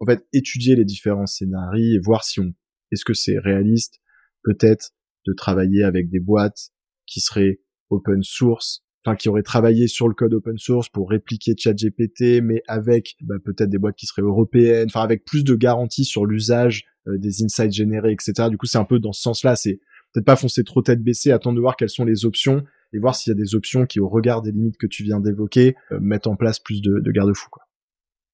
en 0.00 0.06
fait, 0.06 0.26
étudier 0.32 0.76
les 0.76 0.84
différents 0.84 1.26
scénarios 1.26 1.96
et 1.96 1.98
voir 1.98 2.24
si 2.24 2.40
on, 2.40 2.52
est-ce 2.92 3.04
que 3.04 3.14
c'est 3.14 3.38
réaliste, 3.38 4.00
peut-être 4.42 4.90
de 5.26 5.32
travailler 5.32 5.82
avec 5.82 6.08
des 6.10 6.20
boîtes 6.20 6.70
qui 7.06 7.20
seraient 7.20 7.60
open 7.90 8.22
source 8.22 8.86
enfin 9.06 9.16
qui 9.16 9.28
auraient 9.28 9.42
travaillé 9.42 9.86
sur 9.86 10.08
le 10.08 10.14
code 10.14 10.34
open 10.34 10.58
source 10.58 10.88
pour 10.88 11.10
répliquer 11.10 11.54
ChatGPT, 11.56 12.42
mais 12.42 12.62
avec 12.66 13.14
bah, 13.20 13.36
peut-être 13.44 13.70
des 13.70 13.78
boîtes 13.78 13.94
qui 13.96 14.06
seraient 14.06 14.22
européennes, 14.22 14.88
enfin 14.88 15.02
avec 15.02 15.24
plus 15.24 15.44
de 15.44 15.54
garanties 15.54 16.04
sur 16.04 16.26
l'usage 16.26 16.84
euh, 17.06 17.16
des 17.18 17.44
insights 17.44 17.72
générés, 17.72 18.12
etc. 18.12 18.48
Du 18.50 18.58
coup, 18.58 18.66
c'est 18.66 18.78
un 18.78 18.84
peu 18.84 18.98
dans 18.98 19.12
ce 19.12 19.22
sens-là. 19.22 19.54
C'est 19.54 19.78
peut-être 20.12 20.26
pas 20.26 20.36
foncer 20.36 20.64
trop 20.64 20.82
tête 20.82 21.02
baissée, 21.02 21.30
attendre 21.30 21.56
de 21.56 21.60
voir 21.60 21.76
quelles 21.76 21.90
sont 21.90 22.04
les 22.04 22.24
options 22.24 22.64
et 22.92 22.98
voir 22.98 23.14
s'il 23.14 23.30
y 23.32 23.34
a 23.34 23.38
des 23.38 23.54
options 23.54 23.86
qui, 23.86 24.00
au 24.00 24.08
regard 24.08 24.42
des 24.42 24.52
limites 24.52 24.76
que 24.78 24.86
tu 24.86 25.02
viens 25.02 25.20
d'évoquer, 25.20 25.76
euh, 25.92 25.98
mettent 26.00 26.26
en 26.26 26.36
place 26.36 26.58
plus 26.58 26.80
de, 26.80 27.00
de 27.00 27.10
garde-fous. 27.12 27.50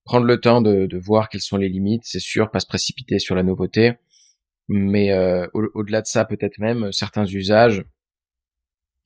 Prendre 0.05 0.27
le 0.27 0.41
temps 0.41 0.61
de, 0.61 0.89
voir 0.99 1.29
quelles 1.29 1.41
sont 1.41 1.57
les 1.57 1.69
limites, 1.69 2.03
c'est 2.05 2.21
sûr, 2.21 2.51
pas 2.51 2.61
se 2.61 2.67
précipiter 2.67 3.19
sur 3.19 3.35
la 3.35 3.45
nouveauté, 3.45 3.95
mais 4.69 5.13
euh, 5.13 5.47
au-delà 5.53 6.01
de 6.01 6.07
ça, 6.07 6.25
peut-être 6.25 6.59
même 6.59 6.91
certains 6.93 7.25
usages 7.25 7.85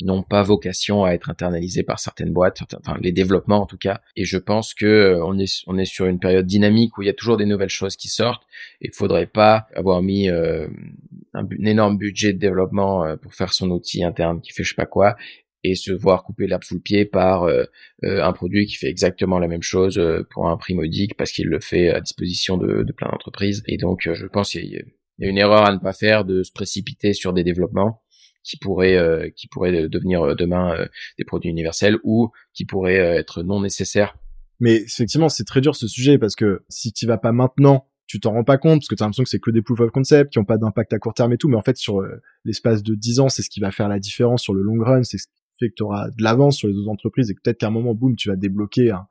n'ont 0.03 0.23
pas 0.23 0.43
vocation 0.43 1.05
à 1.05 1.13
être 1.13 1.31
internalisés 1.31 1.83
par 1.83 1.99
certaines 1.99 2.33
boîtes, 2.33 2.63
enfin 2.79 2.99
les 3.01 3.13
développements 3.13 3.63
en 3.63 3.67
tout 3.67 3.79
cas. 3.79 4.01
Et 4.15 4.25
je 4.25 4.37
pense 4.37 4.75
que 4.75 4.85
euh, 4.85 5.25
on 5.25 5.39
est 5.39 5.63
on 5.67 5.79
est 5.79 5.87
sur 5.87 6.07
une 6.07 6.19
période 6.19 6.47
dynamique 6.47 6.99
où 6.99 7.03
il 7.03 7.07
y 7.07 7.11
a 7.11 7.15
toujours 7.15 7.37
des 7.37 7.47
nouvelles 7.47 7.71
choses 7.71 7.97
qui 7.97 8.09
sortent. 8.09 8.43
Et 8.81 8.89
il 8.89 8.95
faudrait 8.95 9.27
pas 9.27 9.69
avoir 9.75 10.03
mis 10.03 10.29
euh, 10.29 10.69
un, 11.37 11.49
énorme 11.65 11.99
budget 11.99 12.33
de 12.33 12.39
développement 12.39 13.05
euh, 13.05 13.17
pour 13.17 13.35
faire 13.35 13.53
son 13.53 13.71
outil 13.71 14.03
interne 14.05 14.41
qui 14.41 14.53
fait 14.53 14.65
je 14.65 14.71
sais 14.71 14.75
pas 14.75 14.87
quoi 14.87 15.17
et 15.65 15.75
se 15.75 15.93
voir 15.93 16.25
couper 16.25 16.47
l'herbe 16.47 16.63
sous 16.63 16.75
le 16.75 16.81
pied 16.81 17.05
par 17.05 17.49
un 18.05 18.33
produit 18.33 18.67
qui 18.67 18.77
fait 18.77 18.87
exactement 18.87 19.41
la 19.41 19.49
même 19.49 19.63
chose 19.63 20.01
pour 20.31 20.49
un 20.49 20.57
prix 20.57 20.75
modique 20.75 21.17
parce 21.17 21.33
qu'il 21.33 21.49
le 21.49 21.59
fait 21.59 21.89
à 21.89 22.01
disposition 22.01 22.57
de, 22.57 22.85
de 22.85 22.93
plein 22.93 23.09
d'entreprises. 23.09 23.65
Et 23.67 23.77
donc 23.77 24.09
je 24.09 24.27
pense 24.27 24.51
qu'il 24.51 24.65
y 24.67 24.77
a 24.77 25.29
une 25.29 25.39
erreur 25.39 25.65
à 25.65 25.73
ne 25.73 25.79
pas 25.79 25.93
faire 25.93 26.25
de 26.25 26.45
se 26.45 26.53
précipiter 26.53 27.15
sur 27.15 27.33
des 27.33 27.43
développements 27.43 28.01
qui 28.47 28.57
pourraient 28.57 28.97
euh, 28.97 29.29
qui 29.35 29.49
pourraient 29.49 29.89
devenir 29.89 30.23
euh, 30.23 30.35
demain 30.35 30.75
euh, 30.79 30.87
des 31.19 31.25
produits 31.25 31.51
universels 31.51 31.99
ou 32.05 32.31
qui 32.55 32.65
pourraient 32.65 32.97
être 32.97 33.43
non 33.43 33.61
nécessaires. 33.61 34.17
Mais 34.61 34.77
effectivement, 34.77 35.29
c'est 35.29 35.45
très 35.45 35.61
dur 35.61 35.75
ce 35.75 35.89
sujet 35.89 36.17
parce 36.17 36.37
que 36.37 36.65
si 36.69 36.93
tu 36.93 37.07
vas 37.07 37.19
pas 37.19 37.33
maintenant, 37.33 37.89
tu 38.07 38.21
t'en 38.21 38.33
rends 38.33 38.45
pas 38.45 38.59
compte 38.59 38.81
parce 38.81 38.89
que 38.89 38.95
tu 38.95 39.03
as 39.03 39.07
l'impression 39.07 39.25
que 39.25 39.29
c'est 39.29 39.41
que 39.41 39.51
des 39.51 39.63
proof 39.63 39.81
of 39.81 39.91
concept 39.91 40.33
qui 40.33 40.39
ont 40.39 40.45
pas 40.45 40.59
d'impact 40.59 40.93
à 40.93 40.99
court 40.99 41.15
terme 41.15 41.33
et 41.33 41.39
tout, 41.39 41.49
mais 41.49 41.57
en 41.57 41.63
fait 41.63 41.77
sur 41.77 42.03
l'espace 42.45 42.83
de 42.83 42.95
10 42.95 43.21
ans, 43.21 43.29
c'est 43.29 43.43
ce 43.43 43.51
qui 43.51 43.61
va 43.61 43.71
faire 43.71 43.89
la 43.89 43.99
différence 43.99 44.43
sur 44.43 44.55
le 44.55 44.63
long 44.63 44.83
run, 44.83 45.03
c'est 45.03 45.19
ce 45.19 45.27
qui 45.27 45.33
fait 45.59 45.69
que 45.71 45.75
tu 45.75 45.83
auras 45.83 46.09
de 46.11 46.23
l'avance 46.23 46.57
sur 46.57 46.69
les 46.69 46.75
autres 46.75 46.91
entreprises 46.91 47.31
et 47.31 47.35
que 47.35 47.41
peut-être 47.43 47.59
qu'à 47.59 47.67
un 47.67 47.71
moment 47.71 47.95
boum, 47.95 48.15
tu 48.15 48.29
vas 48.29 48.37
débloquer 48.37 48.91
un 48.91 49.07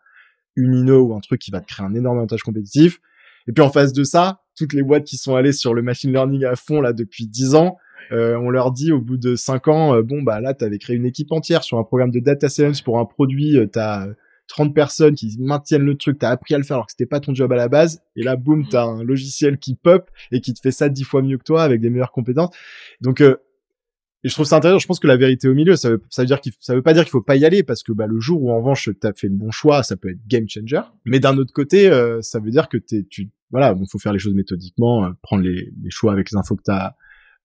une 0.55 0.73
INO 0.73 1.08
ou 1.08 1.15
un 1.15 1.19
truc 1.19 1.41
qui 1.41 1.51
va 1.51 1.62
te 1.62 1.67
créer 1.67 1.86
un 1.86 1.93
énorme 1.93 2.17
avantage 2.17 2.43
compétitif. 2.43 2.99
Et 3.47 3.51
puis 3.51 3.63
en 3.63 3.69
face 3.69 3.93
de 3.93 4.03
ça, 4.03 4.41
toutes 4.58 4.73
les 4.73 4.84
boîtes 4.84 5.03
qui 5.03 5.17
sont 5.17 5.36
allées 5.36 5.51
sur 5.51 5.73
le 5.73 5.81
machine 5.81 6.12
learning 6.12 6.45
à 6.45 6.55
fond 6.55 6.81
là 6.81 6.93
depuis 6.93 7.27
10 7.27 7.55
ans, 7.55 7.77
euh, 8.12 8.36
on 8.38 8.49
leur 8.49 8.71
dit 8.71 8.91
au 8.91 9.01
bout 9.01 9.17
de 9.17 9.36
cinq 9.36 9.67
ans, 9.67 9.95
euh, 9.95 10.03
bon 10.03 10.21
bah 10.21 10.39
là 10.39 10.53
t'avais 10.53 10.77
créé 10.77 10.95
une 10.95 11.05
équipe 11.05 11.31
entière 11.31 11.63
sur 11.63 11.79
un 11.79 11.84
programme 11.84 12.12
de 12.12 12.19
data 12.19 12.49
science 12.49 12.81
pour 12.81 12.99
un 12.99 13.05
produit, 13.05 13.58
euh, 13.58 13.65
t'as 13.65 14.08
30 14.47 14.73
personnes 14.73 15.15
qui 15.15 15.36
maintiennent 15.39 15.86
le 15.86 15.95
truc, 15.95 16.19
t'as 16.19 16.29
appris 16.29 16.53
à 16.53 16.58
le 16.58 16.63
faire 16.63 16.77
alors 16.77 16.86
que 16.86 16.91
c'était 16.91 17.05
pas 17.05 17.19
ton 17.19 17.34
job 17.34 17.51
à 17.51 17.55
la 17.55 17.67
base, 17.67 18.01
et 18.15 18.23
là 18.23 18.36
boum 18.36 18.62
mm. 18.62 18.69
t'as 18.69 18.86
un 18.86 19.03
logiciel 19.03 19.58
qui 19.58 19.75
pop 19.75 20.10
et 20.31 20.41
qui 20.41 20.53
te 20.53 20.60
fait 20.60 20.71
ça 20.71 20.89
dix 20.89 21.03
fois 21.03 21.21
mieux 21.21 21.38
que 21.38 21.43
toi 21.43 21.63
avec 21.63 21.81
des 21.81 21.89
meilleures 21.89 22.12
compétences. 22.12 22.55
Donc 23.01 23.21
et 23.21 24.29
je 24.29 24.34
trouve 24.34 24.47
ça 24.47 24.58
intéressant. 24.58 24.79
Je 24.79 24.88
pense 24.88 24.99
que 24.99 25.05
la 25.05 25.17
vérité 25.17 25.47
au 25.47 25.53
milieu, 25.53 25.75
ça 25.75 25.91
veut, 25.91 26.01
ça 26.10 26.23
veut 26.23 26.25
dire 26.25 26.41
qu'il, 26.41 26.51
ça 26.60 26.73
veut 26.73 26.81
pas 26.81 26.93
dire 26.93 27.03
qu'il 27.03 27.12
faut 27.12 27.21
pas 27.21 27.36
y 27.36 27.45
aller 27.45 27.62
parce 27.62 27.84
que 27.84 27.91
bah 27.91 28.08
le 28.08 28.19
jour 28.19 28.41
où 28.41 28.51
en 28.51 28.58
revanche 28.58 28.89
t'as 28.99 29.13
fait 29.13 29.27
le 29.27 29.36
bon 29.36 29.51
choix, 29.51 29.84
ça 29.84 29.97
peut 29.97 30.10
être 30.10 30.25
game 30.27 30.49
changer. 30.49 30.81
Mais 31.05 31.19
d'un 31.19 31.38
autre 31.38 31.53
côté, 31.53 31.89
ça 32.21 32.39
veut 32.39 32.49
dire 32.49 32.67
que 32.67 32.77
t'es, 32.77 33.05
tu, 33.08 33.29
voilà, 33.51 33.73
bon, 33.73 33.86
faut 33.86 33.99
faire 33.99 34.13
les 34.13 34.19
choses 34.19 34.34
méthodiquement, 34.34 35.13
prendre 35.21 35.43
les, 35.43 35.71
les, 35.81 35.91
choix 35.91 36.12
avec 36.12 36.31
les 36.31 36.38
infos 36.38 36.55
que 36.55 36.63
t'as 36.63 36.95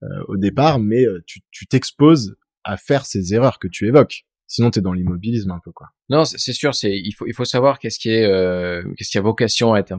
euh, 0.03 0.25
au 0.29 0.39
départ, 0.39 0.79
mais 0.79 1.07
euh, 1.07 1.23
tu 1.27 1.67
t'exposes 1.67 2.35
à 2.65 2.79
faire 2.79 3.05
ces 3.05 3.35
erreurs 3.35 3.59
que 3.59 3.69
tu 3.69 3.87
évoques. 3.87 4.25
Sinon, 4.51 4.73
tu 4.73 4.81
es 4.81 4.83
dans 4.83 4.93
l'immobilisme 4.93 5.53
un 5.53 5.61
peu, 5.65 5.71
quoi. 5.71 5.91
Non, 6.09 6.25
c'est 6.25 6.53
sûr. 6.53 6.75
C'est 6.75 6.91
il 6.91 7.13
faut 7.13 7.25
il 7.29 7.35
faut 7.35 7.45
savoir 7.45 7.79
qu'est-ce 7.79 8.01
qui 8.01 8.09
est 8.11 8.25
euh, 8.25 8.83
qu'est-ce 8.97 9.11
qui 9.11 9.17
a 9.17 9.21
vocation 9.21 9.75
à 9.75 9.79
être 9.79 9.95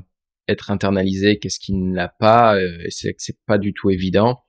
être 0.50 0.72
internalisé, 0.72 1.40
qu'est-ce 1.40 1.58
qui 1.58 1.74
ne 1.74 1.96
l'a 1.96 2.10
pas. 2.10 2.58
Euh, 2.58 2.84
c'est 2.90 3.16
c'est 3.18 3.38
pas 3.46 3.58
du 3.58 3.74
tout 3.74 3.90
évident 3.92 4.44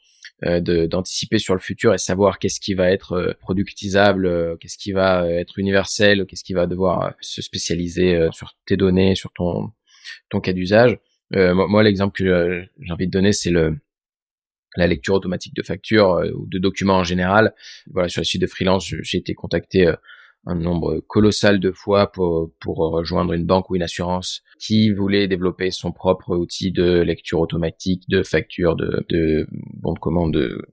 de 0.44 0.86
d'anticiper 0.86 1.38
sur 1.38 1.54
le 1.54 1.60
futur 1.60 1.94
et 1.94 1.98
savoir 1.98 2.40
qu'est-ce 2.40 2.58
qui 2.58 2.74
va 2.74 2.90
être 2.90 3.36
productisable, 3.38 4.58
qu'est-ce 4.58 4.76
qui 4.76 4.90
va 4.90 5.30
être 5.30 5.56
universel, 5.56 6.26
qu'est-ce 6.26 6.42
qui 6.42 6.52
va 6.52 6.66
devoir 6.66 7.14
se 7.20 7.40
spécialiser 7.40 8.28
sur 8.32 8.56
tes 8.66 8.76
données, 8.76 9.14
sur 9.14 9.32
ton 9.32 9.70
ton 10.30 10.40
cas 10.40 10.52
d'usage. 10.52 10.98
moi, 11.30 11.68
moi 11.68 11.84
l'exemple 11.84 12.18
que 12.18 12.64
j'ai 12.80 12.92
envie 12.92 13.06
de 13.06 13.12
donner, 13.12 13.32
c'est 13.32 13.50
le 13.50 13.76
la 14.76 14.86
lecture 14.86 15.14
automatique 15.14 15.54
de 15.54 15.62
factures 15.62 16.14
euh, 16.14 16.30
ou 16.34 16.46
de 16.46 16.58
documents 16.58 16.98
en 16.98 17.04
général. 17.04 17.54
Voilà, 17.90 18.08
sur 18.08 18.20
la 18.20 18.24
suite 18.24 18.42
de 18.42 18.46
freelance, 18.46 18.94
j'ai 19.02 19.18
été 19.18 19.34
contacté 19.34 19.86
euh, 19.86 19.96
un 20.46 20.56
nombre 20.56 21.00
colossal 21.00 21.60
de 21.60 21.70
fois 21.70 22.10
pour, 22.10 22.50
pour 22.58 22.78
rejoindre 22.78 23.32
une 23.32 23.46
banque 23.46 23.70
ou 23.70 23.76
une 23.76 23.82
assurance 23.82 24.42
qui 24.58 24.90
voulait 24.90 25.28
développer 25.28 25.70
son 25.70 25.92
propre 25.92 26.36
outil 26.36 26.72
de 26.72 27.00
lecture 27.00 27.40
automatique 27.40 28.02
de 28.08 28.22
factures, 28.22 28.74
de, 28.74 29.04
de 29.08 29.46
bons 29.50 29.92
de 29.92 29.98
commande, 30.00 30.32
de 30.32 30.66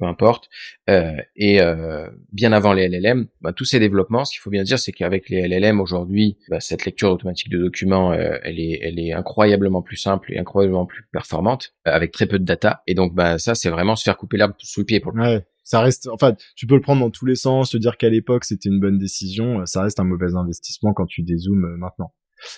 peu 0.00 0.06
importe. 0.06 0.48
Euh, 0.88 1.12
et 1.36 1.60
euh, 1.60 2.08
bien 2.32 2.52
avant 2.52 2.72
les 2.72 2.88
LLM, 2.88 3.26
bah, 3.40 3.52
tous 3.52 3.64
ces 3.64 3.78
développements, 3.78 4.24
ce 4.24 4.32
qu'il 4.32 4.40
faut 4.40 4.50
bien 4.50 4.64
dire, 4.64 4.78
c'est 4.78 4.92
qu'avec 4.92 5.28
les 5.28 5.46
LLM 5.46 5.80
aujourd'hui, 5.80 6.38
bah, 6.48 6.58
cette 6.58 6.84
lecture 6.84 7.10
automatique 7.10 7.50
de 7.50 7.58
documents, 7.58 8.12
euh, 8.12 8.38
elle 8.42 8.58
est, 8.58 8.80
elle 8.82 8.98
est 8.98 9.12
incroyablement 9.12 9.82
plus 9.82 9.96
simple 9.96 10.32
et 10.32 10.38
incroyablement 10.38 10.86
plus 10.86 11.04
performante, 11.12 11.74
euh, 11.86 11.92
avec 11.92 12.12
très 12.12 12.26
peu 12.26 12.38
de 12.38 12.44
data. 12.44 12.82
Et 12.86 12.94
donc, 12.94 13.14
bah, 13.14 13.38
ça, 13.38 13.54
c'est 13.54 13.70
vraiment 13.70 13.94
se 13.94 14.02
faire 14.02 14.16
couper 14.16 14.38
l'herbe 14.38 14.54
sous 14.58 14.80
le 14.80 14.86
pied. 14.86 15.00
Pour 15.00 15.14
ouais, 15.14 15.44
ça 15.62 15.80
reste, 15.80 16.08
enfin, 16.08 16.34
tu 16.56 16.66
peux 16.66 16.74
le 16.74 16.80
prendre 16.80 17.00
dans 17.00 17.10
tous 17.10 17.26
les 17.26 17.36
sens, 17.36 17.70
te 17.70 17.76
dire 17.76 17.96
qu'à 17.96 18.08
l'époque 18.08 18.44
c'était 18.44 18.68
une 18.68 18.80
bonne 18.80 18.98
décision, 18.98 19.64
ça 19.66 19.82
reste 19.82 20.00
un 20.00 20.04
mauvais 20.04 20.34
investissement 20.34 20.92
quand 20.92 21.06
tu 21.06 21.22
dézoomes 21.22 21.76
maintenant. 21.76 22.12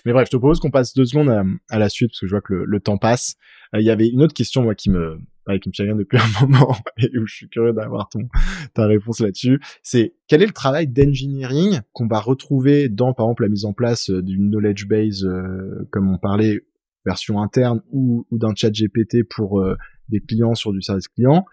Mais 0.06 0.12
bref, 0.12 0.28
je 0.28 0.30
te 0.30 0.36
propose 0.36 0.60
qu'on 0.60 0.70
passe 0.70 0.94
deux 0.94 1.04
secondes 1.04 1.28
à, 1.68 1.78
la 1.78 1.88
suite 1.88 2.10
parce 2.10 2.20
que 2.20 2.26
je 2.26 2.30
vois 2.30 2.40
que 2.40 2.54
le, 2.54 2.64
le 2.64 2.80
temps 2.80 2.98
passe. 2.98 3.34
Il 3.74 3.82
y 3.82 3.90
avait 3.90 4.08
une 4.08 4.22
autre 4.22 4.34
question 4.34 4.62
moi 4.62 4.76
qui 4.76 4.90
me 4.90 5.18
qui 5.60 5.68
me 5.68 5.72
tient 5.72 5.96
depuis 5.96 6.18
un 6.18 6.40
moment 6.46 6.76
et 6.98 7.18
où 7.18 7.26
je 7.26 7.34
suis 7.34 7.48
curieux 7.48 7.72
d'avoir 7.72 8.08
ton 8.08 8.28
ta 8.74 8.86
réponse 8.86 9.20
là-dessus, 9.20 9.60
c'est 9.82 10.14
quel 10.28 10.42
est 10.42 10.46
le 10.46 10.52
travail 10.52 10.86
d'engineering 10.86 11.80
qu'on 11.92 12.06
va 12.06 12.20
retrouver 12.20 12.88
dans 12.88 13.12
par 13.12 13.26
exemple 13.26 13.42
la 13.44 13.48
mise 13.48 13.64
en 13.64 13.72
place 13.72 14.10
euh, 14.10 14.22
d'une 14.22 14.50
knowledge 14.50 14.86
base 14.86 15.24
euh, 15.24 15.88
comme 15.90 16.12
on 16.12 16.18
parlait 16.18 16.64
version 17.04 17.42
interne 17.42 17.82
ou, 17.90 18.26
ou 18.30 18.38
d'un 18.38 18.54
chat 18.54 18.70
GPT 18.70 19.24
pour 19.28 19.60
euh, 19.60 19.76
des 20.08 20.20
clients 20.20 20.54
sur 20.54 20.72
du 20.72 20.82
service 20.82 21.08
client? 21.08 21.44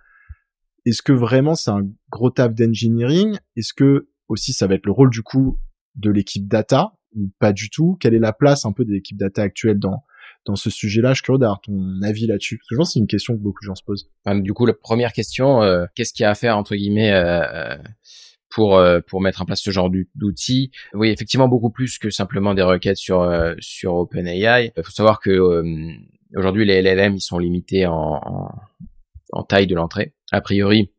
Est-ce 0.86 1.02
que 1.02 1.14
vraiment 1.14 1.56
c'est 1.56 1.72
un 1.72 1.88
gros 2.10 2.30
taf 2.30 2.54
d'engineering? 2.54 3.38
Est-ce 3.56 3.74
que 3.74 4.10
aussi 4.28 4.54
ça 4.54 4.68
va 4.68 4.76
être 4.76 4.86
le 4.86 4.92
rôle 4.92 5.10
du 5.10 5.24
coup 5.24 5.60
de 5.96 6.12
l'équipe 6.12 6.48
data 6.48 6.94
ou 7.16 7.32
pas 7.40 7.52
du 7.52 7.70
tout? 7.70 7.98
Quelle 8.00 8.14
est 8.14 8.20
la 8.20 8.34
place 8.34 8.66
un 8.66 8.72
peu 8.72 8.86
de 8.86 8.92
l'équipe 8.92 9.18
data 9.18 9.42
actuelle 9.42 9.80
dans 9.80 10.04
dans 10.46 10.56
ce 10.56 10.70
sujet-là. 10.70 11.10
Je 11.10 11.16
suis 11.16 11.24
curieux 11.24 11.40
d'avoir 11.40 11.62
ton 11.62 12.02
avis 12.02 12.28
là-dessus. 12.28 12.58
Parce 12.58 12.70
que 12.70 12.76
je 12.76 12.78
pense 12.78 12.90
que 12.90 12.94
c'est 12.94 13.00
une 13.00 13.08
question 13.08 13.36
que 13.36 13.42
beaucoup 13.42 13.62
de 13.62 13.68
gens 13.68 13.76
se 13.76 13.84
posent. 13.84 14.10
du 14.26 14.54
coup, 14.54 14.66
la 14.66 14.74
première 14.74 15.14
question, 15.14 15.62
euh, 15.62 15.86
qu'est-ce 15.96 16.14
qu'il 16.14 16.24
y 16.24 16.26
a 16.26 16.32
à 16.32 16.36
faire 16.36 16.58
entre 16.58 16.76
guillemets 16.76 17.12
euh, 17.12 17.78
pour 18.50 18.78
euh, 18.78 19.00
pour 19.06 19.22
mettre 19.22 19.42
en 19.42 19.46
place 19.46 19.62
ce 19.62 19.72
genre 19.72 19.90
d'outils? 20.16 20.72
Oui, 20.94 21.10
effectivement, 21.10 21.48
beaucoup 21.48 21.72
plus 21.72 21.98
que 21.98 22.10
simplement 22.10 22.54
des 22.54 22.64
requêtes 22.64 22.98
sur 22.98 23.30
sur 23.60 23.96
OpenAI. 23.96 24.72
Il 24.76 24.84
faut 24.84 24.92
savoir 24.92 25.20
que 25.20 25.64
aujourd'hui 26.36 26.66
les 26.66 26.82
LLM 26.82 27.16
ils 27.16 27.22
sont 27.22 27.40
limités 27.40 27.86
en, 27.86 28.20
en, 28.24 28.50
en 29.32 29.44
taille 29.44 29.68
de 29.68 29.76
l'entrée. 29.76 30.14
A 30.32 30.42
priori, 30.42 30.92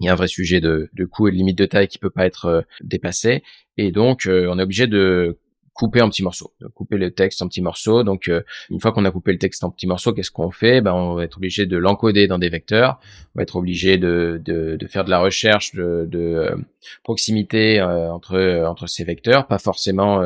il 0.00 0.06
y 0.06 0.08
a 0.08 0.12
un 0.12 0.16
vrai 0.16 0.28
sujet 0.28 0.60
de, 0.60 0.88
de 0.92 1.04
coût 1.04 1.28
et 1.28 1.30
de 1.30 1.36
limite 1.36 1.58
de 1.58 1.66
taille 1.66 1.88
qui 1.88 1.98
peut 1.98 2.10
pas 2.10 2.26
être 2.26 2.64
dépassé. 2.82 3.42
Et 3.76 3.92
donc, 3.92 4.22
on 4.26 4.58
est 4.58 4.62
obligé 4.62 4.86
de 4.86 5.38
couper 5.80 6.02
en 6.02 6.10
petits 6.10 6.22
morceaux, 6.22 6.52
de 6.60 6.66
couper 6.66 6.98
le 6.98 7.10
texte 7.10 7.40
en 7.40 7.48
petits 7.48 7.62
morceaux. 7.62 8.02
Donc, 8.02 8.28
euh, 8.28 8.42
une 8.68 8.80
fois 8.80 8.92
qu'on 8.92 9.06
a 9.06 9.10
coupé 9.10 9.32
le 9.32 9.38
texte 9.38 9.64
en 9.64 9.70
petits 9.70 9.86
morceaux, 9.86 10.12
qu'est-ce 10.12 10.30
qu'on 10.30 10.50
fait? 10.50 10.82
Ben, 10.82 10.92
on 10.92 11.14
va 11.14 11.24
être 11.24 11.38
obligé 11.38 11.64
de 11.64 11.78
l'encoder 11.78 12.26
dans 12.26 12.38
des 12.38 12.50
vecteurs. 12.50 13.00
On 13.34 13.38
va 13.38 13.44
être 13.44 13.56
obligé 13.56 13.96
de, 13.96 14.38
de, 14.44 14.76
de 14.76 14.86
faire 14.86 15.06
de 15.06 15.10
la 15.10 15.20
recherche 15.20 15.74
de, 15.74 16.06
de 16.06 16.18
euh, 16.18 16.56
proximité 17.02 17.80
euh, 17.80 18.12
entre 18.12 18.62
entre 18.66 18.86
ces 18.86 19.04
vecteurs, 19.04 19.46
pas 19.46 19.58
forcément 19.58 20.22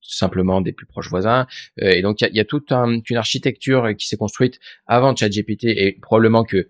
simplement 0.00 0.60
des 0.60 0.72
plus 0.72 0.86
proches 0.86 1.08
voisins. 1.08 1.46
et 1.78 2.02
donc, 2.02 2.20
il 2.20 2.24
y 2.24 2.26
a, 2.26 2.30
y 2.32 2.40
a, 2.40 2.44
toute 2.44 2.72
une 2.72 3.16
architecture 3.16 3.94
qui 3.96 4.08
s'est 4.08 4.16
construite 4.16 4.58
avant 4.86 5.14
ChatGPT 5.14 5.64
et 5.66 5.92
probablement 6.02 6.44
que 6.44 6.68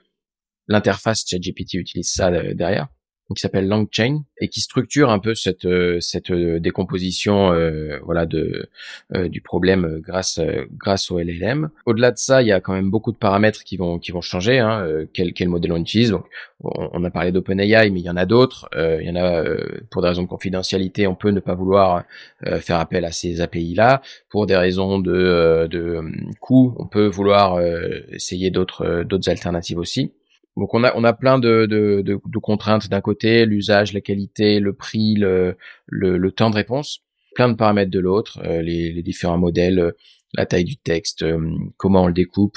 l'interface 0.68 1.24
ChatGPT 1.26 1.74
utilise 1.74 2.10
ça 2.10 2.30
derrière 2.52 2.88
qui 3.32 3.40
s'appelle 3.40 3.68
LangChain 3.68 4.22
et 4.38 4.48
qui 4.48 4.60
structure 4.60 5.08
un 5.10 5.18
peu 5.18 5.34
cette 5.34 5.64
euh, 5.64 5.98
cette 6.00 6.30
euh, 6.30 6.60
décomposition 6.60 7.52
euh, 7.52 7.98
voilà 8.04 8.26
de 8.26 8.68
du 9.14 9.40
problème 9.40 10.00
grâce 10.00 10.40
grâce 10.72 11.10
au 11.10 11.18
LLM. 11.18 11.70
Au-delà 11.86 12.10
de 12.10 12.18
ça, 12.18 12.42
il 12.42 12.48
y 12.48 12.52
a 12.52 12.60
quand 12.60 12.72
même 12.72 12.90
beaucoup 12.90 13.12
de 13.12 13.16
paramètres 13.16 13.64
qui 13.64 13.76
vont 13.76 13.98
qui 13.98 14.12
vont 14.12 14.20
changer. 14.20 14.58
Hein, 14.58 14.86
quel 15.12 15.32
quel 15.32 15.48
modèle 15.48 15.72
on 15.72 15.76
utilise. 15.76 16.10
Donc, 16.10 16.26
on, 16.62 17.04
a 17.04 17.10
parlé 17.10 17.30
d'OpenAI, 17.30 17.90
mais 17.90 18.00
il 18.00 18.06
y 18.06 18.10
en 18.10 18.16
a 18.16 18.26
d'autres. 18.26 18.68
il 18.74 19.06
y 19.06 19.10
en 19.10 19.16
a 19.16 19.44
pour 19.90 20.02
des 20.02 20.08
raisons 20.08 20.22
de 20.22 20.28
confidentialité, 20.28 21.06
on 21.06 21.14
peut 21.14 21.30
ne 21.30 21.40
pas 21.40 21.54
vouloir 21.54 22.04
faire 22.60 22.78
appel 22.78 23.04
à 23.04 23.12
ces 23.12 23.40
API 23.40 23.74
là. 23.74 24.02
Pour 24.30 24.46
des 24.46 24.56
raisons 24.56 24.98
de 24.98 25.66
de 25.70 26.00
coût, 26.40 26.74
on 26.78 26.86
peut 26.86 27.06
vouloir 27.06 27.60
essayer 28.10 28.50
d'autres 28.50 29.04
d'autres 29.04 29.28
alternatives 29.28 29.78
aussi. 29.78 30.12
Donc 30.56 30.72
on 30.72 30.84
a 30.84 30.94
on 30.94 31.04
a 31.04 31.12
plein 31.12 31.38
de, 31.38 31.66
de, 31.66 32.38
contraintes 32.38 32.88
d'un 32.88 33.00
côté, 33.00 33.44
l'usage, 33.44 33.92
la 33.92 34.00
qualité, 34.00 34.60
le 34.60 34.72
prix, 34.72 35.14
le, 35.16 35.56
le, 35.86 36.32
temps 36.32 36.50
de 36.50 36.54
réponse, 36.54 37.00
plein 37.34 37.48
de 37.48 37.54
paramètres 37.54 37.90
de 37.90 37.98
l'autre, 37.98 38.40
euh, 38.44 38.62
les, 38.62 39.02
différents 39.02 39.38
modèles, 39.38 39.78
euh, 39.80 39.92
la 40.32 40.46
taille 40.46 40.64
du 40.64 40.76
texte, 40.76 41.22
euh, 41.22 41.40
comment 41.76 42.04
on 42.04 42.06
le 42.06 42.12
découpe, 42.12 42.56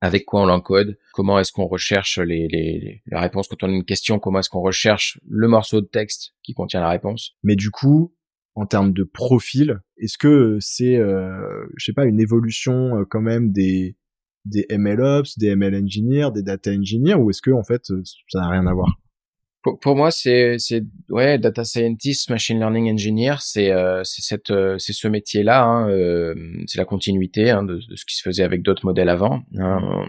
avec 0.00 0.24
quoi 0.24 0.42
on 0.42 0.46
l'encode, 0.46 0.96
comment 1.12 1.38
est-ce 1.40 1.50
qu'on 1.50 1.66
recherche 1.66 2.18
les, 2.18 2.46
les, 2.48 3.02
la 3.06 3.20
réponse 3.20 3.48
quand 3.48 3.64
on 3.64 3.68
a 3.68 3.72
une 3.72 3.84
question, 3.84 4.20
comment 4.20 4.38
est-ce 4.38 4.50
qu'on 4.50 4.62
recherche 4.62 5.18
le 5.28 5.48
morceau 5.48 5.80
de 5.80 5.86
texte 5.86 6.34
qui 6.42 6.54
contient 6.54 6.80
la 6.80 6.90
réponse. 6.90 7.36
Mais 7.42 7.56
du 7.56 7.70
coup, 7.70 8.14
en 8.54 8.66
termes 8.66 8.92
de 8.92 9.02
profil, 9.02 9.80
est-ce 9.96 10.18
que 10.18 10.58
c'est, 10.60 10.96
je 10.96 11.84
sais 11.84 11.92
pas, 11.92 12.04
une 12.04 12.20
évolution 12.20 13.06
quand 13.08 13.22
même 13.22 13.52
des 13.52 13.96
des 14.44 14.66
MLOps, 14.70 15.38
des 15.38 15.48
ML 15.48 15.74
engineers, 15.74 16.30
des 16.34 16.42
data 16.42 16.70
engineers, 16.70 17.14
ou 17.14 17.30
est-ce 17.30 17.42
que 17.42 17.50
en 17.50 17.62
fait 17.62 17.82
ça 17.86 18.40
n'a 18.40 18.48
rien 18.48 18.66
à 18.66 18.74
voir? 18.74 18.98
Pour, 19.80 19.94
moi, 19.94 20.10
c'est 20.10 20.58
c'est 20.58 20.82
ouais, 21.08 21.38
data 21.38 21.62
scientist, 21.62 22.28
machine 22.30 22.58
learning 22.58 22.92
engineer, 22.92 23.36
c'est 23.38 23.70
euh, 23.70 24.02
c'est 24.02 24.22
cette 24.22 24.50
euh, 24.50 24.76
c'est 24.78 24.92
ce 24.92 25.06
métier-là, 25.06 25.62
hein, 25.62 25.88
euh, 25.88 26.34
c'est 26.66 26.78
la 26.78 26.84
continuité 26.84 27.50
hein, 27.50 27.62
de, 27.62 27.76
de, 27.76 27.94
ce 27.94 28.04
qui 28.04 28.16
se 28.16 28.22
faisait 28.22 28.42
avec 28.42 28.62
d'autres 28.62 28.84
modèles 28.84 29.08
avant. 29.08 29.42
Hein. 29.56 30.04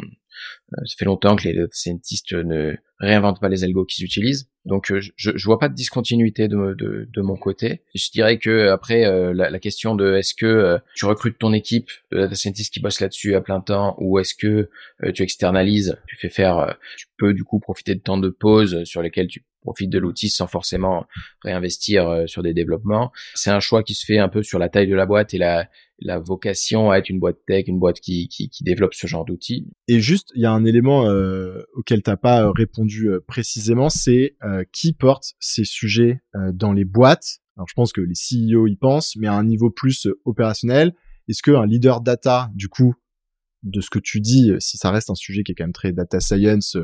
Euh, 0.73 0.81
ça 0.85 0.95
fait 0.97 1.05
longtemps 1.05 1.35
que 1.35 1.43
les 1.43 1.53
data 1.53 1.69
scientists 1.71 2.33
ne 2.33 2.75
réinventent 2.99 3.41
pas 3.41 3.49
les 3.49 3.63
algos 3.63 3.85
qu'ils 3.85 4.05
utilisent. 4.05 4.49
Donc 4.65 4.91
euh, 4.91 5.01
je, 5.15 5.31
je 5.35 5.45
vois 5.45 5.59
pas 5.59 5.69
de 5.69 5.73
discontinuité 5.73 6.47
de, 6.47 6.75
de, 6.77 7.07
de 7.11 7.21
mon 7.21 7.35
côté. 7.35 7.81
Je 7.93 8.09
dirais 8.11 8.37
que 8.37 8.69
après 8.69 9.05
euh, 9.05 9.33
la, 9.33 9.49
la, 9.49 9.59
question 9.59 9.95
de 9.95 10.15
est-ce 10.15 10.33
que 10.33 10.79
tu 10.95 11.05
recrutes 11.05 11.37
ton 11.37 11.53
équipe 11.53 11.89
de 12.11 12.19
data 12.19 12.35
scientists 12.35 12.73
qui 12.73 12.79
bosse 12.79 12.99
là-dessus 12.99 13.35
à 13.35 13.41
plein 13.41 13.61
temps 13.61 13.95
ou 13.99 14.19
est-ce 14.19 14.35
que 14.35 14.69
tu 15.13 15.23
externalises, 15.23 15.97
tu 16.07 16.15
fais 16.15 16.29
faire, 16.29 16.77
tu 16.97 17.07
peux 17.17 17.33
du 17.33 17.43
coup 17.43 17.59
profiter 17.59 17.95
de 17.95 17.99
temps 17.99 18.17
de 18.17 18.29
pause 18.29 18.83
sur 18.85 19.01
lesquels 19.01 19.27
tu 19.27 19.43
profites 19.63 19.89
de 19.89 19.99
l'outil 19.99 20.29
sans 20.29 20.47
forcément 20.47 21.05
réinvestir 21.43 22.23
sur 22.27 22.43
des 22.43 22.53
développements. 22.53 23.11
C'est 23.33 23.49
un 23.49 23.59
choix 23.59 23.83
qui 23.83 23.93
se 23.95 24.05
fait 24.05 24.19
un 24.19 24.29
peu 24.29 24.43
sur 24.43 24.59
la 24.59 24.69
taille 24.69 24.87
de 24.87 24.95
la 24.95 25.05
boîte 25.05 25.33
et 25.33 25.37
la, 25.37 25.67
la 26.03 26.19
vocation 26.19 26.91
à 26.91 26.97
être 26.97 27.09
une 27.09 27.19
boîte 27.19 27.37
tech, 27.47 27.65
une 27.67 27.79
boîte 27.79 27.99
qui, 27.99 28.27
qui, 28.27 28.49
qui 28.49 28.63
développe 28.63 28.93
ce 28.93 29.07
genre 29.07 29.25
d'outils. 29.25 29.67
Et 29.87 29.99
juste, 29.99 30.29
il 30.35 30.41
y 30.41 30.45
a 30.45 30.51
un 30.51 30.65
élément 30.65 31.07
euh, 31.07 31.63
auquel 31.73 32.01
t'as 32.01 32.17
pas 32.17 32.43
euh, 32.43 32.51
répondu 32.51 33.09
euh, 33.09 33.23
précisément, 33.25 33.89
c'est 33.89 34.35
euh, 34.43 34.63
qui 34.71 34.93
porte 34.93 35.33
ces 35.39 35.63
sujets 35.63 36.21
dans 36.53 36.73
les 36.73 36.85
boîtes? 36.85 37.39
Alors 37.55 37.67
je 37.67 37.73
pense 37.73 37.93
que 37.93 38.01
les 38.01 38.15
CEO 38.15 38.67
y 38.67 38.75
pensent, 38.75 39.15
mais 39.15 39.27
à 39.27 39.33
un 39.33 39.43
niveau 39.43 39.69
plus 39.69 40.07
opérationnel, 40.25 40.93
est-ce 41.27 41.41
qu'un 41.41 41.65
leader 41.65 42.01
data, 42.01 42.49
du 42.53 42.67
coup, 42.67 42.95
de 43.61 43.79
ce 43.79 43.89
que 43.89 43.99
tu 43.99 44.19
dis, 44.19 44.51
si 44.59 44.77
ça 44.77 44.91
reste 44.91 45.09
un 45.09 45.15
sujet 45.15 45.43
qui 45.43 45.51
est 45.51 45.55
quand 45.55 45.63
même 45.63 45.73
très 45.73 45.93
data 45.93 46.19
science, 46.19 46.75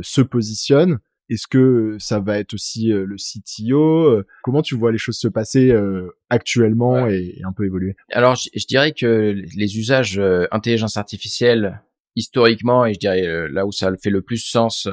se 0.00 0.20
positionne 0.22 0.98
est-ce 1.28 1.46
que 1.46 1.96
ça 1.98 2.20
va 2.20 2.38
être 2.38 2.54
aussi 2.54 2.92
euh, 2.92 3.04
le 3.04 3.16
CTO 3.16 4.22
Comment 4.42 4.62
tu 4.62 4.76
vois 4.76 4.92
les 4.92 4.98
choses 4.98 5.18
se 5.18 5.28
passer 5.28 5.70
euh, 5.70 6.16
actuellement 6.30 7.06
et, 7.06 7.40
un 7.44 7.52
peu 7.52 7.64
évoluer? 7.64 7.96
Alors, 8.12 8.36
je, 8.36 8.66
dirais 8.66 8.92
que 8.92 9.34
les 9.56 9.78
usages 9.78 10.18
euh, 10.18 10.46
intelligence 10.50 10.96
artificielle 10.96 11.82
historiquement, 12.14 12.86
et 12.86 12.94
je 12.94 12.98
dirais 12.98 13.26
euh, 13.26 13.48
là 13.48 13.66
où 13.66 13.72
ça 13.72 13.94
fait 14.02 14.10
le 14.10 14.22
plus 14.22 14.38
sens 14.38 14.88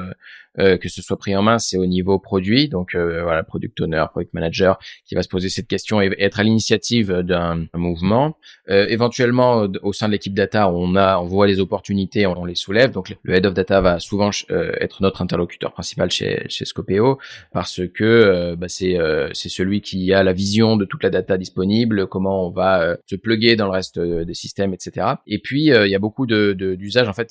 euh, 0.58 0.64
euh, 0.64 0.78
que 0.78 0.88
ce 0.88 1.02
soit 1.02 1.18
pris 1.18 1.36
en 1.36 1.42
main, 1.42 1.58
c'est 1.58 1.76
au 1.76 1.86
niveau 1.86 2.18
produit. 2.18 2.68
Donc 2.68 2.96
voilà, 2.96 3.42
product 3.42 3.80
owner, 3.80 4.04
product 4.10 4.32
manager, 4.32 4.78
qui 5.06 5.14
va 5.14 5.22
se 5.22 5.28
poser 5.28 5.48
cette 5.48 5.66
question 5.66 6.00
et 6.00 6.14
être 6.18 6.40
à 6.40 6.42
l'initiative 6.42 7.12
d'un 7.12 7.66
mouvement. 7.74 8.36
éventuellement, 8.68 9.66
au 9.82 9.92
sein 9.92 10.06
de 10.06 10.12
l'équipe 10.12 10.34
data, 10.34 10.70
on 10.70 10.96
a, 10.96 11.18
on 11.18 11.26
voit 11.26 11.46
les 11.46 11.60
opportunités, 11.60 12.26
on, 12.26 12.44
les 12.44 12.54
soulève. 12.54 12.92
Donc 12.92 13.14
le 13.22 13.34
head 13.34 13.46
of 13.46 13.54
data 13.54 13.80
va 13.80 14.00
souvent 14.00 14.30
être 14.48 15.02
notre 15.02 15.22
interlocuteur 15.22 15.72
principal 15.72 16.10
chez 16.10 16.44
chez 16.48 16.64
Scopeo 16.64 17.18
parce 17.52 17.80
que 17.94 18.54
bah, 18.54 18.68
c'est 18.68 18.96
c'est 19.32 19.48
celui 19.48 19.80
qui 19.80 20.12
a 20.12 20.22
la 20.22 20.32
vision 20.32 20.76
de 20.76 20.84
toute 20.84 21.02
la 21.02 21.10
data 21.10 21.36
disponible, 21.36 22.06
comment 22.06 22.46
on 22.46 22.50
va 22.50 22.96
se 23.06 23.16
plugger 23.16 23.56
dans 23.56 23.66
le 23.66 23.72
reste 23.72 23.98
des 23.98 24.34
systèmes, 24.34 24.72
etc. 24.72 25.06
Et 25.26 25.38
puis 25.38 25.66
il 25.66 25.88
y 25.88 25.94
a 25.94 25.98
beaucoup 25.98 26.26
de 26.26 26.52
d'usages 26.52 27.08
en 27.08 27.14
fait, 27.14 27.30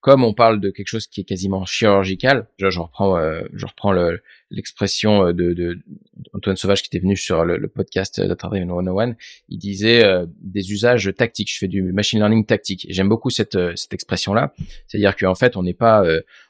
comme 0.00 0.22
on 0.22 0.32
parle 0.32 0.60
de 0.60 0.70
quelque 0.70 0.86
chose 0.86 1.06
qui 1.08 1.22
est 1.22 1.24
quasiment 1.24 1.64
chirurgical, 1.64 2.46
je, 2.58 2.78
reprends, 2.78 3.18
euh, 3.18 3.42
je 3.52 3.66
reprends 3.66 3.92
l'expression 4.50 5.26
euh, 5.26 5.32
de, 5.32 5.54
de, 5.54 5.78
Antoine 6.34 6.56
Sauvage 6.56 6.82
qui 6.82 6.88
était 6.88 7.02
venu 7.02 7.16
sur 7.16 7.44
le, 7.44 7.66
podcast 7.66 8.20
Data 8.20 8.48
Driven 8.48 8.68
101, 8.68 9.16
il 9.48 9.58
disait 9.58 10.04
euh, 10.04 10.26
des 10.40 10.72
usages 10.72 11.12
tactiques. 11.16 11.52
Je 11.52 11.58
fais 11.58 11.66
du 11.66 11.82
machine 11.92 12.20
learning 12.20 12.46
tactique. 12.46 12.86
J'aime 12.90 13.08
beaucoup 13.08 13.30
cette, 13.30 13.58
cette 13.76 13.92
expression-là. 13.92 14.54
C'est-à-dire 14.86 15.16
qu'en 15.16 15.34
fait, 15.34 15.56
on 15.56 15.64
n'est 15.64 15.74
pas 15.74 16.04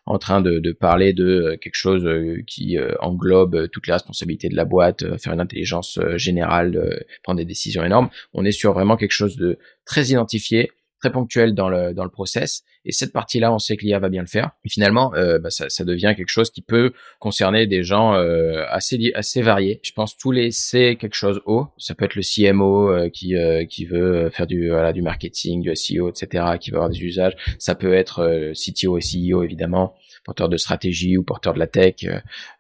en 0.05 0.19
train 0.19 0.41
de, 0.43 0.59
de, 0.59 0.73
parler 0.73 1.13
de 1.15 1.59
quelque 1.61 1.75
chose 1.75 2.07
qui 2.47 2.77
englobe 3.01 3.69
toutes 3.71 3.87
les 3.87 3.93
responsabilités 3.93 4.49
de 4.49 4.57
la 4.57 4.65
boîte, 4.65 5.19
faire 5.19 5.33
une 5.33 5.41
intelligence 5.41 5.99
générale, 6.17 7.05
prendre 7.23 7.39
des 7.39 7.45
décisions 7.45 7.85
énormes. 7.85 8.11
On 8.33 8.45
est 8.45 8.53
sur 8.53 8.73
vraiment 8.73 8.97
quelque 8.97 9.13
chose 9.13 9.37
de 9.37 9.59
très 9.85 10.07
identifié, 10.07 10.71
très 11.01 11.13
ponctuel 11.13 11.55
dans 11.55 11.69
le 11.69 11.95
dans 11.95 12.05
le 12.05 12.11
process. 12.11 12.63
Et 12.85 12.93
cette 12.93 13.13
partie-là 13.13 13.53
on 13.53 13.59
sait 13.59 13.77
que 13.77 13.85
l'IA 13.85 13.99
va 13.99 14.09
bien 14.09 14.23
le 14.23 14.27
faire. 14.27 14.51
Et 14.65 14.69
finalement 14.69 15.15
euh, 15.15 15.39
bah, 15.39 15.51
ça, 15.51 15.69
ça, 15.69 15.85
devient 15.85 16.15
quelque 16.17 16.29
chose 16.29 16.51
qui 16.51 16.63
peut 16.63 16.93
concerner 17.19 17.67
des 17.67 17.83
gens 17.83 18.15
euh, 18.15 18.65
assez 18.69 19.13
assez 19.15 19.43
variés. 19.43 19.81
Je 19.83 19.93
pense 19.93 20.17
tous 20.17 20.33
les 20.33 20.51
C 20.51 20.97
quelque 20.97 21.15
chose 21.15 21.41
O 21.47 21.67
ça 21.79 21.95
peut 21.95 22.05
être 22.05 22.15
le 22.15 22.23
CMO 22.23 22.91
euh, 22.91 23.09
qui 23.09 23.37
euh, 23.37 23.65
qui 23.65 23.85
veut 23.85 24.31
faire 24.31 24.47
du 24.47 24.69
voilà 24.69 24.93
du 24.93 25.03
marketing 25.03 25.63
du 25.63 25.75
SEO 25.75 26.11
etc 26.11 26.45
qui 26.61 26.71
veut 26.71 26.77
avoir 26.77 26.91
des 26.91 27.03
usages. 27.03 27.35
Ça 27.59 27.75
peut 27.75 27.95
être 27.95 28.21
euh, 28.21 28.53
CTO 28.53 28.99
et 28.99 29.01
CEO 29.01 29.43
évidemment 29.43 29.95
porteur 30.25 30.49
de 30.49 30.57
stratégie 30.57 31.17
ou 31.17 31.23
porteur 31.23 31.55
de 31.55 31.59
la 31.59 31.67
tech 31.67 32.05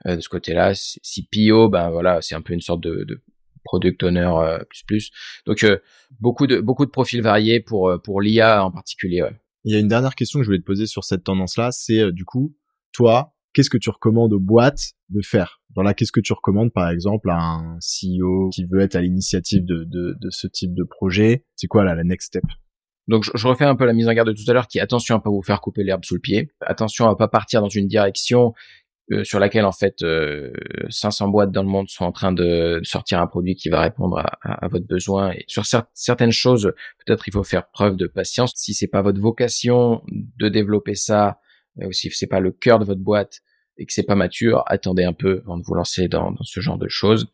de 0.06 0.20
ce 0.20 0.28
côté-là. 0.28 0.72
CPO 0.74 1.68
ben 1.68 1.90
voilà 1.90 2.22
c'est 2.22 2.34
un 2.34 2.40
peu 2.40 2.54
une 2.54 2.60
sorte 2.60 2.80
de, 2.80 3.04
de 3.04 3.20
product 3.68 4.02
owner 4.02 4.30
euh, 4.34 4.58
plus 4.68 4.82
plus. 4.86 5.10
Donc 5.46 5.62
euh, 5.62 5.78
beaucoup 6.20 6.46
de 6.46 6.60
beaucoup 6.60 6.86
de 6.86 6.90
profils 6.90 7.22
variés 7.22 7.60
pour 7.60 7.90
euh, 7.90 7.98
pour 7.98 8.20
l'IA 8.20 8.64
en 8.64 8.70
particulier. 8.70 9.22
Il 9.64 9.72
y 9.72 9.76
a 9.76 9.78
une 9.78 9.88
dernière 9.88 10.14
question 10.14 10.38
que 10.38 10.44
je 10.44 10.48
voulais 10.48 10.60
te 10.60 10.64
poser 10.64 10.86
sur 10.86 11.04
cette 11.04 11.24
tendance-là, 11.24 11.70
c'est 11.72 12.12
du 12.12 12.24
coup, 12.24 12.56
toi, 12.92 13.34
qu'est-ce 13.52 13.68
que 13.68 13.76
tu 13.76 13.90
recommandes 13.90 14.32
aux 14.32 14.40
boîtes 14.40 14.92
de 15.10 15.20
faire? 15.20 15.60
Dans 15.74 15.84
qu'est-ce 15.92 16.12
que 16.12 16.20
tu 16.20 16.32
recommandes, 16.32 16.72
par 16.72 16.88
exemple, 16.88 17.28
à 17.28 17.36
un 17.36 17.78
CEO 17.78 18.50
qui 18.50 18.64
veut 18.64 18.80
être 18.80 18.96
à 18.96 19.02
l'initiative 19.02 19.64
de, 19.64 19.84
de, 19.84 20.16
de, 20.18 20.30
ce 20.30 20.46
type 20.46 20.74
de 20.74 20.84
projet? 20.84 21.44
C'est 21.56 21.66
quoi 21.66 21.84
là 21.84 21.94
la 21.94 22.04
next 22.04 22.28
step? 22.28 22.44
Donc 23.08 23.24
je, 23.24 23.48
refais 23.48 23.64
un 23.64 23.74
peu 23.74 23.84
la 23.84 23.94
mise 23.94 24.08
en 24.08 24.12
garde 24.12 24.28
de 24.28 24.34
tout 24.34 24.48
à 24.48 24.52
l'heure 24.52 24.68
qui 24.68 24.80
attention 24.80 25.16
à 25.16 25.20
pas 25.20 25.30
vous 25.30 25.42
faire 25.42 25.60
couper 25.60 25.82
l'herbe 25.82 26.04
sous 26.04 26.14
le 26.14 26.20
pied, 26.20 26.50
attention 26.60 27.08
à 27.08 27.16
pas 27.16 27.28
partir 27.28 27.60
dans 27.60 27.68
une 27.68 27.88
direction 27.88 28.54
euh, 29.10 29.24
sur 29.24 29.38
laquelle 29.38 29.64
en 29.64 29.72
fait 29.72 30.04
500 30.88 31.28
boîtes 31.28 31.50
dans 31.50 31.62
le 31.62 31.68
monde 31.68 31.88
sont 31.88 32.04
en 32.04 32.12
train 32.12 32.32
de 32.32 32.80
sortir 32.82 33.20
un 33.20 33.26
produit 33.26 33.54
qui 33.54 33.68
va 33.68 33.80
répondre 33.80 34.18
à, 34.18 34.68
votre 34.68 34.86
besoin. 34.86 35.32
Et 35.32 35.44
sur 35.46 35.64
certaines 35.94 36.32
choses, 36.32 36.72
peut-être 37.04 37.26
il 37.28 37.32
faut 37.32 37.44
faire 37.44 37.68
preuve 37.70 37.96
de 37.96 38.06
patience. 38.06 38.52
Si 38.56 38.74
c'est 38.74 38.88
pas 38.88 39.02
votre 39.02 39.20
vocation 39.20 40.02
de 40.08 40.48
développer 40.48 40.94
ça, 40.94 41.40
ou 41.76 41.92
si 41.92 42.10
c'est 42.10 42.26
pas 42.26 42.40
le 42.40 42.50
cœur 42.50 42.78
de 42.78 42.84
votre 42.84 43.00
boîte 43.00 43.40
et 43.78 43.86
que 43.86 43.92
c'est 43.92 44.02
pas 44.02 44.16
mature, 44.16 44.64
attendez 44.66 45.04
un 45.04 45.12
peu 45.12 45.40
avant 45.44 45.56
de 45.56 45.62
vous 45.64 45.74
lancer 45.74 46.08
dans, 46.08 46.34
ce 46.42 46.60
genre 46.60 46.78
de 46.78 46.88
choses. 46.88 47.28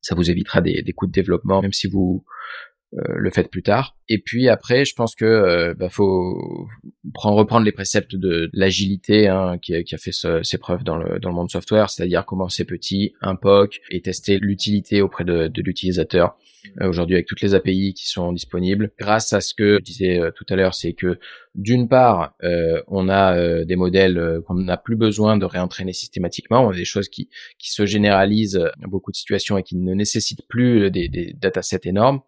Ça 0.00 0.14
vous 0.14 0.30
évitera 0.30 0.60
des, 0.60 0.82
des 0.82 0.92
coûts 0.92 1.06
de 1.06 1.12
développement, 1.12 1.62
même 1.62 1.72
si 1.72 1.86
vous 1.86 2.24
euh, 2.24 2.75
le 2.92 3.30
faites 3.30 3.50
plus 3.50 3.62
tard. 3.62 3.96
Et 4.08 4.18
puis 4.18 4.48
après, 4.48 4.84
je 4.84 4.94
pense 4.94 5.14
que 5.14 5.24
euh, 5.24 5.74
bah, 5.74 5.88
faut 5.88 6.68
prendre, 7.12 7.36
reprendre 7.36 7.64
les 7.64 7.72
préceptes 7.72 8.14
de, 8.14 8.48
l'agilité 8.52 9.28
hein, 9.28 9.58
qui, 9.60 9.74
a 9.74 9.98
fait 9.98 10.12
ses 10.12 10.58
preuves 10.58 10.84
dans 10.84 10.96
le, 10.96 11.18
dans 11.18 11.30
le 11.30 11.34
monde 11.34 11.50
software, 11.50 11.90
c'est-à-dire 11.90 12.24
commencer 12.24 12.64
petit, 12.64 13.14
un 13.20 13.34
POC 13.34 13.80
et 13.90 14.00
tester 14.00 14.38
l'utilité 14.38 15.02
auprès 15.02 15.24
de, 15.24 15.50
l'utilisateur. 15.56 16.36
Euh, 16.80 16.88
aujourd'hui 16.88 17.14
avec 17.14 17.26
toutes 17.26 17.42
les 17.42 17.54
API 17.54 17.94
qui 17.94 18.08
sont 18.08 18.32
disponibles. 18.32 18.90
Grâce 18.98 19.32
à 19.32 19.40
ce 19.40 19.54
que 19.54 19.76
je 19.78 19.84
disais 19.84 20.20
euh, 20.20 20.30
tout 20.32 20.46
à 20.48 20.56
l'heure, 20.56 20.74
c'est 20.74 20.94
que 20.94 21.18
d'une 21.54 21.88
part, 21.88 22.34
euh, 22.42 22.82
on 22.88 23.08
a 23.08 23.64
des 23.64 23.76
modèles 23.76 24.42
qu'on 24.46 24.54
n'a 24.54 24.76
plus 24.76 24.96
besoin 24.96 25.38
de 25.38 25.46
réentraîner 25.46 25.94
systématiquement. 25.94 26.66
On 26.66 26.70
a 26.70 26.76
des 26.76 26.84
choses 26.84 27.08
qui, 27.08 27.30
qui 27.58 27.72
se 27.72 27.86
généralisent 27.86 28.60
dans 28.78 28.88
beaucoup 28.88 29.10
de 29.10 29.16
situations 29.16 29.56
et 29.56 29.62
qui 29.62 29.76
ne 29.76 29.94
nécessitent 29.94 30.46
plus 30.48 30.90
des, 30.90 31.08
des 31.08 31.32
datasets 31.32 31.80
énormes. 31.84 32.20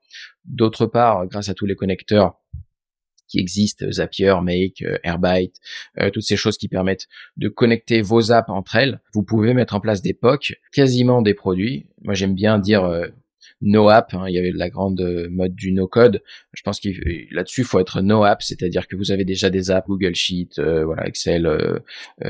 D'autre 0.49 0.87
part, 0.87 1.27
grâce 1.29 1.49
à 1.49 1.55
tous 1.55 1.67
les 1.67 1.77
connecteurs 1.77 2.41
qui 3.29 3.39
existent, 3.39 3.85
Zapier, 3.91 4.35
Make, 4.43 4.83
Airbyte, 5.05 5.57
toutes 6.13 6.23
ces 6.23 6.37
choses 6.37 6.57
qui 6.57 6.67
permettent 6.67 7.07
de 7.37 7.49
connecter 7.49 8.01
vos 8.01 8.33
apps 8.33 8.49
entre 8.49 8.77
elles. 8.77 9.01
Vous 9.13 9.23
pouvez 9.23 9.53
mettre 9.53 9.75
en 9.75 9.81
place 9.81 10.01
des 10.01 10.15
POC, 10.15 10.55
quasiment 10.73 11.21
des 11.21 11.35
produits. 11.35 11.87
Moi, 12.03 12.15
j'aime 12.15 12.35
bien 12.35 12.59
dire 12.59 12.91
no 13.61 13.89
app. 13.89 14.15
Hein, 14.15 14.25
il 14.29 14.35
y 14.35 14.39
avait 14.39 14.53
la 14.53 14.69
grande 14.69 15.01
euh, 15.01 15.29
mode 15.31 15.55
du 15.55 15.73
no 15.73 15.87
code. 15.87 16.23
Je 16.53 16.63
pense 16.63 16.81
que 16.81 16.89
là-dessus, 17.33 17.63
il 17.63 17.67
faut 17.67 17.81
être 17.81 18.01
no 18.01 18.25
app, 18.25 18.43
c'est-à-dire 18.43 18.89
que 18.89 18.97
vous 18.97 19.11
avez 19.13 19.25
déjà 19.25 19.51
des 19.51 19.71
apps 19.71 19.87
Google 19.89 20.15
Sheet, 20.15 20.51
euh, 20.59 20.85
voilà 20.85 21.07
Excel 21.07 21.47
euh, 21.47 21.79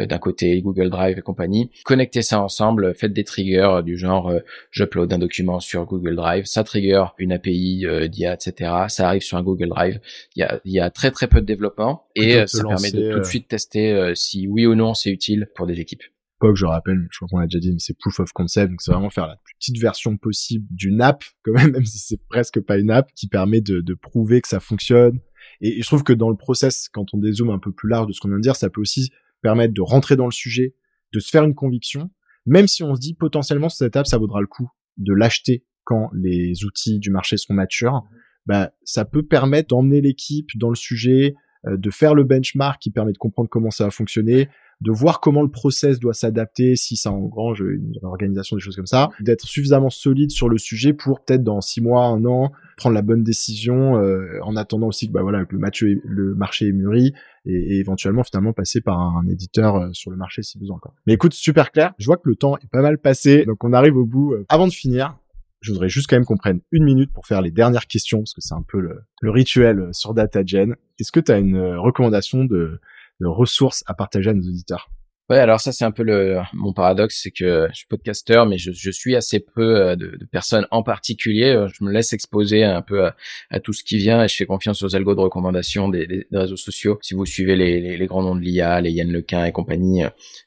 d'un 0.06 0.18
côté, 0.18 0.60
Google 0.60 0.90
Drive 0.90 1.18
et 1.18 1.22
compagnie. 1.22 1.70
Connectez 1.84 2.22
ça 2.22 2.40
ensemble, 2.40 2.94
faites 2.94 3.12
des 3.12 3.24
triggers 3.24 3.80
du 3.84 3.96
genre 3.96 4.32
j'upload 4.70 5.12
un 5.12 5.18
document 5.18 5.60
sur 5.60 5.84
Google 5.84 6.16
Drive, 6.16 6.44
ça 6.44 6.64
trigger 6.64 7.04
une 7.18 7.32
API 7.32 7.86
d'IA, 8.10 8.34
etc. 8.34 8.72
Ça 8.88 9.08
arrive 9.08 9.22
sur 9.22 9.38
un 9.38 9.42
Google 9.42 9.68
Drive. 9.68 10.00
Il 10.36 10.40
y 10.40 10.42
a, 10.42 10.60
il 10.64 10.72
y 10.72 10.80
a 10.80 10.90
très 10.90 11.10
très 11.10 11.26
peu 11.26 11.40
de 11.40 11.46
développement 11.46 12.06
et 12.14 12.46
ça 12.46 12.64
permet 12.64 12.90
de 12.90 13.12
tout 13.12 13.18
de 13.18 13.24
suite 13.24 13.48
tester 13.48 14.12
si 14.14 14.46
oui 14.46 14.66
ou 14.66 14.74
non 14.74 14.94
c'est 14.94 15.10
utile 15.10 15.48
pour 15.54 15.66
des 15.66 15.80
équipes. 15.80 16.02
POC, 16.38 16.56
je 16.56 16.66
rappelle, 16.66 17.06
je 17.10 17.18
crois 17.18 17.28
qu'on 17.28 17.38
l'a 17.38 17.46
déjà 17.46 17.58
dit, 17.58 17.72
mais 17.72 17.78
c'est 17.78 17.96
proof 17.96 18.20
of 18.20 18.32
concept, 18.32 18.70
donc 18.70 18.80
c'est 18.82 18.92
vraiment 18.92 19.10
faire 19.10 19.26
la 19.26 19.36
plus 19.36 19.54
petite 19.58 19.78
version 19.78 20.16
possible 20.16 20.66
d'une 20.70 21.00
app, 21.00 21.24
quand 21.44 21.52
même, 21.52 21.72
même 21.72 21.84
si 21.84 21.98
c'est 21.98 22.20
presque 22.28 22.60
pas 22.60 22.78
une 22.78 22.90
app, 22.90 23.12
qui 23.14 23.28
permet 23.28 23.60
de, 23.60 23.80
de 23.80 23.94
prouver 23.94 24.40
que 24.40 24.48
ça 24.48 24.60
fonctionne. 24.60 25.20
Et, 25.60 25.82
je 25.82 25.86
trouve 25.86 26.04
que 26.04 26.12
dans 26.12 26.30
le 26.30 26.36
process, 26.36 26.88
quand 26.88 27.14
on 27.14 27.18
dézoome 27.18 27.50
un 27.50 27.58
peu 27.58 27.72
plus 27.72 27.88
large 27.88 28.06
de 28.06 28.12
ce 28.12 28.20
qu'on 28.20 28.28
vient 28.28 28.38
de 28.38 28.42
dire, 28.42 28.56
ça 28.56 28.70
peut 28.70 28.80
aussi 28.80 29.10
permettre 29.42 29.74
de 29.74 29.82
rentrer 29.82 30.16
dans 30.16 30.26
le 30.26 30.32
sujet, 30.32 30.74
de 31.12 31.20
se 31.20 31.30
faire 31.30 31.44
une 31.44 31.54
conviction, 31.54 32.10
même 32.46 32.66
si 32.66 32.82
on 32.82 32.94
se 32.94 33.00
dit 33.00 33.14
potentiellement 33.14 33.68
cette 33.68 33.96
app, 33.96 34.06
ça 34.06 34.18
vaudra 34.18 34.40
le 34.40 34.46
coup 34.46 34.70
de 34.96 35.12
l'acheter 35.12 35.64
quand 35.84 36.10
les 36.12 36.64
outils 36.64 36.98
du 36.98 37.10
marché 37.10 37.38
seront 37.38 37.54
matures, 37.54 38.04
bah, 38.44 38.72
ça 38.84 39.04
peut 39.04 39.22
permettre 39.22 39.68
d'emmener 39.68 40.00
l'équipe 40.00 40.48
dans 40.56 40.68
le 40.68 40.74
sujet, 40.74 41.34
euh, 41.66 41.76
de 41.76 41.90
faire 41.90 42.14
le 42.14 42.24
benchmark 42.24 42.80
qui 42.80 42.90
permet 42.90 43.12
de 43.12 43.18
comprendre 43.18 43.48
comment 43.48 43.70
ça 43.70 43.84
va 43.84 43.90
fonctionner, 43.90 44.48
de 44.80 44.92
voir 44.92 45.20
comment 45.20 45.42
le 45.42 45.50
process 45.50 45.98
doit 45.98 46.14
s'adapter 46.14 46.76
si 46.76 46.96
ça 46.96 47.10
engrange 47.10 47.60
une 47.60 47.98
organisation, 48.02 48.56
des 48.56 48.62
choses 48.62 48.76
comme 48.76 48.86
ça, 48.86 49.10
d'être 49.20 49.44
suffisamment 49.44 49.90
solide 49.90 50.30
sur 50.30 50.48
le 50.48 50.56
sujet 50.58 50.92
pour 50.92 51.20
peut-être 51.20 51.42
dans 51.42 51.60
six 51.60 51.80
mois, 51.80 52.06
un 52.06 52.24
an, 52.24 52.52
prendre 52.76 52.94
la 52.94 53.02
bonne 53.02 53.24
décision 53.24 53.96
euh, 53.96 54.38
en 54.42 54.54
attendant 54.54 54.86
aussi 54.86 55.08
que 55.08 55.12
bah 55.12 55.22
voilà 55.22 55.44
que 55.44 55.56
le, 55.56 56.34
marché 56.36 56.68
est 56.68 56.72
mûri 56.72 57.12
et, 57.44 57.78
éventuellement 57.78 58.22
finalement 58.22 58.52
passer 58.52 58.80
par 58.80 58.98
un, 58.98 59.26
éditeur 59.26 59.76
euh, 59.76 59.88
sur 59.92 60.12
le 60.12 60.16
marché 60.16 60.42
si 60.42 60.58
besoin. 60.58 60.78
Quoi. 60.78 60.94
Mais 61.06 61.14
écoute, 61.14 61.34
super 61.34 61.72
clair. 61.72 61.94
Je 61.98 62.06
vois 62.06 62.16
que 62.16 62.28
le 62.28 62.36
temps 62.36 62.56
est 62.58 62.70
pas 62.70 62.82
mal 62.82 62.98
passé, 62.98 63.44
donc 63.44 63.64
on 63.64 63.72
arrive 63.72 63.96
au 63.96 64.04
bout. 64.04 64.34
Euh, 64.34 64.46
avant 64.48 64.68
de 64.68 64.72
finir, 64.72 65.18
je 65.60 65.72
voudrais 65.72 65.88
juste 65.88 66.08
quand 66.08 66.14
même 66.14 66.24
qu'on 66.24 66.36
prenne 66.36 66.60
une 66.70 66.84
minute 66.84 67.12
pour 67.12 67.26
faire 67.26 67.42
les 67.42 67.50
dernières 67.50 67.88
questions, 67.88 68.18
parce 68.18 68.32
que 68.32 68.40
c'est 68.40 68.54
un 68.54 68.62
peu 68.62 68.78
le, 68.78 69.00
le 69.22 69.30
rituel 69.30 69.88
sur 69.90 70.14
DataGen. 70.14 70.76
Est-ce 71.00 71.10
que 71.10 71.18
tu 71.18 71.32
as 71.32 71.38
une 71.38 71.60
recommandation 71.74 72.44
de, 72.44 72.80
de 73.20 73.26
ressources 73.26 73.84
à 73.86 73.94
partager 73.94 74.30
à 74.30 74.34
nos 74.34 74.48
auditeurs. 74.48 74.90
Ouais, 75.30 75.38
alors 75.38 75.60
ça 75.60 75.72
c'est 75.72 75.84
un 75.84 75.90
peu 75.90 76.04
le 76.04 76.38
mon 76.54 76.72
paradoxe, 76.72 77.20
c'est 77.22 77.30
que 77.30 77.68
je 77.70 77.76
suis 77.76 77.86
podcasteur, 77.86 78.46
mais 78.46 78.56
je, 78.56 78.72
je 78.72 78.90
suis 78.90 79.14
assez 79.14 79.40
peu 79.40 79.76
euh, 79.76 79.94
de, 79.94 80.16
de, 80.16 80.24
personnes 80.24 80.66
en 80.70 80.82
particulier. 80.82 81.50
Euh, 81.50 81.68
je 81.68 81.84
me 81.84 81.92
laisse 81.92 82.14
exposer 82.14 82.64
un 82.64 82.80
peu 82.80 83.10
à, 83.50 83.60
tout 83.60 83.74
ce 83.74 83.84
qui 83.84 83.98
vient 83.98 84.24
et 84.24 84.28
je 84.28 84.34
fais 84.34 84.46
confiance 84.46 84.82
aux 84.82 84.96
algos 84.96 85.14
de 85.14 85.20
recommandation 85.20 85.90
des, 85.90 86.06
des, 86.06 86.26
réseaux 86.32 86.56
sociaux. 86.56 86.98
Si 87.02 87.12
vous 87.12 87.26
suivez 87.26 87.56
les, 87.56 87.78
les, 87.78 87.98
les 87.98 88.06
grands 88.06 88.22
noms 88.22 88.36
de 88.36 88.40
l'IA, 88.40 88.80
les 88.80 88.90
Yann 88.90 89.12
Lequin 89.12 89.44
et 89.44 89.52
compagnie, 89.52 90.02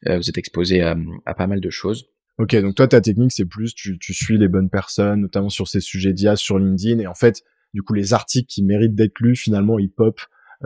euh, 0.08 0.18
vous 0.18 0.28
êtes 0.28 0.40
exposé 0.40 0.82
à, 0.82 0.96
à, 1.28 1.36
pas 1.36 1.46
mal 1.46 1.62
de 1.62 1.70
choses. 1.70 2.08
Ok, 2.40 2.56
donc 2.56 2.74
toi 2.74 2.88
ta 2.88 3.02
technique 3.02 3.34
c'est 3.34 3.46
plus 3.46 3.76
tu, 3.76 4.00
tu 4.00 4.16
suis 4.16 4.40
les 4.40 4.48
bonnes 4.48 4.72
personnes, 4.72 5.22
notamment 5.22 5.50
sur 5.50 5.68
ces 5.68 5.80
sujets 5.80 6.12
d'IA 6.12 6.36
sur 6.36 6.58
LinkedIn 6.58 6.98
et 6.98 7.06
en 7.06 7.14
fait 7.14 7.44
du 7.76 7.84
coup 7.84 7.94
les 7.94 8.14
articles 8.14 8.48
qui 8.48 8.64
méritent 8.64 8.96
d'être 8.96 9.20
lus 9.20 9.36
finalement 9.36 9.78
ils 9.78 9.92
pop 9.92 10.20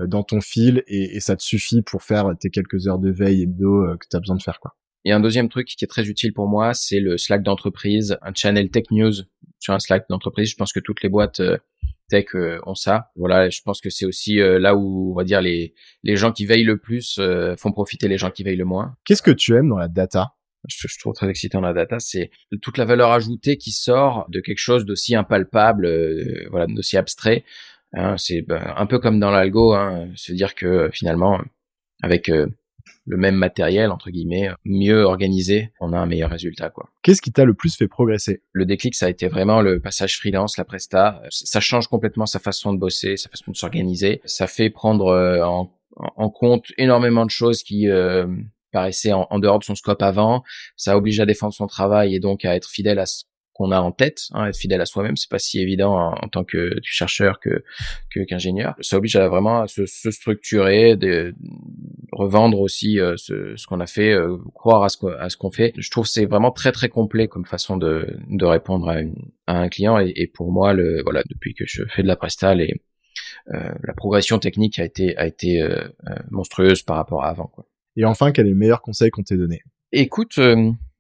dans 0.08 0.24
ton 0.24 0.42
fil 0.42 0.84
et, 0.88 1.16
et, 1.16 1.20
ça 1.20 1.36
te 1.36 1.44
suffit 1.44 1.82
pour 1.82 2.04
faire 2.04 2.32
tes 2.40 2.50
quelques 2.50 2.88
heures 2.88 3.00
de 3.00 3.12
veille 3.12 3.44
hebdo 3.44 3.84
euh, 3.84 3.98
que 3.98 4.06
tu 4.10 4.16
as 4.16 4.20
besoin 4.20 4.36
de 4.36 4.42
faire 4.42 4.60
quoi. 4.60 4.76
Et 5.08 5.12
un 5.12 5.20
deuxième 5.20 5.50
truc 5.50 5.68
qui 5.68 5.86
est 5.86 5.88
très 5.88 6.08
utile 6.08 6.34
pour 6.34 6.48
moi, 6.48 6.74
c'est 6.74 7.00
le 7.00 7.18
Slack 7.18 7.44
d'entreprise, 7.44 8.18
un 8.24 8.34
channel 8.34 8.72
Tech 8.72 8.86
News 8.90 9.14
sur 9.60 9.74
un 9.74 9.80
Slack 9.80 10.06
d'entreprise. 10.10 10.50
Je 10.50 10.56
pense 10.56 10.74
que 10.74 10.80
toutes 10.80 11.04
les 11.04 11.10
boîtes 11.10 11.42
euh, 11.42 11.58
tech 12.10 12.26
ont 12.66 12.76
ça. 12.76 13.12
Voilà, 13.16 13.50
je 13.50 13.62
pense 13.64 13.82
que 13.82 13.90
c'est 13.90 14.06
aussi 14.06 14.38
là 14.38 14.76
où 14.76 15.12
on 15.12 15.16
va 15.16 15.24
dire 15.24 15.42
les 15.42 15.74
les 16.04 16.16
gens 16.16 16.32
qui 16.32 16.46
veillent 16.46 16.64
le 16.64 16.78
plus 16.78 17.20
font 17.58 17.72
profiter 17.72 18.08
les 18.08 18.18
gens 18.18 18.30
qui 18.30 18.44
veillent 18.44 18.58
le 18.58 18.66
moins. 18.66 18.96
Qu'est-ce 19.06 19.24
que 19.24 19.32
tu 19.32 19.56
aimes 19.56 19.70
dans 19.70 19.78
la 19.78 19.88
data? 19.88 20.36
Je, 20.68 20.88
je, 20.88 21.00
trouve 21.00 21.14
très 21.14 21.30
excitant 21.30 21.62
la 21.62 21.74
data, 21.74 22.00
c'est 22.00 22.32
toute 22.62 22.78
la 22.80 22.86
valeur 22.86 23.12
ajoutée 23.12 23.58
qui 23.58 23.72
sort 23.72 24.26
de 24.30 24.40
quelque 24.40 24.60
chose 24.60 24.86
d'aussi 24.86 25.16
impalpable, 25.16 25.88
voilà, 26.50 26.66
d'aussi 26.68 26.98
abstrait. 26.98 27.44
Hein, 27.94 28.16
c'est 28.18 28.42
ben, 28.42 28.74
un 28.76 28.86
peu 28.86 29.00
comme 29.00 29.20
dans 29.20 29.32
l'algo, 29.32 29.74
hein, 29.74 30.10
se 30.16 30.34
dire 30.34 30.56
que 30.56 30.90
finalement, 30.92 31.40
avec 32.02 32.30
euh, 32.30 32.48
le 33.06 33.18
même 33.18 33.36
matériel 33.36 33.92
entre 33.92 34.10
guillemets, 34.10 34.50
mieux 34.66 35.04
organisé, 35.04 35.72
on 35.80 35.94
a 35.94 35.98
un 35.98 36.06
meilleur 36.06 36.30
résultat 36.30 36.70
quoi. 36.70 36.90
Qu'est-ce 37.04 37.22
qui 37.22 37.32
t'a 37.32 37.46
le 37.46 37.54
plus 37.54 37.76
fait 37.76 37.88
progresser? 37.88 38.42
Le 38.52 38.66
déclic, 38.66 38.96
ça 38.96 39.06
a 39.06 39.10
été 39.10 39.28
vraiment 39.28 39.62
le 39.62 39.80
passage 39.80 40.18
freelance, 40.18 40.58
la 40.58 40.66
presta. 40.66 41.22
Ça 41.30 41.60
change 41.60 41.88
complètement 41.88 42.26
sa 42.26 42.40
façon 42.40 42.74
de 42.74 42.80
bosser, 42.80 43.18
sa 43.18 43.30
façon 43.30 43.52
de 43.52 43.56
s'organiser. 43.56 44.22
Ça 44.26 44.48
fait 44.48 44.70
prendre 44.70 45.08
euh, 45.08 45.44
en, 45.44 45.72
en, 45.96 46.30
compte 46.30 46.66
énormément 46.78 47.26
de 47.26 47.32
choses 47.32 47.64
qui 47.64 47.88
euh, 47.88 48.28
paraissaient 48.72 49.14
en, 49.14 49.28
en, 49.30 49.40
dehors 49.40 49.60
de 49.60 49.64
son 49.64 49.76
scope 49.76 50.02
avant. 50.02 50.44
Ça 50.76 50.98
oblige 50.98 51.20
à 51.20 51.26
défendre 51.26 51.54
son 51.54 51.68
travail 51.68 52.16
et 52.16 52.20
donc 52.20 52.44
à 52.44 52.56
être 52.56 52.70
fidèle 52.70 53.00
à 53.00 53.06
ce 53.06 53.24
qu'on 53.56 53.72
a 53.72 53.80
en 53.80 53.94
tête, 53.94 54.24
hein, 54.34 54.48
être 54.48 54.58
fidèle 54.58 54.82
à 54.82 54.86
soi-même, 54.86 55.16
c'est 55.16 55.30
pas 55.30 55.40
si 55.40 55.62
évident 55.62 55.96
en, 55.96 56.28
tant 56.28 56.44
que 56.44 56.76
chercheur 56.84 57.40
que 57.40 57.64
qu'ingénieur. 58.28 58.76
ça 58.82 58.98
oblige 58.98 59.16
à 59.16 59.30
vraiment 59.30 59.62
à 59.62 59.68
se, 59.68 59.86
se 59.86 60.12
structurer, 60.12 60.98
de 60.98 61.34
revendre 62.12 62.60
aussi 62.60 63.00
euh, 63.00 63.16
ce, 63.16 63.56
ce 63.56 63.66
qu'on 63.66 63.80
a 63.80 63.88
fait, 63.88 64.12
euh, 64.12 64.38
croire 64.54 64.84
à 64.84 64.90
ce 64.90 64.98
qu'on 64.98 65.08
à 65.08 65.30
ce 65.30 65.38
qu'on 65.38 65.52
fait. 65.52 65.72
Je 65.78 65.90
trouve 65.90 66.06
c'est 66.06 66.26
vraiment 66.26 66.52
très 66.52 66.74
très 66.74 66.90
complet 66.90 67.30
comme 67.30 67.46
façon 67.46 67.78
de, 67.78 68.18
de 68.30 68.46
répondre 68.46 68.90
à, 68.90 69.00
une, 69.00 69.16
à 69.48 69.58
un 69.58 69.70
client 69.70 70.00
et, 70.00 70.12
et, 70.18 70.28
pour 70.28 70.52
moi 70.52 70.74
le 70.74 71.02
voilà 71.04 71.24
depuis 71.30 71.54
que 71.54 71.64
je 71.66 71.84
fais 71.90 72.04
de 72.04 72.08
la 72.08 72.18
presta 72.18 72.54
et 72.56 72.82
euh, 73.54 73.70
la 73.84 73.94
progression 73.94 74.38
technique 74.38 74.80
a 74.80 74.84
été 74.84 75.16
a 75.16 75.28
été 75.28 75.62
euh, 75.62 75.82
monstrueuse 76.30 76.84
par 76.84 76.98
rapport 76.98 77.24
à 77.24 77.30
avant 77.30 77.48
quoi. 77.48 77.66
Et 77.96 78.04
enfin, 78.04 78.34
quel 78.34 78.48
est 78.48 78.50
le 78.50 78.58
meilleur 78.58 78.82
conseil 78.82 79.10
qu'on 79.12 79.24
t'ait 79.24 79.38
donné? 79.38 79.62
Écoute, 79.94 80.38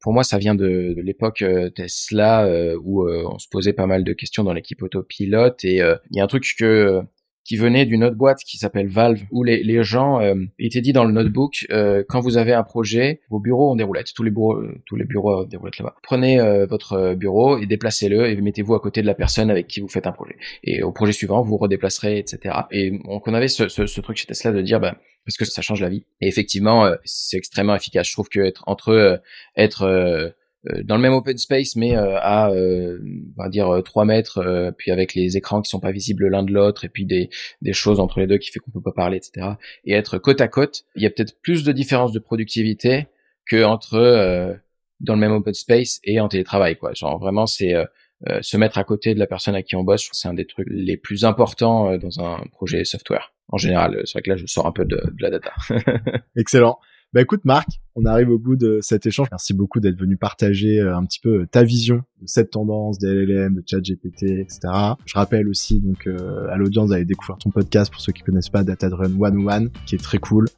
pour 0.06 0.14
moi, 0.14 0.24
ça 0.24 0.38
vient 0.38 0.54
de, 0.54 0.94
l'époque 0.98 1.42
euh, 1.42 1.72
Tesla 1.72 2.46
euh, 2.46 2.78
où 2.84 3.08
euh, 3.08 3.24
on 3.28 3.40
se 3.40 3.48
posait 3.50 3.74
pas 3.74 3.88
mal 3.88 4.04
de 4.04 4.14
questions 4.14 4.44
dans 4.44 4.54
l'équipe 4.54 4.84
autopilote 4.84 5.66
et 5.66 5.78
il 5.78 6.16
y 6.16 6.20
a 6.20 6.24
un 6.24 6.28
truc 6.28 6.46
que 6.60 7.02
qui 7.46 7.56
venait 7.56 7.86
d'une 7.86 8.04
autre 8.04 8.16
boîte 8.16 8.40
qui 8.40 8.58
s'appelle 8.58 8.88
Valve, 8.88 9.22
où 9.32 9.44
les, 9.44 9.64
les 9.64 9.84
gens 9.84 10.20
euh, 10.20 10.36
étaient 10.60 10.82
dit 10.82 10.92
dans 10.92 11.06
le 11.06 11.14
notebook 11.14 11.66
euh, 11.72 12.04
quand 12.08 12.20
vous 12.20 12.38
avez 12.38 12.54
un 12.54 12.64
projet, 12.64 13.22
vos 13.30 13.40
bureaux 13.40 13.72
ont 13.72 13.76
des 13.76 13.84
roulettes, 13.84 14.14
tous 14.14 14.24
les 14.24 14.32
bureaux, 14.32 14.62
tous 14.86 14.96
les 14.96 15.06
bureaux 15.06 15.42
ont 15.42 15.44
des 15.44 15.58
roulettes 15.58 15.78
là-bas. 15.78 15.96
Prenez 16.04 16.66
votre 16.70 17.14
bureau 17.14 17.58
et 17.58 17.66
déplacez-le 17.66 18.28
et 18.28 18.36
mettez-vous 18.36 18.76
à 18.76 18.80
côté 18.80 19.02
de 19.02 19.08
la 19.08 19.16
personne 19.16 19.50
avec 19.50 19.68
qui 19.68 19.80
vous 19.80 19.88
faites 19.88 20.08
un 20.08 20.12
projet. 20.12 20.36
Et 20.64 20.84
au 20.84 20.92
projet 20.92 21.14
suivant, 21.14 21.42
vous 21.42 21.58
redéplacerez, 21.58 22.18
etc. 22.18 22.56
Et 22.72 22.92
donc 22.92 23.28
on 23.28 23.34
avait 23.34 23.48
ce, 23.48 23.70
ce, 23.70 23.86
ce 23.86 24.02
truc 24.02 24.18
chez 24.18 24.26
Tesla 24.26 24.52
de 24.52 24.62
dire 24.62 24.80
bah 24.80 24.96
parce 25.26 25.38
que 25.38 25.46
ça 25.46 25.62
change 25.62 25.82
la 25.82 25.90
vie. 25.90 26.04
Et 26.22 26.28
effectivement, 26.28 26.90
c'est 27.04 27.38
extrêmement 27.38 27.76
efficace. 27.76 28.08
Je 28.08 28.14
trouve 28.14 28.30
que 28.30 28.40
être 28.40 28.64
entre 28.68 29.22
être 29.56 29.84
euh, 29.84 30.30
dans 30.84 30.96
le 30.96 31.02
même 31.02 31.14
open 31.14 31.38
space, 31.38 31.76
mais 31.76 31.96
euh, 31.96 32.18
à, 32.20 32.50
euh, 32.50 33.00
on 33.38 33.44
va 33.44 33.50
dire, 33.50 33.82
3 33.84 34.06
mètres, 34.06 34.74
puis 34.78 34.92
avec 34.92 35.14
les 35.14 35.38
écrans 35.38 35.62
qui 35.62 35.70
sont 35.70 35.80
pas 35.80 35.92
visibles 35.92 36.28
l'un 36.28 36.44
de 36.44 36.52
l'autre, 36.52 36.86
et 36.86 36.90
puis 36.90 37.06
des, 37.06 37.30
des 37.62 37.74
choses 37.74 38.00
entre 38.00 38.20
les 38.20 38.28
deux 38.28 38.38
qui 38.38 38.52
fait 38.52 38.60
qu'on 38.60 38.72
peut 38.72 38.82
pas 38.82 38.94
parler, 38.94 39.18
etc. 39.18 39.54
Et 39.84 39.94
être 39.94 40.18
côte 40.18 40.42
à 40.42 40.48
côte, 40.48 40.84
il 40.96 41.04
y 41.04 41.06
a 41.06 41.10
peut-être 41.10 41.40
plus 41.42 41.64
de 41.64 41.72
différence 41.72 42.12
de 42.12 42.20
productivité 42.20 43.08
que 43.46 43.64
entre 43.64 43.96
euh, 43.96 44.54
dans 45.00 45.14
le 45.14 45.20
même 45.20 45.32
open 45.32 45.54
space 45.54 46.00
et 46.04 46.20
en 46.20 46.28
télétravail 46.28 46.78
quoi. 46.78 46.94
Genre 46.94 47.20
vraiment 47.20 47.46
c'est 47.46 47.74
euh, 47.74 47.86
euh, 48.28 48.42
se 48.42 48.58
mettre 48.58 48.78
à 48.78 48.84
côté 48.84 49.14
de 49.14 49.20
la 49.20 49.28
personne 49.28 49.56
à 49.56 49.62
qui 49.62 49.76
on 49.76 49.84
bosse, 49.84 50.08
c'est 50.12 50.28
un 50.28 50.34
des 50.34 50.46
trucs 50.46 50.68
les 50.70 50.98
plus 50.98 51.26
importants 51.26 51.98
dans 51.98 52.24
un 52.24 52.44
projet 52.52 52.84
software. 52.86 53.34
En 53.50 53.58
général, 53.58 54.02
c'est 54.06 54.14
vrai 54.14 54.22
que 54.24 54.30
là 54.32 54.36
je 54.38 54.46
sors 54.48 54.66
un 54.66 54.72
peu 54.72 54.86
de, 54.86 54.96
de 54.96 55.22
la 55.22 55.30
data. 55.30 55.52
Excellent. 56.36 56.80
Bah 57.16 57.22
écoute 57.22 57.46
Marc, 57.46 57.80
on 57.96 58.04
arrive 58.04 58.30
au 58.30 58.38
bout 58.38 58.58
de 58.58 58.80
cet 58.82 59.06
échange. 59.06 59.30
Merci 59.32 59.54
beaucoup 59.54 59.80
d'être 59.80 59.98
venu 59.98 60.18
partager 60.18 60.82
un 60.82 61.06
petit 61.06 61.22
peu 61.22 61.48
ta 61.50 61.64
vision 61.64 62.04
de 62.22 62.28
cette 62.28 62.52
tendance 62.52 63.00
des 63.00 63.08
LLM, 63.08 63.56
de 63.56 63.64
ChatGPT, 63.66 64.24
etc. 64.42 64.60
Je 65.06 65.14
rappelle 65.14 65.48
aussi 65.48 65.80
donc 65.80 66.10
à 66.52 66.58
l'audience 66.58 66.90
d'aller 66.90 67.06
découvrir 67.06 67.38
ton 67.38 67.52
podcast 67.52 67.90
pour 67.90 68.02
ceux 68.02 68.12
qui 68.12 68.22
connaissent 68.22 68.50
pas 68.50 68.66
Data 68.66 68.90
Driven 68.90 69.18
101 69.18 69.68
qui 69.86 69.96
est 69.96 70.04
très 70.04 70.18
cool 70.18 70.50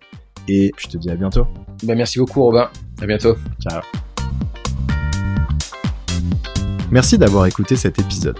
et 0.48 0.72
je 0.80 0.88
te 0.88 0.98
dis 0.98 1.12
à 1.12 1.16
bientôt. 1.16 1.46
Bah, 1.84 1.94
merci 1.94 2.18
beaucoup 2.18 2.42
Robin, 2.42 2.72
à 3.00 3.06
bientôt. 3.06 3.36
Ciao. 3.62 3.84
Merci 6.90 7.20
d'avoir 7.20 7.46
écouté 7.46 7.76
cet 7.76 8.00
épisode. 8.00 8.40